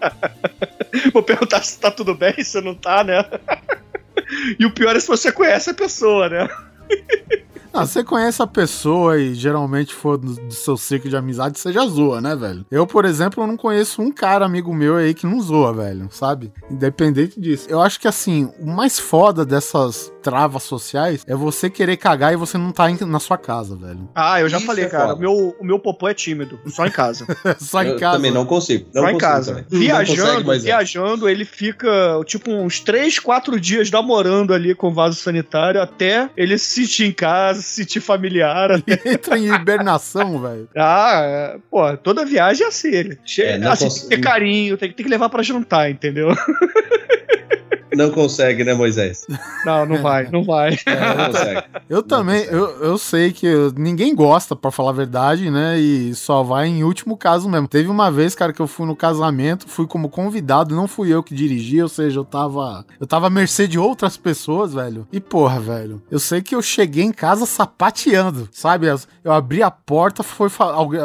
[1.14, 3.24] Vou perguntar se tá tudo bem, se não tá, né?
[4.60, 6.50] E o pior é se você conhece a pessoa, né?
[7.74, 11.84] Ah, você conhece a pessoa e geralmente for do, seu ciclo de amizade, você já
[11.88, 12.64] zoa, né, velho?
[12.70, 16.54] Eu, por exemplo, não conheço um cara amigo meu aí que não zoa, velho, sabe?
[16.70, 17.68] Independente disso.
[17.68, 22.36] Eu acho que, assim, o mais foda dessas travas sociais é você querer cagar e
[22.36, 24.10] você não tá em- na sua casa, velho.
[24.16, 25.16] Ah, eu já Isso falei, é cara, foda.
[25.16, 27.26] o meu, o meu popô é tímido, só em casa.
[27.60, 28.18] Só em Eu casa.
[28.18, 28.88] também não consigo.
[28.94, 29.52] Não Só em consigo casa.
[29.52, 29.66] também.
[29.70, 30.60] Viajando, consegue, é.
[30.60, 31.90] viajando, ele fica
[32.26, 37.06] tipo uns 3, 4 dias namorando ali com o vaso sanitário até ele se sentir
[37.06, 38.70] em casa, se sentir familiar.
[39.06, 40.70] Entra em hibernação, velho.
[40.76, 42.90] ah, é, pô, toda viagem é assim.
[42.94, 43.18] Ele.
[43.26, 46.30] Che- É, assim, tem que ter carinho, tem, que- tem que levar pra jantar, entendeu?
[47.96, 49.26] Não consegue, né, Moisés?
[49.66, 50.72] Não, não vai, não vai.
[50.86, 51.64] Não consegue.
[51.90, 55.78] Eu também, eu, eu sei que eu- ninguém gosta, pra falar a verdade, né?
[55.80, 57.68] E só vai em último caso mesmo.
[57.68, 61.22] Teve uma vez, cara, que eu fui no casamento, fui como convidado, não fui eu
[61.24, 62.86] que dirigi, ou seja, eu tava.
[63.00, 65.08] Eu tava à mercê de outras pessoas, velho.
[65.12, 68.88] E porra, velho, eu sei que eu cheguei em casa sapateando, sabe?
[69.24, 70.50] Eu, abri a porta, foi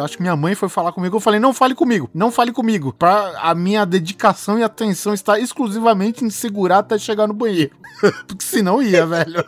[0.04, 2.94] acho que minha mãe foi falar comigo, eu falei, não fale comigo, não fale comigo.
[2.98, 7.70] Pra a minha dedicação e atenção estar exclusivamente em segurar até chegar no banheiro.
[8.26, 9.44] Porque senão ia, velho.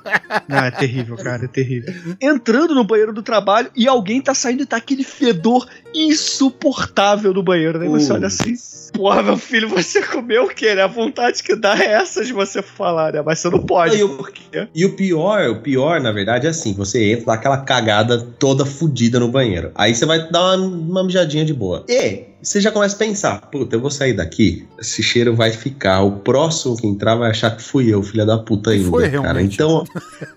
[0.49, 2.17] Não, é terrível, cara, é terrível.
[2.21, 7.43] Entrando no banheiro do trabalho e alguém tá saindo e tá aquele fedor insuportável do
[7.43, 7.79] banheiro.
[7.79, 8.17] Daí você Uh.
[8.17, 8.55] olha assim,
[8.93, 10.83] porra, meu filho, você comeu o quê, né?
[10.83, 13.23] A vontade que dá é essa de você falar, né?
[13.25, 13.97] Mas você não pode.
[13.97, 14.69] E o- por quê?
[14.75, 18.65] E o pior, o pior, na verdade, é assim: você entra, dá aquela cagada toda
[18.67, 19.71] fodida no banheiro.
[19.75, 21.85] Aí você vai dar uma, uma mijadinha de boa.
[21.89, 26.03] E você já começa a pensar: puta, eu vou sair daqui, esse cheiro vai ficar.
[26.03, 28.89] O próximo que entrar vai achar que fui eu, filha da puta ainda.
[28.91, 29.23] Foi cara.
[29.23, 29.55] realmente.
[29.55, 29.85] Então,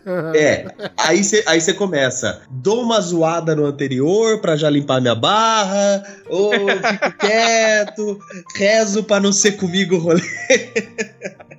[0.36, 0.68] é.
[0.98, 5.43] Aí você aí você começa: dou uma zoada no anterior pra já limpar minha barra,
[6.30, 8.20] ou fico quieto,
[8.56, 10.22] rezo pra não ser comigo o rolê.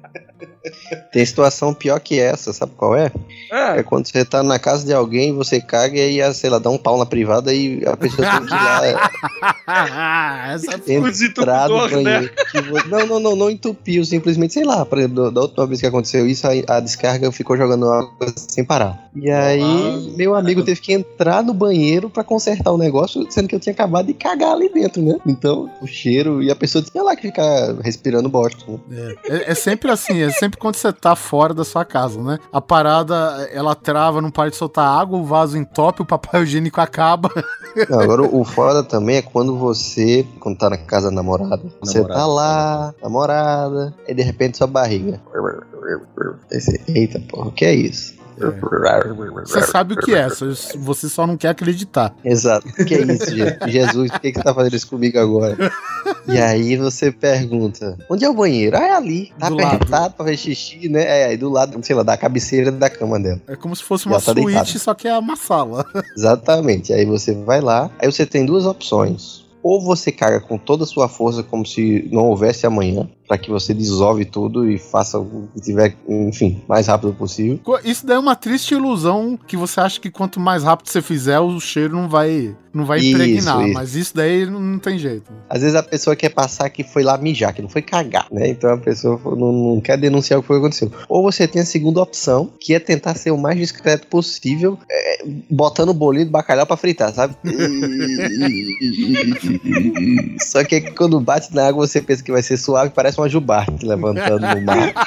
[1.13, 3.11] Tem situação pior que essa, sabe qual é?
[3.51, 6.71] É quando você tá na casa de alguém, você caga e aí, sei lá, dá
[6.71, 8.81] um pau na privada e a pessoa tem que ir lá
[10.55, 10.95] Essa é
[11.27, 11.89] entrar no né?
[11.91, 12.31] banheiro.
[12.51, 15.81] que vo- Não, não, não, não entupiu, simplesmente, sei lá, por exemplo, da última vez
[15.81, 19.09] que aconteceu isso, a, a descarga ficou jogando água sem parar.
[19.15, 23.49] E aí, Ah, meu amigo teve que entrar no banheiro pra consertar o negócio, sendo
[23.49, 25.17] que eu tinha acabado de cagar ali dentro, né?
[25.27, 29.15] Então, o cheiro, e a pessoa tinha lá que ficar respirando bosta, né?
[29.29, 32.39] É, é sempre assim, é sempre quando você tá fora da sua casa, né?
[32.53, 33.15] A parada,
[33.53, 37.31] ela trava, não para de soltar água, o vaso entope, o papel higiênico acaba.
[37.91, 41.99] Não, agora o foda também é quando você, quando tá na casa da namorada, você
[41.99, 42.21] Namorada.
[42.21, 45.21] tá lá, namorada, e de repente sua barriga.
[46.51, 48.14] Você, Eita porra, o que é isso?
[49.45, 52.15] Você sabe o que é, você- só não quer acreditar.
[52.25, 52.69] Exato.
[52.69, 54.11] O que é isso, Je- Jesus?
[54.11, 55.57] Por que, que você tá fazendo isso comigo agora?
[56.29, 58.77] E aí você pergunta: onde é o banheiro?
[58.77, 59.33] Ah, é ali.
[59.39, 61.05] Tá Do apertado pra ver xixi, né?
[61.05, 63.41] É, aí do lado, sei lá, da cabeceira da cama dela.
[63.47, 64.79] É como se fosse uma tá suíte, deitado.
[64.79, 65.87] só que é uma sala.
[66.17, 66.93] Exatamente.
[66.93, 69.44] Aí você vai lá, aí você tem duas opções.
[69.65, 73.51] Ou você caga com toda a sua força, como se não houvesse amanhã, pra que
[73.51, 77.59] você dissolve tudo e faça o que tiver, enfim, mais rápido possível.
[77.83, 81.41] Isso daí é uma triste ilusão que você acha que quanto mais rápido você fizer,
[81.41, 83.63] o cheiro não vai, não vai Isso, impregnar.
[83.65, 83.73] isso.
[83.73, 85.33] Mas isso daí não, não tem jeito.
[85.49, 88.49] Às vezes a pessoa quer passar que foi lá mijar, que não foi cagar, né?
[88.49, 90.91] Então a pessoa não, não quer denunciar o que foi que aconteceu.
[91.09, 95.23] Ou você tem a segunda opção, que é tentar ser o mais discreto possível, é,
[95.49, 97.37] botando o bolinho de bacalhau pra fritar, sabe?
[100.41, 103.87] Só que quando bate na água você pensa que vai ser suave, parece uma jubarte
[103.87, 104.93] levantando no mar.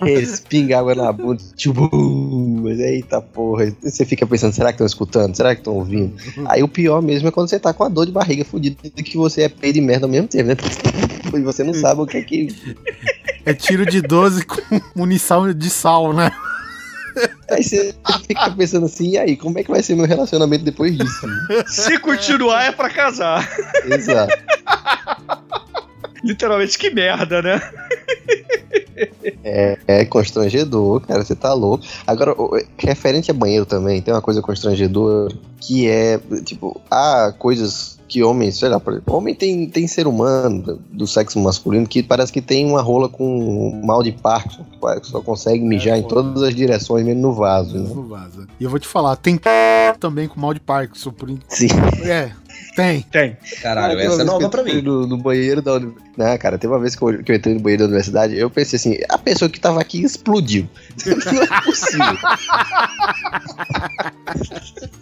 [0.00, 3.74] Respinga água na bunda, tchubum, mas eita porra.
[3.82, 5.34] Você fica pensando, será que estão escutando?
[5.34, 6.14] Será que estão ouvindo?
[6.46, 9.16] Aí o pior mesmo é quando você tá com a dor de barriga fudida, que
[9.16, 10.56] você é peido e merda ao mesmo tempo, né?
[11.34, 12.48] E você não sabe o que é que.
[13.44, 16.30] É tiro de 12 com munição de sal, né?
[17.50, 17.94] Aí você
[18.26, 21.26] fica pensando assim, e aí, como é que vai ser meu relacionamento depois disso?
[21.66, 23.46] Se continuar é pra casar.
[23.84, 24.34] Exato.
[26.24, 27.60] Literalmente, que merda, né?
[29.44, 31.84] É, é constrangedor, cara, você tá louco.
[32.06, 37.98] Agora, o- referente a banheiro também, tem uma coisa constrangedora que é, tipo, há coisas
[38.08, 42.02] que homens, sei lá, por exemplo, homem tem, tem ser humano do- sexo masculino que
[42.02, 46.42] parece que tem uma rola com mal de Parkinson, que só consegue mijar em todas
[46.42, 47.90] as direções, mesmo no vaso, né?
[47.94, 48.46] Não vaza.
[48.58, 49.38] E eu vou te falar, tem
[50.00, 51.10] também com mal de Parkinson.
[51.10, 51.28] Por...
[51.48, 51.68] Sim.
[52.04, 52.30] É,
[52.78, 53.02] tem.
[53.10, 53.36] Tem.
[53.60, 54.80] Caralho, uma essa é nova pra mim.
[54.80, 56.08] No, no banheiro da universidade.
[56.16, 58.48] Não, cara, teve uma vez que eu, que eu entrei no banheiro da universidade, eu
[58.48, 60.68] pensei assim, a pessoa que tava aqui explodiu.
[61.04, 62.18] Não é possível.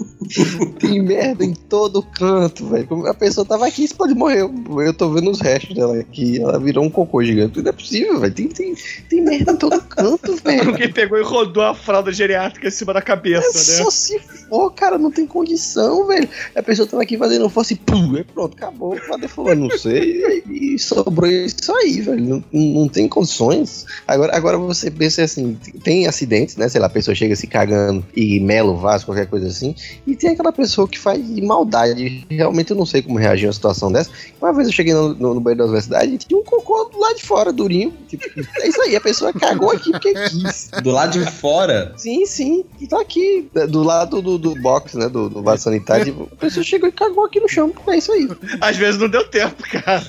[0.79, 3.07] Tem merda em todo canto, velho.
[3.07, 4.53] A pessoa tava aqui e explodiu, morreu.
[4.81, 7.61] Eu tô vendo os restos dela aqui, ela virou um cocô gigante.
[7.61, 8.33] Não é possível, velho.
[8.33, 8.75] Tem, tem,
[9.09, 10.71] tem merda em todo canto, velho.
[10.71, 13.85] Alguém pegou e rodou a fralda geriátrica em cima da cabeça, né?
[13.85, 14.19] Só se
[14.49, 16.29] for, cara, não tem condição, velho.
[16.55, 18.97] A pessoa tava aqui fazendo força e pum, aí pronto, acabou.
[18.97, 19.69] Cadê fulano?
[19.69, 20.43] Não sei.
[20.49, 22.25] E, e sobrou isso aí, velho.
[22.25, 23.87] Não, não tem condições.
[24.07, 26.69] Agora, agora você pensa assim: tem acidentes, né?
[26.69, 29.75] Sei lá, a pessoa chega se cagando e mela o vaso, qualquer coisa assim.
[30.07, 32.25] E tem aquela pessoa que faz de maldade.
[32.31, 34.11] Realmente eu não sei como reagir a uma situação dessa.
[34.41, 36.99] Uma vez eu cheguei no, no, no banheiro da universidade e tinha um cocô do
[36.99, 37.93] lado de fora, durinho.
[38.09, 38.25] Tipo,
[38.61, 40.71] é isso aí, a pessoa cagou aqui porque quis.
[40.83, 42.65] Do lado de fora, Sim, sim.
[42.81, 45.09] E tá aqui, do lado do, do box, né?
[45.09, 46.29] Do, do vaso sanitário.
[46.33, 47.73] A pessoa chegou e cagou aqui no chão.
[47.89, 48.29] É isso aí.
[48.61, 50.03] Às vezes não deu tempo, cara.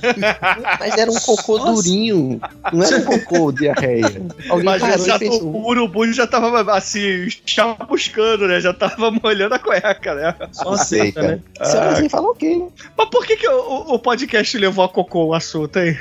[0.79, 1.73] Mas era um cocô Nossa.
[1.73, 2.39] durinho.
[2.71, 4.21] Não era um cocô diarreia.
[4.49, 5.47] Alguém Mas já pensou.
[5.47, 8.59] o urubu já tava assim, chamuscando, né?
[8.59, 10.35] Já tava molhando a cueca, né?
[10.51, 11.39] só Não sei, aceita, né?
[11.57, 11.69] cara.
[11.69, 12.67] Você olha assim e fala, ok.
[12.97, 15.97] Mas por que, que o, o- podcast levou a cocô o assunto, hein?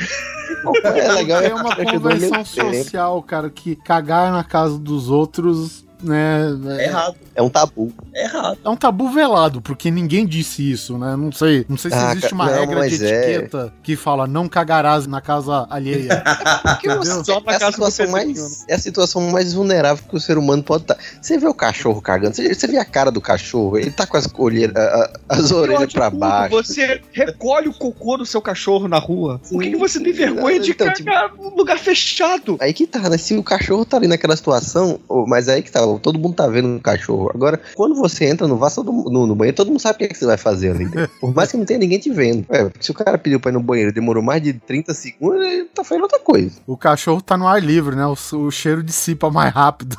[0.84, 1.42] É legal.
[1.42, 2.74] É uma ajudou convenção meio tempo.
[2.74, 6.46] social, cara, que cagar na casa dos outros, né?
[6.78, 7.92] É errado, É um tabu.
[8.14, 8.58] é errado.
[8.64, 11.14] É um tabu velado, porque ninguém disse isso, né?
[11.16, 13.08] Não sei, não sei se Ah, existe uma não, regra de é.
[13.32, 16.22] etiqueta que fala não cagarás na casa alheia.
[16.62, 16.88] Porque
[17.24, 20.84] Só é, a situação mais, é a situação mais vulnerável que o ser humano pode
[20.84, 20.96] estar.
[21.20, 24.16] Você vê o cachorro cagando, você, você vê a cara do cachorro, ele tá com
[24.16, 24.74] as, olheiras,
[25.28, 26.54] as orelhas pra tudo, baixo.
[26.56, 29.40] Você recolhe o cocô do seu cachorro na rua.
[29.48, 32.56] Por que, que você tem vergonha de Então, tipo- cagar num lugar fechado?
[32.60, 33.18] Aí que tá, né?
[33.18, 36.76] Se o cachorro tá ali naquela situação, mas aí que tá, todo mundo tá vendo
[36.76, 37.25] o cachorro.
[37.34, 40.08] Agora, quando você entra no vaso, no, no banheiro, todo mundo sabe o que, é
[40.08, 40.86] que você vai fazer ali.
[41.20, 42.46] Por mais que não tenha ninguém te vendo.
[42.50, 45.44] É, se o cara pediu pra ir no banheiro e demorou mais de 30 segundos,
[45.44, 46.60] ele tá fazendo outra coisa.
[46.66, 48.06] O cachorro tá no ar livre, né?
[48.06, 49.96] O, o cheiro dissipa mais rápido.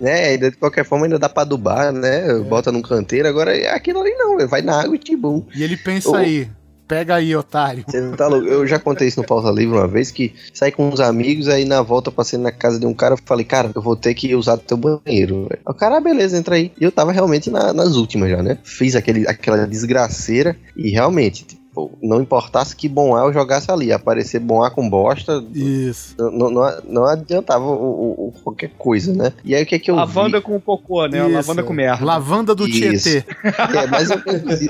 [0.00, 2.34] Ainda, de qualquer forma, ainda dá pra adubar, né?
[2.40, 3.28] Bota num canteiro.
[3.28, 5.44] Agora, aquilo ali não, vai na água e tibum.
[5.54, 6.16] E ele pensa Ô.
[6.16, 6.48] aí.
[6.86, 7.84] Pega aí, otário.
[7.86, 8.46] Você não tá louco?
[8.46, 11.64] Eu já contei isso no Pauta Livre uma vez, que saí com uns amigos, aí
[11.64, 14.56] na volta passei na casa de um cara, falei, cara, eu vou ter que usar
[14.56, 15.48] teu banheiro.
[15.66, 16.72] O cara, ah, beleza, entra aí.
[16.80, 18.58] E eu tava realmente na- nas últimas já, né?
[18.62, 21.46] Fiz aquele, aquela desgraceira e realmente,
[21.76, 26.14] tipo, não importasse que bom ar eu jogasse ali, aparecer bom ar com bosta, Isso.
[26.18, 29.32] não, não, não adiantava o, o- o- qualquer coisa, né?
[29.44, 30.00] E aí o que é que eu vi?
[30.00, 31.18] Lavanda com cocô, né?
[31.26, 31.34] Isso.
[31.34, 32.04] Lavanda com merda.
[32.04, 33.10] Lavanda do Isso.
[33.10, 33.24] Tietê.
[33.44, 34.16] É, mas eu,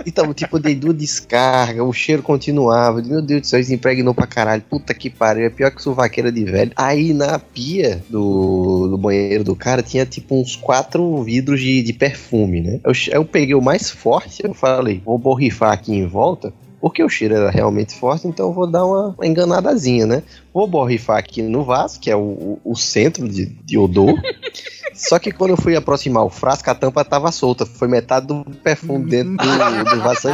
[0.04, 3.00] então, tipo, dei duas descargas, o cheiro continuava.
[3.02, 4.62] Meu Deus do céu, isso impregnou pra caralho.
[4.68, 6.72] Puta que pariu, é pior que suvaqueira de velho.
[6.74, 11.92] Aí na pia do, do banheiro do cara tinha tipo uns quatro vidros de, de
[11.92, 12.80] perfume, né?
[12.84, 16.52] Eu, eu peguei o mais forte, eu falei, vou borrifar aqui em volta.
[16.80, 20.22] Porque o cheiro era realmente forte, então eu vou dar uma, uma enganadazinha, né?
[20.52, 24.14] Vou borrifar aqui no vaso, que é o, o- centro de, de odor.
[24.94, 27.66] Só que quando eu fui aproximar o frasco, a tampa tava solta.
[27.66, 30.28] Foi metade do perfume dentro do, do vaso.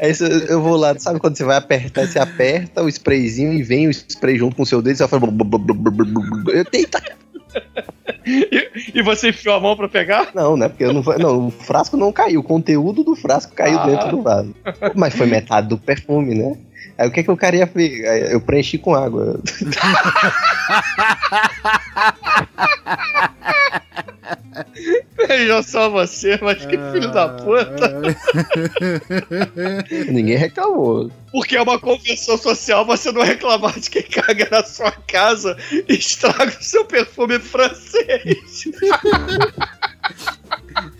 [0.00, 0.12] Aí
[0.48, 3.90] eu vou lá, sabe quando você vai apertar, você aperta o sprayzinho e vem o
[3.90, 5.28] spray junto com o seu dedo e você fala.
[6.72, 7.02] Eita!
[8.94, 10.28] E você enfiou a mão pra pegar?
[10.34, 10.68] Não, né?
[10.68, 13.86] Porque eu não, não, o frasco não caiu, o conteúdo do frasco caiu Ah.
[13.86, 14.54] dentro do vaso.
[14.94, 16.56] Mas foi metade do perfume, né?
[16.98, 17.70] Aí o que, que o cara ia
[18.30, 19.40] Eu preenchi com água.
[25.16, 28.02] Veja só você, mas que filho da puta.
[30.10, 31.10] Ninguém reclamou.
[31.30, 35.56] Porque é uma convenção social você não reclamar de quem caga na sua casa
[35.88, 38.64] e estraga o seu perfume francês.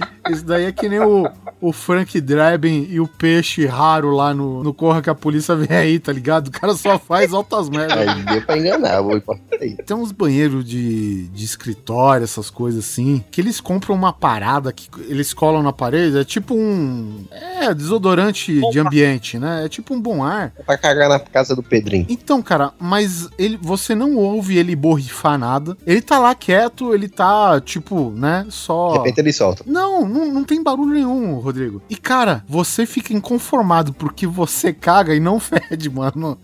[0.31, 1.29] Isso daí é que nem o,
[1.61, 5.77] o Frank Draben e o peixe raro lá no, no Corra que a polícia vem
[5.77, 6.49] aí, tá ligado?
[6.49, 7.97] O cara só faz altas merdas.
[8.09, 9.21] Aí deu pra enganar, vou
[9.61, 9.77] aí.
[9.77, 14.89] Tem uns banheiros de, de escritório, essas coisas assim, que eles compram uma parada que
[15.09, 17.25] eles colam na parede, é tipo um.
[17.31, 19.65] É, desodorante de ambiente, né?
[19.65, 20.53] É tipo um bom ar.
[20.65, 22.07] Pra cagar na casa do Pedrinho.
[22.09, 25.77] Então, cara, mas ele, você não ouve ele borrifar nada.
[25.87, 28.93] Ele tá lá quieto, ele tá, tipo, né, De só.
[28.95, 29.65] repente ele solta.
[29.67, 31.83] Não, não, não tem barulho nenhum, Rodrigo.
[31.89, 36.39] E, cara, você fica inconformado porque você caga e não fede, mano.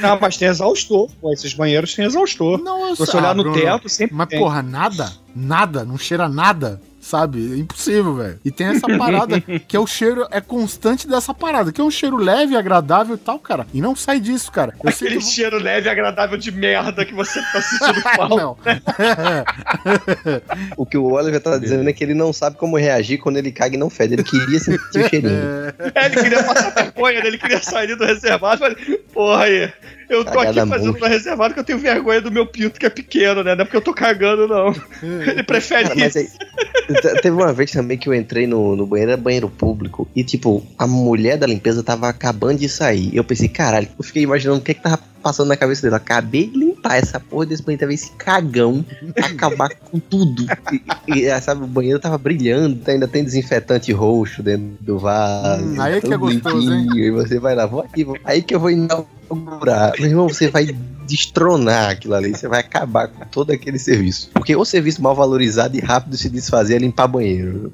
[0.00, 1.08] Não, mas tem exaustor.
[1.20, 2.58] Pô, esses banheiros têm exaustor.
[2.62, 4.38] Não, eu Se você olhar Ah, no Bruno, teto, sempre Mas, tem.
[4.38, 7.54] porra, nada, nada, não cheira nada, sabe?
[7.54, 8.38] É impossível, velho.
[8.44, 11.90] E tem essa parada que é o cheiro, é constante dessa parada, que é um
[11.90, 13.66] cheiro leve, agradável e tal, cara.
[13.72, 14.74] E não sai disso, cara.
[14.84, 18.36] Eu sei Aquele cheiro leve e agradável de merda que você tá sentindo falta.
[18.36, 18.58] Não.
[20.76, 23.50] O que o Oliver tá dizendo é que ele não sabe como reagir quando ele
[23.50, 24.14] caga e não fede.
[24.14, 25.42] Ele queria sentir o cheirinho.
[25.94, 27.26] É, ele queria passar vergonha, né?
[27.26, 28.60] ele queria sair do reservado.
[28.60, 28.74] Mas,
[29.12, 29.72] porra aí,
[30.08, 31.06] eu tô Cagada aqui fazendo monstro.
[31.08, 33.54] no reservado que eu tenho vergonha do meu pinto que é pequeno, né?
[33.54, 34.74] Não é porque eu tô cagando, não.
[35.02, 36.18] Ele prefere Cara, mas isso.
[36.88, 40.08] aí, te- teve uma vez também que eu entrei no, no banheiro, era banheiro público,
[40.16, 43.14] e tipo, a mulher da limpeza tava acabando de sair.
[43.14, 45.96] Eu pensei, caralho, eu fiquei imaginando o que que tava passando na cabeça dela.
[45.98, 48.84] Acabei de limpar essa porra desse banheiro, tava esse cagão
[49.20, 50.46] acabar com tudo.
[51.06, 55.64] E, e, sabe, o banheiro tava brilhando, ainda tem desinfetante roxo dentro do vaso.
[55.64, 56.82] Hum, aí é que é gostoso, hein?
[56.82, 59.17] limpinho, E você vai lá, vou aqui, vou- aí que eu vou inaugurar.
[59.98, 60.66] Meu irmão, você vai
[61.06, 64.30] destronar aquilo ali, você vai acabar com todo aquele serviço.
[64.32, 67.72] Porque o serviço mal valorizado e rápido de se desfazer é limpar banheiro.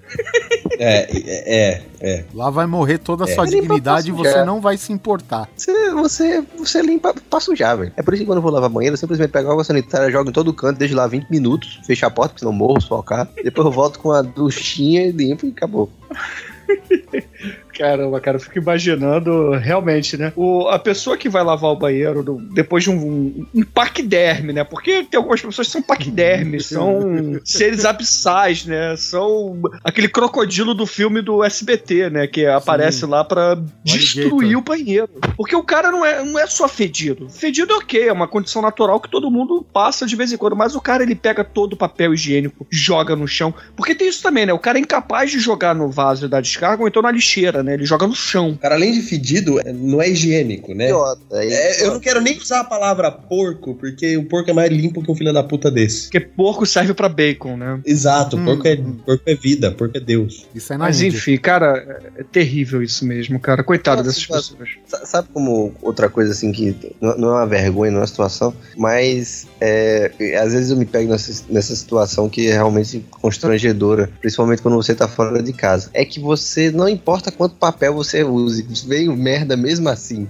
[0.78, 2.24] É, é, é.
[2.32, 3.35] Lá vai morrer toda a É.
[3.35, 5.48] sua Limpa dignidade e você não vai se importar.
[5.56, 7.93] Você, você, você limpa pra sujar, velho.
[7.97, 10.31] É por isso que quando eu vou lavar banheiro, eu simplesmente pego água sanitária, jogo
[10.31, 13.28] em todo canto, deixo lá 20 minutos, fecho a porta, porque senão morro, sufocar.
[13.43, 15.90] Depois eu volto com a duchinha e limpo e acabou.
[17.76, 20.32] Caramba, cara, eu fico imaginando realmente, né?
[20.36, 24.52] O, a pessoa que vai lavar o banheiro do- depois de um, um, um paquiderme,
[24.52, 24.62] né?
[24.64, 28.94] Porque tem algumas pessoas que são paquidermes, são seres abissais, né?
[28.96, 32.26] São aquele crocodilo do filme do SBT, né?
[32.26, 35.09] Que aparece lá pra destruir o banheiro.
[35.36, 37.28] Porque o cara não é, não é só fedido.
[37.28, 40.55] Fedido é ok, é uma condição natural que todo mundo passa de vez em quando.
[40.56, 43.52] Mas o cara, ele pega todo o papel higiênico, joga no chão.
[43.76, 44.52] Porque tem isso também, né?
[44.52, 47.74] O cara é incapaz de jogar no vaso da descarga ou então na lixeira, né?
[47.74, 48.56] Ele joga no chão.
[48.60, 50.84] Cara, além de fedido, é- não é higiênico, né?
[50.84, 51.20] Idiota.
[51.38, 54.70] aí- É, eu não quero nem usar a palavra porco, porque o porco é mais
[54.70, 56.04] limpo que um filho da puta desse.
[56.04, 57.80] Porque porco serve pra bacon, né?
[57.84, 60.46] Exato, Hum, porco, é, porco é vida, porco é Deus.
[60.54, 61.16] Isso é na Mas Índia.
[61.16, 63.62] enfim, cara, é terrível isso mesmo, cara.
[63.64, 64.68] Coitado Nossa, dessas pessoas.
[64.86, 68.06] Sa- Sabe como outra coisa assim que não não é uma vergonha, não é uma
[68.06, 70.10] situação, mas é,
[70.42, 74.94] às vezes eu me pego nessa, nessa situação que é realmente constrangedora, principalmente quando você
[74.94, 75.90] tá fora de casa.
[75.94, 80.28] É que você, não importa quanto papel você use, veio merda mesmo assim.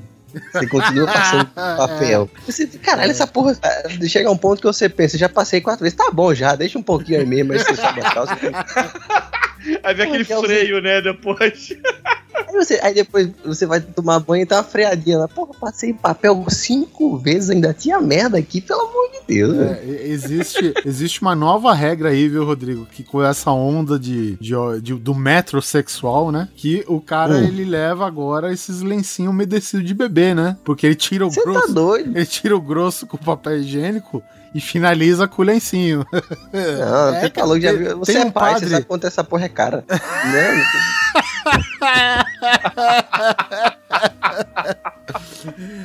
[0.53, 2.29] Você continua passando papel.
[2.47, 3.57] Você, caralho, essa porra.
[3.63, 6.79] ah, Chega um ponto que você pensa, já passei quatro vezes, tá bom já, deixa
[6.79, 8.37] um pouquinho aí mesmo, aí você sobe a calça.
[9.83, 11.73] Aí vem aquele freio, né, depois.
[12.35, 15.29] Aí, você, aí depois você vai tomar banho e tá uma freadinha lá.
[15.29, 19.57] Porra, passei papel cinco vezes, ainda tinha merda aqui, pelo amor de Deus.
[19.57, 22.87] É, existe, existe uma nova regra aí, viu, Rodrigo?
[22.87, 26.49] Que com essa onda de, de- de- do metrosexual, né?
[26.57, 27.45] Que o cara, Hum.
[27.45, 30.57] ele leva agora esses lencinhos umedecidos de bebê, né?
[30.65, 31.73] Porque ele tira o Você tá grosso.
[31.73, 32.17] doido?
[32.17, 34.23] ele tira o grosso com o papel higiênico
[34.55, 36.07] e finaliza com o lencinho.
[36.13, 36.19] Não,
[36.61, 37.99] É, você cara, falou, já tem- viu.
[37.99, 39.85] Você tem é um pai, padre- você sabe quanto essa porra é cara.
[39.89, 40.65] né?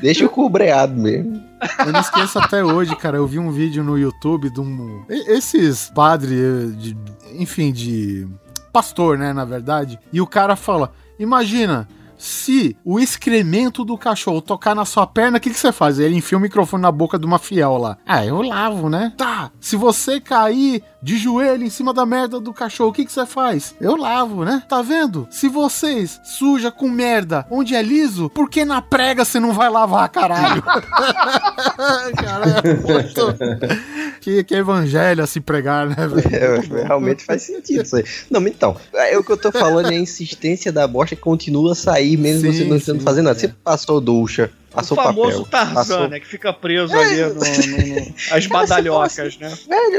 [0.02, 1.44] Deixa o cu breado mesmo.
[1.86, 3.18] Eu não esqueço até hoje, cara.
[3.18, 5.04] Eu vi um vídeo no YouTube de um.
[5.10, 6.98] Esses padres, de,
[7.34, 8.28] enfim, de.
[8.72, 10.00] Pastor, né, na verdade.
[10.14, 11.88] E o cara fala: Imagina.
[12.20, 15.98] Se o excremento do cachorro tocar na sua perna, o que, que você faz?
[15.98, 17.98] Ele enfia o microfone na boca de uma fiel lá.
[18.06, 19.14] Ah, eu lavo, né?
[19.16, 19.50] Tá.
[19.60, 23.26] Se você cair de joelho em cima da merda do cachorro, o que, que você
[23.26, 23.74] faz?
[23.80, 24.62] Eu lavo, né?
[24.68, 25.28] Tá vendo?
[25.32, 29.70] Se vocês suja com merda onde é liso, por que na prega você não vai
[29.70, 30.62] lavar, caralho?
[32.22, 33.90] Cara, é muito...
[34.20, 36.30] que, que evangelho a se pregar, né, velho?
[36.80, 38.04] É, realmente faz sentido isso aí.
[38.30, 41.72] Não, então, é, o que eu tô falando é a insistência da bosta que continua
[41.72, 43.38] a sair, mesmo Sim, você não estando fazendo nada.
[43.38, 43.42] é.
[43.42, 45.52] Você passou ducha, O passou famoso papel.
[45.74, 46.20] Tarzan, passou- né?
[46.20, 49.54] Que fica preso ali no, no- no- as badalhocas, né?
[49.68, 49.96] Velho,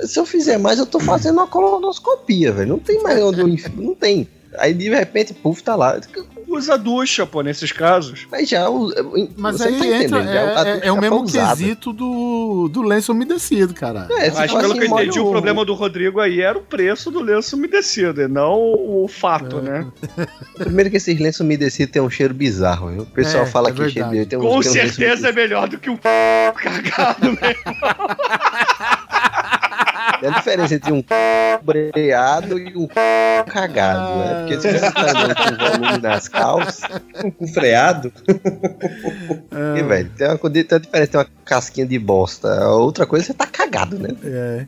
[0.00, 2.68] eu- se eu fizer mais, eu tô fazendo uma colonoscopia, velho.
[2.70, 4.28] Não tem mais onde eu enfio, não tem.
[4.58, 5.98] Aí de repente, puf, tá lá.
[6.50, 8.26] Usa ducha, pô, nesses casos.
[8.30, 8.90] Mas já o.
[9.36, 10.36] Mas aí tá entra, é,
[10.72, 11.56] é- ducha é o mesmo usada.
[11.56, 14.08] quesito do, do lenço umedecido, cara.
[14.10, 17.08] É, Mas pelo assim, que eu entendi, o problema do Rodrigo aí era o preço
[17.10, 19.62] do lenço umedecido, e não o fato, É.
[19.62, 19.86] né?
[20.56, 23.02] Primeiro que esses lenços umedecidos tem um cheiro bizarro, viu?
[23.02, 25.68] O pessoal É, fala é que cheiro tem um Com tem um certeza é melhor
[25.68, 27.40] do que um cagado mesmo.
[30.20, 31.02] Tem a diferença entre um
[31.62, 32.86] breado e um
[33.46, 34.40] cagado, né?
[34.40, 36.90] Porque se você tá andando com volume nas calças,
[37.38, 38.12] Com freado.
[39.76, 42.62] e, velho, tem uma, tem uma diferença, tem uma casquinha de bosta.
[42.62, 44.10] A outra coisa, você tá cagado, né?
[44.24, 44.66] É.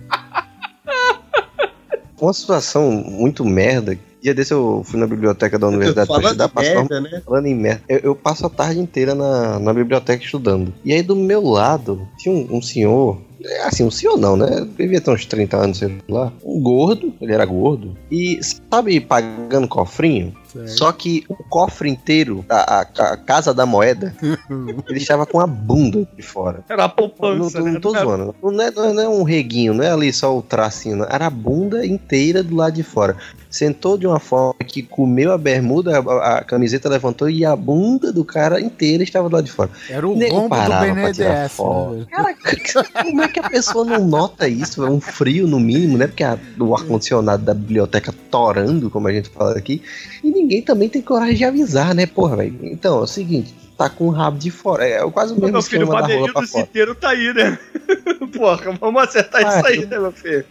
[2.21, 3.99] Uma situação muito merda.
[4.23, 7.21] Dia desse eu fui na biblioteca da universidade pra estudar, merda, né?
[7.27, 10.73] Falando em merda, eu, eu passo a tarde inteira na, na biblioteca estudando.
[10.85, 13.32] E aí do meu lado tinha um, um senhor, é,
[13.65, 14.67] assim, um senhor não, né?
[14.77, 16.33] Devia ter uns 30 anos, sei lá.
[16.45, 17.97] Um gordo, ele era gordo.
[18.11, 18.39] E
[18.71, 20.35] sabe, pagando cofrinho?
[20.53, 20.69] Certo.
[20.71, 24.15] Só que o cofre inteiro, a, a- a casa da moeda,
[24.89, 26.63] ele estava com a bunda de fora.
[26.69, 27.73] Era a Não, poupança, não, né?
[27.73, 28.35] não tô zoando.
[28.43, 30.97] Não é, não é- não é um reguinho, não é ali só o tracinho.
[30.97, 31.07] não.
[31.07, 33.17] Era a bunda inteira do lado de fora.
[33.53, 38.11] Sentou de uma forma que comeu a bermuda, a, a camiseta levantou e a bunda
[38.11, 39.69] do cara inteira estava do lado de fora.
[39.91, 42.07] Era o Nego rombo do BNDES, né?
[42.11, 42.35] Cara,
[43.05, 44.83] como é que a pessoa não nota isso?
[44.85, 46.07] É um frio no mínimo, né?
[46.07, 49.83] Porque a- o ar-condicionado da biblioteca torando, como a gente fala aqui.
[50.25, 52.59] E ninguém também tem coragem de avisar, né, porra, velho?
[52.63, 54.87] Então, é o seguinte, tá com o rabo de fora.
[54.87, 56.65] É quase o mesmo Meu filho, o esquema da rola bandeirinho pra do fora.
[56.65, 57.59] citeiro tá aí, né?
[58.35, 60.45] Porra, vamos acertar Ah, isso aí, né, meu filho?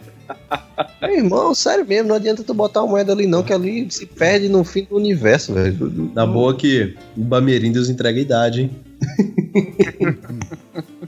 [1.00, 4.06] Meu irmão, sério mesmo, não adianta tu botar uma moeda ali não, que ali se
[4.06, 6.10] perde no fim do universo, velho.
[6.14, 8.70] Na boa que o Bamerindos entrega a idade, hein?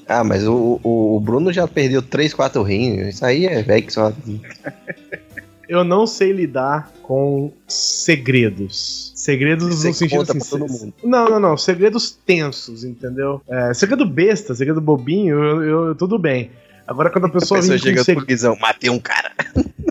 [0.06, 3.14] Ah, mas o, o, o Bruno já perdeu 3, 4 rins.
[3.14, 4.12] Isso aí é velho que só.
[5.66, 9.12] Eu não sei lidar com segredos.
[9.14, 10.40] Segredos Você no sentido conta assim.
[10.50, 10.92] pra todo mundo.
[11.02, 11.56] Não, não, não.
[11.56, 13.40] Segredos tensos, entendeu?
[13.48, 16.50] É, segredo besta, segredo bobinho, eu, eu- tudo bem.
[16.86, 19.32] Agora quando a A pessoa, pessoa vem com chega pro Guizão, matei um cara.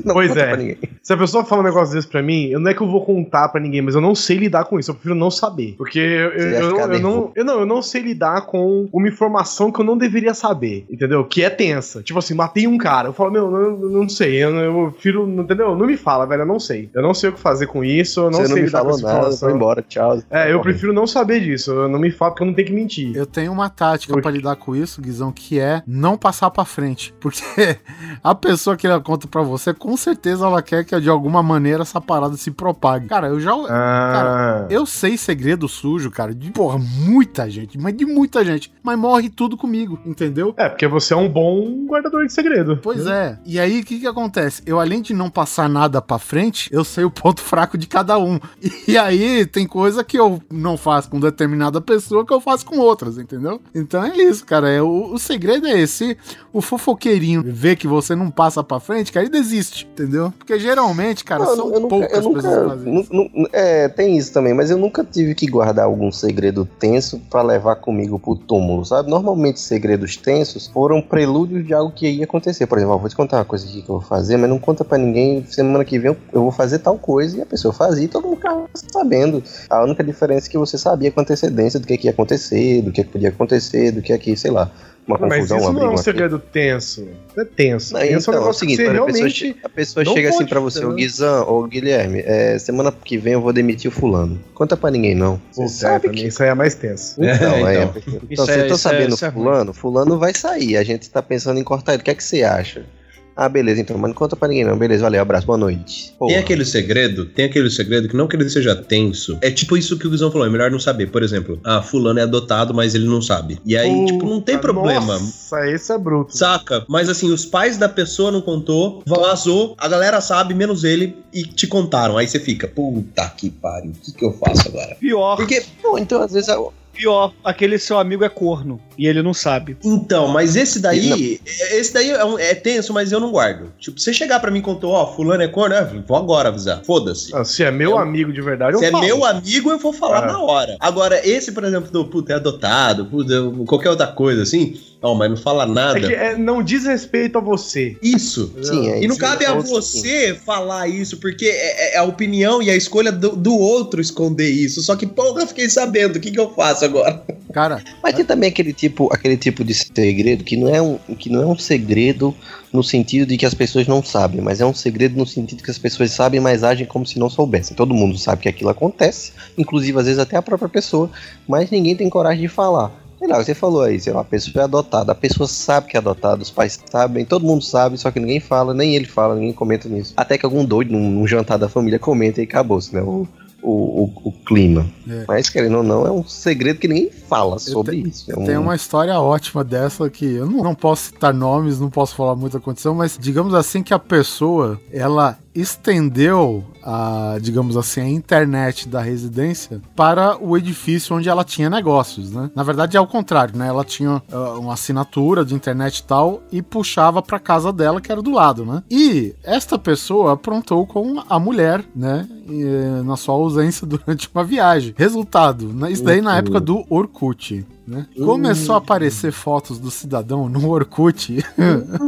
[0.05, 0.47] Não Pois conta é.
[0.47, 0.77] pra ninguém.
[1.01, 3.03] Se a pessoa fala um negócio desse pra mim, eu não é que eu vou
[3.05, 4.91] contar pra ninguém, mas eu não sei lidar com isso.
[4.91, 5.75] Eu prefiro não saber.
[5.77, 9.71] Porque eu, eu, ficar eu não, eu, não, eu não sei lidar com uma informação
[9.71, 10.85] que eu não deveria saber.
[10.89, 11.23] Entendeu?
[11.25, 12.01] Que é tensa.
[12.03, 13.09] Tipo assim, matei um cara.
[13.09, 14.43] Eu falo, meu, eu, eu não sei.
[14.43, 15.27] Eu, eu prefiro.
[15.27, 15.75] Entendeu?
[15.75, 16.43] Não me fala, velho.
[16.43, 16.89] Eu não sei.
[16.93, 18.19] Eu não sei o que fazer com isso.
[18.21, 19.49] Eu não Você sei não me lidar com essa nada, informação.
[19.49, 20.21] foi embora, tchau.
[20.29, 21.71] É, eu prefiro não saber disso.
[21.71, 23.15] Eu não me falo porque eu não tenho que mentir.
[23.15, 27.13] Eu tenho uma tática pra lidar com isso, Guizão, que é não passar pra frente.
[27.19, 27.43] Porque
[28.23, 31.83] a pessoa que ela conta pra você, com certeza ela quer que de alguma maneira
[31.83, 33.07] essa parada se propague.
[33.07, 33.53] Cara, eu já.
[33.69, 34.67] Ah.
[34.69, 38.71] Eu sei segredo sujo, cara, de porra, muita gente, mas de muita gente.
[38.81, 40.53] Mas morre tudo comigo, entendeu?
[40.57, 42.77] É, porque você é um bom guardador de segredo.
[42.81, 43.37] Pois é.
[43.45, 44.61] E aí, o que que acontece?
[44.65, 48.17] Eu, além de não passar nada pra frente, eu sei o ponto fraco de cada
[48.17, 48.39] um.
[48.87, 52.77] E aí, tem coisa que eu não faço com determinada pessoa que eu faço com
[52.77, 53.61] outras, entendeu?
[53.73, 54.69] Então é isso, cara.
[54.69, 56.17] É, o, o segredo é esse.
[56.51, 59.82] O fofoqueirinho vê que você não passa pra frente, cara, ele desiste.
[59.83, 60.33] Gente, entendeu?
[60.37, 63.49] Porque geralmente, cara, Não, são eu nunca, poucas nunca, pessoas que fazem isso.
[63.51, 67.75] é, tem isso também, mas eu nunca tive que guardar algum segredo tenso pra levar
[67.75, 69.09] comigo pro túmulo, sabe?
[69.09, 72.65] Normalmente segredos tensos foram prelúdios de algo que ia acontecer.
[72.67, 74.59] Por exemplo, ó, vou te contar uma coisa aqui que eu vou fazer, mas não
[74.59, 75.45] conta pra ninguém.
[75.45, 78.25] Semana que vem eu, eu vou fazer tal coisa e a pessoa fazia e todo
[78.27, 79.43] mundo ficava sabendo.
[79.69, 82.91] A única diferença é que você sabia com antecedência do que, que ia acontecer, do
[82.91, 84.71] que, que podia acontecer, do que aqui, sei lá,
[85.07, 87.01] uma Mas confusão, isso uma não é um segredo tenso.
[87.01, 87.93] Isso é tenso.
[87.93, 89.69] Não, tenso é um então, é o seguinte, que você olha, a pessoa, che- a
[89.69, 90.93] pessoa chega assim pra você, ô?
[90.93, 94.39] Guizão, ô Guilherme, é, semana que vem eu vou demitir o fulano.
[94.53, 95.41] Conta pra ninguém, não.
[95.51, 96.27] Você É, sabe que...
[96.27, 97.15] isso aí é mais tenso.
[97.23, 97.93] Então, é, então.
[98.07, 100.83] então, Isso você é- tá isso é- sabendo isso é fulano, fulano vai sair, a
[100.83, 102.85] gente tá pensando em cortar ele, o que é que você acha?
[103.35, 106.13] Ah, beleza, então, mas não conta pra ninguém não, beleza, valeu, abraço, boa noite.
[106.19, 106.33] Porra.
[106.33, 109.37] Tem aquele segredo, tem aquele segredo que não que ele seja tenso.
[109.41, 111.07] É tipo isso que o Guizão falou, é melhor não saber.
[111.07, 113.59] Por exemplo, ah, fulano é adotado, mas ele não sabe.
[113.65, 115.13] E aí, tipo, não tem Puta, problema.
[115.19, 116.37] Nossa, esse é bruto.
[116.37, 116.85] Saca?
[116.87, 121.43] Mas assim, os pais da pessoa não contou, vazou, a galera sabe, menos ele, e
[121.43, 122.17] te contaram.
[122.17, 124.95] Aí você fica, puta que pariu, o que, que eu faço agora?
[124.99, 126.49] Pior, Porque, Não, então às vezes...
[126.49, 126.59] a-
[126.93, 129.75] pior, aquele seu amigo é corno e ele não sabe.
[129.83, 131.41] então, mas esse daí,
[131.71, 133.71] esse daí é, um- é tenso, mas eu não guardo.
[133.79, 136.83] Tipo, você chegar pra mim e contou, ó, fulano é corno, é, vou agora avisar,
[136.85, 137.35] foda-se.
[137.35, 139.03] Ah, Se é meu Eu- amigo de verdade, eu Se é falo.
[139.05, 140.27] meu amigo, eu vou falar Ah.
[140.27, 140.77] na hora.
[140.79, 143.33] Agora, esse, por exemplo, do puta, é adotado, puta,
[143.65, 145.99] qualquer outra coisa assim, ó, mas não fala nada.
[145.99, 147.97] É que é, não diz respeito a você.
[148.01, 148.53] Isso.
[148.61, 152.69] Sim, é E não cabe a você falar isso, porque é, é a opinião e
[152.69, 154.81] a escolha do, do outro esconder isso.
[154.81, 157.21] Só que, porra, eu fiquei sabendo, o que, que eu faço agora?
[157.53, 161.29] Cara, Mas tem também aquele tipo, aquele tipo de segredo que não, é um, que
[161.29, 162.33] não é um segredo
[162.71, 165.69] no sentido de que as pessoas não sabem, mas é um segredo no sentido que
[165.69, 167.75] as pessoas sabem, mas agem como se não soubessem.
[167.75, 171.11] Todo mundo sabe que aquilo acontece, inclusive às vezes até a própria pessoa,
[171.47, 173.02] mas ninguém tem coragem de falar.
[173.23, 175.95] Sei lá, você falou aí, sei lá, a pessoa é adotada, a pessoa sabe que
[175.95, 179.35] é adotada, os pais sabem, todo mundo sabe, só que ninguém fala, nem ele fala,
[179.35, 180.13] ninguém comenta nisso.
[180.17, 183.01] Até que algum doido num, num jantar da família comenta e acabou-se, né?
[183.01, 183.25] O,
[183.61, 183.71] o,
[184.03, 184.85] o, o clima.
[185.09, 185.23] É.
[185.25, 188.29] Mas, querendo ou não, é um segredo que ninguém fala sobre isso.
[188.29, 191.89] É um- Tem uma história ótima dessa que eu não, não posso citar nomes, não
[191.89, 198.01] posso falar muita condição, mas digamos assim que a pessoa ela estendeu a, digamos assim,
[198.01, 202.51] a internet da residência para o edifício onde ela tinha negócios, né?
[202.55, 203.67] Na verdade é ao contrário, né?
[203.67, 208.11] Ela tinha ah, uma assinatura de internet e tal e puxava para casa dela que
[208.11, 208.83] era do lado, né?
[208.89, 212.27] E esta pessoa aprontou com a mulher, né?
[212.49, 214.93] E, eh, na sua ausência durante uma viagem.
[214.97, 215.91] Resultado, né?
[215.91, 217.65] isso daí na época do Orkut.
[217.85, 218.07] Né?
[218.15, 221.43] Começou a aparecer fotos do cidadão no Orkut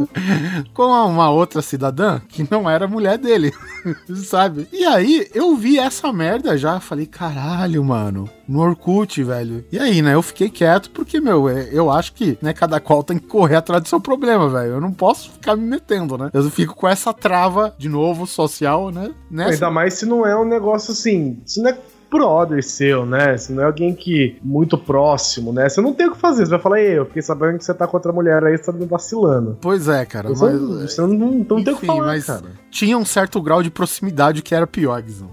[0.72, 3.52] com uma outra cidadã que não era mulher dele,
[4.24, 4.66] sabe?
[4.72, 9.64] E aí eu vi essa merda já, falei, caralho, mano, no Orkut, velho.
[9.70, 13.02] E aí, né, eu fiquei quieto porque, meu, é- eu acho que, né, cada qual
[13.02, 14.74] tem que correr atrás do seu problema, velho.
[14.74, 16.30] Eu não posso ficar me metendo, né?
[16.32, 19.12] Eu fico com essa trava, de novo, social, né?
[19.30, 19.50] Nessa...
[19.52, 21.38] Ainda mais se não é um negócio assim.
[21.44, 21.78] Se não é
[22.10, 23.36] brother seu, né?
[23.36, 24.38] Se não é alguém que.
[24.42, 25.68] muito próximo, né?
[25.68, 26.44] Você não tem o que fazer.
[26.44, 28.72] Você vai falar, eu fiquei sabendo que você tá contra a mulher aí, você tá
[28.72, 29.58] me vacilando.
[29.60, 30.28] Pois é, cara.
[30.28, 32.44] Você, mas- não- você não, não, não tem o que Enfim, falar, mas cara.
[32.70, 35.30] tinha um certo grau de proximidade que era pior, Guizão.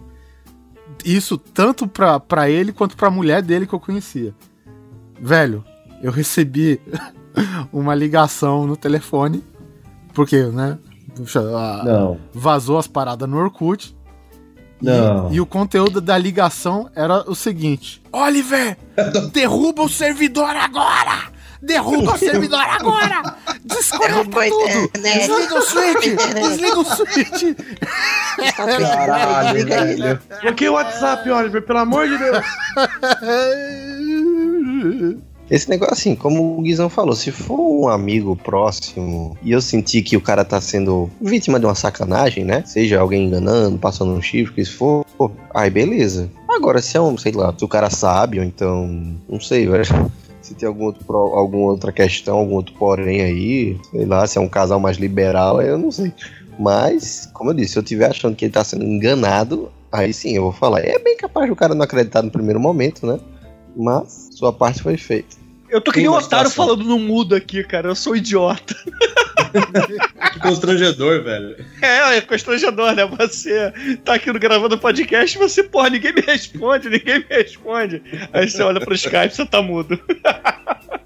[1.05, 4.33] Isso tanto pra, pra ele quanto pra mulher dele que eu conhecia.
[5.19, 5.63] Velho,
[6.01, 6.79] eu recebi
[7.73, 9.43] uma ligação no telefone,
[10.13, 10.77] porque, né?
[11.15, 12.17] puxa, a- Não.
[12.33, 13.95] vazou as paradas no Orkut.
[14.81, 15.31] E- Não.
[15.33, 18.77] E, o conteúdo da ligação era o seguinte: Oliver,
[19.31, 21.31] derruba o servidor agora!
[21.61, 23.21] Derruba o servidor agora!
[23.63, 24.91] Desconecta tudo!
[25.01, 26.15] Desliga o switch!
[26.33, 27.55] Desliga o switch!
[28.57, 30.19] Caralho, velho.
[30.41, 32.43] Bloqueei o WhatsApp, Oliver, pelo amor de Deus.
[35.53, 40.01] Esse negócio, assim, como o Guizão falou, se for um amigo próximo e eu sentir
[40.01, 42.63] que o cara tá sendo vítima de uma sacanagem, né?
[42.65, 45.05] Seja alguém enganando, passando um chifre, que se for,
[45.53, 46.27] aí beleza.
[46.49, 49.85] Agora, se é um, sei lá, se o cara sabe, ou então, não sei, velho.
[50.41, 54.41] Se tem algum outro, alguma outra questão, algum outro porém aí, sei lá, se é
[54.41, 56.11] um casal mais liberal, eu não sei.
[56.59, 60.35] Mas, como eu disse, se eu estiver achando que ele tá sendo enganado, aí sim
[60.35, 60.81] eu vou falar.
[60.81, 63.21] É bem capaz do cara não acreditar no primeiro momento, né?
[63.73, 65.42] Mas sua parte foi feita.
[65.73, 67.87] Eu tô que nem um otário falando no mudo aqui, cara.
[67.87, 68.75] Eu sou idiota.
[70.33, 71.55] Que constrangedor, velho.
[71.79, 73.05] É, é constrangedor, né?
[73.05, 73.71] Você
[74.03, 78.01] tá aqui gravando podcast e você, porra, ninguém me responde, ninguém me responde.
[78.31, 79.99] Aí você olha pro Skype e você tá mudo.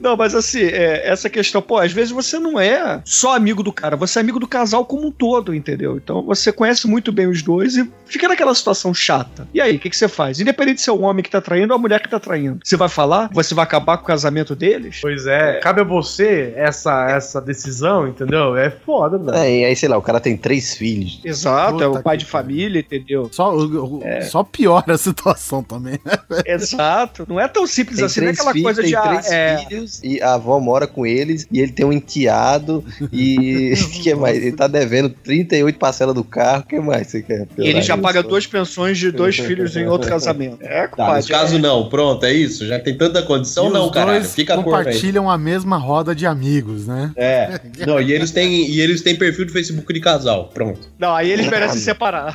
[0.00, 3.72] Não, mas assim, é, essa questão, pô, às vezes você não é só amigo do
[3.72, 5.96] cara, você é amigo do casal como um todo, entendeu?
[5.96, 9.46] Então você conhece muito bem os dois e fica naquela situação chata.
[9.52, 10.40] E aí, o que, que você faz?
[10.40, 12.60] Independente se é o homem que tá traindo ou a mulher que tá traindo.
[12.64, 13.28] Você vai falar?
[13.32, 14.98] Você vai acabar com o casamento deles?
[15.00, 18.56] Pois é, cabe a você essa, essa decisão, entendeu?
[18.56, 19.36] É foda, velho.
[19.36, 21.20] É, e aí, sei lá, o cara tem três filhos.
[21.24, 23.28] Exato, é Puta o pai que de família, entendeu?
[23.32, 25.98] Só, o- o- só piora a situação também.
[26.04, 26.18] né?
[26.46, 27.24] Exato.
[27.28, 28.96] Não é tão simples Tem assim, não é aquela filhos, coisa tem de.
[28.96, 33.72] ah, é, filhos e a avó mora com eles e ele tem um enteado e
[34.02, 34.36] que mais?
[34.38, 37.46] Ele tá devendo 38 parcelas do carro, o que mais você quer?
[37.58, 38.02] e ele já Isso.
[38.02, 40.58] paga duas pensões de dois filhos em outro casamento.
[40.62, 41.16] É, Tá, compadre.
[41.16, 42.66] nesse caso não, pronto, é isso.
[42.66, 46.26] Já tem tanta condição, E não, dois Fica a cor, compartilham a mesma roda de
[46.26, 47.12] amigos, né?
[47.16, 47.60] É.
[47.86, 50.50] Não, e eles têm e eles têm perfil do Facebook de casal.
[50.52, 50.80] Pronto.
[50.98, 52.34] Não, aí eles merecem separar.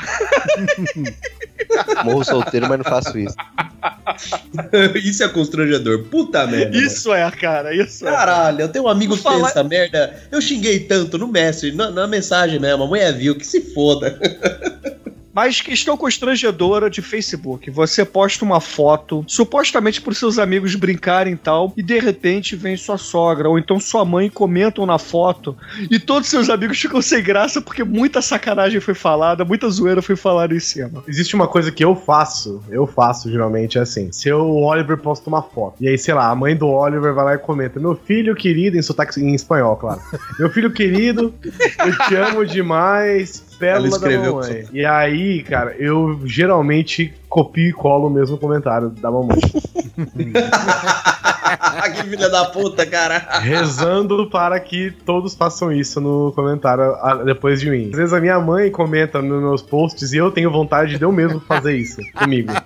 [2.04, 3.36] Morro solteiro, mas não faço isso.
[5.04, 6.04] isso é constrangedor.
[6.06, 6.76] Puta merda.
[6.78, 8.12] Isso é, cara, isso é.
[8.12, 10.16] Caralho, eu tenho um amigo que fez essa merda.
[10.32, 12.84] Eu xinguei tanto no Messenger, na, na mensagem mesmo.
[12.84, 14.20] A mulher viu, que se foda.
[15.34, 17.70] Mas questão constrangedora de Facebook.
[17.72, 22.78] Você posta uma foto, supostamente para seus amigos brincarem e tal, e de repente vem
[22.78, 25.58] sua sogra, ou então sua mãe comentam na foto,
[25.90, 30.16] e todos seus amigos ficam sem graça porque muita sacanagem foi falada, muita zoeira foi
[30.16, 31.04] falada em cima.
[31.08, 34.12] Existe uma coisa que eu faço, eu faço geralmente é assim.
[34.12, 37.26] Se o Oliver posta uma foto, e aí, sei lá, a mãe do Oliver vai
[37.26, 40.02] lá e comenta: Meu filho querido, em sotaque em espanhol, claro.
[40.38, 44.66] Meu filho querido, eu te amo demais, pérola da mamãe.
[44.72, 49.40] E aí, cara, eu geralmente copio e colo o mesmo comentário da mamãe.
[51.96, 53.18] que filha da puta, cara.
[53.40, 57.90] rezando para que todos façam isso no comentário ah, depois de mim.
[57.92, 61.12] Às vezes a minha mãe comenta nos meus posts e eu tenho vontade de eu
[61.12, 62.52] mesmo fazer isso comigo.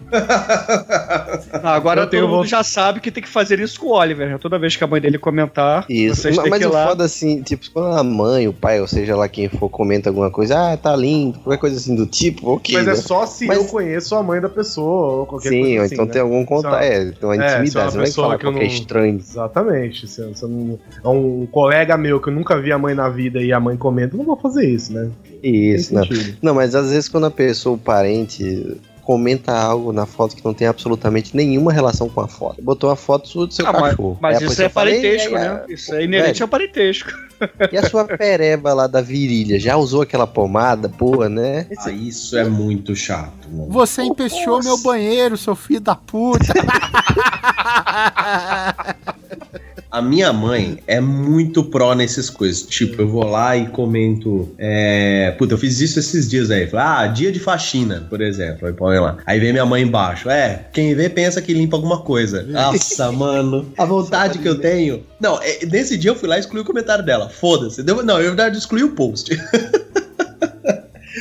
[1.64, 3.88] Ah, agora Eu tenho todo mundo vontade- já sabe que tem que fazer isso com
[3.88, 4.30] o Oliver.
[4.30, 4.38] né?
[4.38, 6.22] Toda vez que a mãe dele comentar, Isso.
[6.22, 6.88] vocês Mas, têm mas que ir o lá.
[6.88, 10.30] foda assim, tipo, quando a mãe, o pai, ou seja lá quem for, comenta alguma
[10.32, 12.76] coisa, ah, tá lindo, qualquer coisa assim do tipo, ok.
[12.76, 12.94] Mas né?
[12.94, 15.82] é só se Mas- eu conheço a mãe da pessoa ou qualquer Sim, coisa ou
[15.86, 16.12] assim, então né?
[16.12, 16.84] tem algum contato.
[16.84, 17.72] É, tem uma É, é uma intimidade.
[17.72, 19.18] Você não vai pessoa falar que não- estranho.
[19.18, 20.08] Exatamente.
[20.08, 23.42] Se, se não- é um colega meu que eu nunca vi a mãe na vida
[23.42, 25.10] e a mãe comenta, não vou fazer isso, né?
[25.44, 26.54] Isso, Tem não.
[26.56, 30.68] mas às vezes quando a pessoa, o parente, comenta algo na foto que não tem
[30.68, 32.62] absolutamente nenhuma relação com a foto.
[32.62, 34.18] Botou uma foto sua do seu Ah, mas, cachorro.
[34.20, 35.48] mas Aí a isso é fala, "Ei, parentesco, aí, né?
[35.50, 36.44] a- Isso é inerente Velho.
[36.44, 37.27] ao parentesco.
[37.72, 39.60] E a sua pereba lá da virilha?
[39.60, 40.88] Já usou aquela pomada?
[40.88, 41.68] Boa, né?
[41.80, 43.72] Ah, isso é muito chato, mano.
[43.72, 46.54] Você empesteou meu banheiro, seu filho da puta.
[49.90, 52.64] A minha mãe é muito pró nessas coisas.
[52.64, 54.54] Tipo, eu vou lá e comento.
[54.58, 55.34] É...
[55.38, 56.68] Puta, eu fiz isso esses dias aí.
[56.68, 58.68] Falei, ah, dia de faxina, por exemplo.
[58.68, 59.18] Aí põe lá.
[59.26, 60.30] Aí vem minha mãe embaixo.
[60.30, 62.44] É, quem vê pensa que limpa alguma coisa.
[62.50, 63.72] Nossa, mano.
[63.78, 65.04] A vontade que eu tenho.
[65.20, 67.30] Não, é, nesse dia eu fui lá e excluí o comentário dela.
[67.30, 67.82] Foda-se.
[67.82, 69.32] Deu- Não, eu, na verdade, excluí o post.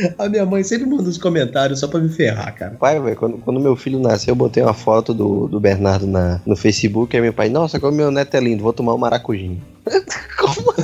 [0.18, 2.76] A minha mãe sempre manda os comentários só pra me ferrar, cara.
[2.78, 6.40] Pai, velho, quando, quando meu filho nasceu, eu botei uma foto do, do Bernardo na,
[6.44, 7.16] no Facebook.
[7.16, 9.62] Aí meu pai, nossa, como meu neto é lindo, vou tomar um maracujinho.
[10.38, 10.74] como?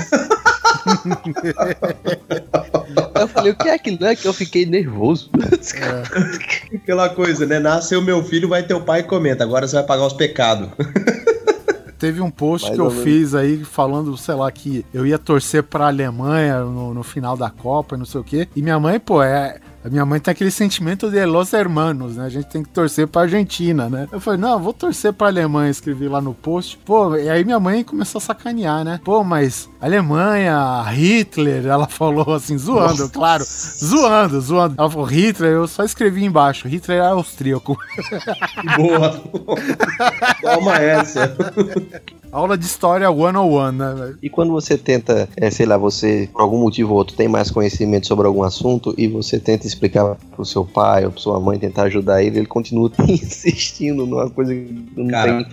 [3.15, 4.05] eu falei, o que é aquilo?
[4.05, 5.31] É que eu fiquei nervoso.
[6.75, 7.59] Aquela coisa, né?
[7.59, 9.45] Nasceu meu filho, vai teu pai e comenta.
[9.45, 10.69] Agora você vai pagar os pecados.
[12.03, 13.05] Teve um post Mais que eu menos.
[13.05, 17.49] fiz aí falando, sei lá, que eu ia torcer pra Alemanha no, no final da
[17.49, 18.49] Copa e não sei o quê.
[18.57, 19.61] E minha mãe, pô, é.
[19.85, 22.25] A minha mãe tem aquele sentimento de los hermanos, né?
[22.25, 24.09] A gente tem que torcer pra Argentina, né?
[24.13, 26.79] Eu falei, não, vou torcer pra Alemanha, escrevi lá no post.
[26.85, 29.01] Pô, e aí minha mãe começou a sacanear, né?
[29.05, 33.45] Pô, mas Alemanha, Hitler, ela falou assim, zoando, claro.
[33.45, 34.75] Zoando, zoando.
[34.79, 36.69] Ela falou, Hitler, eu só escrevi embaixo.
[36.69, 37.77] Hitler é austríaco.
[38.77, 39.21] Boa.
[40.43, 41.37] Toma essa.
[42.33, 44.15] Aula de história 101, né?
[44.23, 47.51] E quando você tenta, é, sei lá, você, por algum motivo ou outro, tem mais
[47.51, 51.59] conhecimento sobre algum assunto e você tenta explicar pro seu pai ou pra sua mãe,
[51.59, 55.47] tentar ajudar ele, ele continua insistindo numa coisa que não Cara, tem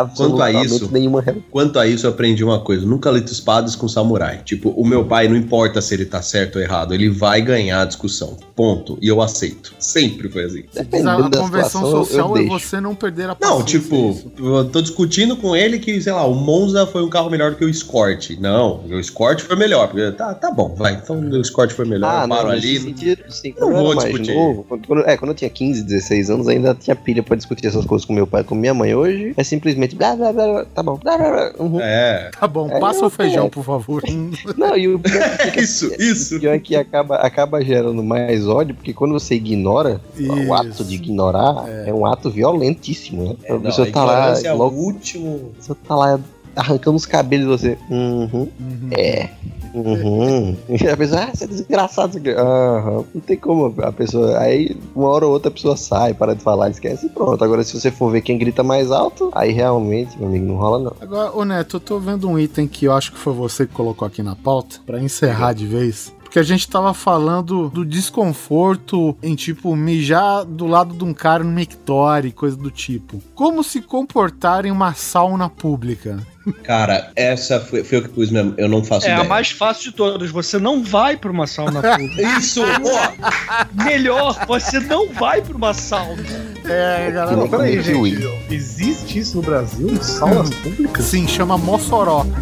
[0.00, 1.24] absolutamente isso, nenhuma.
[1.50, 4.40] Quanto a isso, eu aprendi uma coisa: nunca luto espadas com samurai.
[4.44, 7.82] Tipo, o meu pai, não importa se ele tá certo ou errado, ele vai ganhar
[7.82, 8.36] a discussão.
[8.56, 8.98] Ponto.
[9.02, 9.74] E eu aceito.
[9.78, 10.64] Sempre foi assim.
[10.76, 14.32] A, Dependendo a da convenção situação, social é você não perder a Não, tipo, isso.
[14.38, 17.56] eu tô discutindo com ele que, sei lá, o Monza foi um carro melhor do
[17.56, 18.30] que o Escort.
[18.38, 19.88] Não, o Escort foi melhor.
[19.88, 20.94] Porque, tá, tá bom, vai.
[20.94, 22.08] Então o Escort foi melhor.
[22.10, 22.78] Ah, eu paro não, ali.
[22.80, 24.34] sentido, sim, Não vou discutir.
[24.34, 27.66] novo, quando, quando- é, quando eu tinha 15, 16 anos, ainda tinha pilha pra discutir
[27.66, 28.94] essas coisas com meu pai e com minha mãe.
[28.94, 31.80] Hoje é simplesmente, blá, blá, blá, blá, tá bom, blá, blá, blá, uhum.
[31.80, 32.30] É.
[32.38, 33.48] Tá bom, É, passa eu- o feijão, é.
[33.50, 34.02] por favor.
[34.56, 36.36] Não, e o pior é que- Isso, isso.
[36.36, 40.32] o pior é que acaba, acaba gerando mais ódio, porque quando você ignora, Isso.
[40.48, 43.36] o ato de ignorar é, um ato violentíssimo, né?
[43.44, 45.50] É, a pessoa tá lá, é o logo, último.
[45.54, 46.20] a pessoa tá lá
[46.56, 47.78] arrancando os cabelos você.
[47.90, 48.48] Uhum.
[48.90, 49.28] É.
[49.74, 50.56] Uhum.
[50.68, 52.10] E a pessoa, ah, você é desgraçado.
[52.10, 53.04] isso aqui." Aham.
[53.12, 54.38] Não tem como a pessoa.
[54.38, 57.42] Aí, uma hora ou outra, a pessoa sai, para de falar, esquece e pronto.
[57.42, 60.78] Agora, se você for ver quem grita mais alto, aí realmente, meu amigo, não rola
[60.78, 60.96] não.
[61.00, 63.74] Agora, ô Neto, eu tô vendo um item que eu acho que foi você que
[63.74, 66.12] colocou aqui na pauta, pra encerrar de vez.
[66.22, 71.44] Porque a gente tava falando do desconforto em, tipo, mijar do lado de um cara
[71.44, 73.22] no mictório, coisa do tipo.
[73.36, 76.18] Como se comportar em uma sauna pública?
[76.62, 78.54] Cara, essa foi, foi eu que pus mesmo.
[78.58, 79.28] Eu não faço É a ideia.
[79.28, 80.30] mais fácil de todas.
[80.30, 82.22] Você não vai pra uma sauna pública.
[82.38, 82.62] Isso!
[82.62, 86.22] Ó, Melhor, você não vai pra uma sauna.
[86.64, 87.36] É, galera.
[87.36, 88.28] nem Peraí, gente.
[88.50, 90.02] Existe isso no Brasil?
[90.02, 91.04] Saunas públicas?
[91.04, 92.24] Sim, chama Mossoró.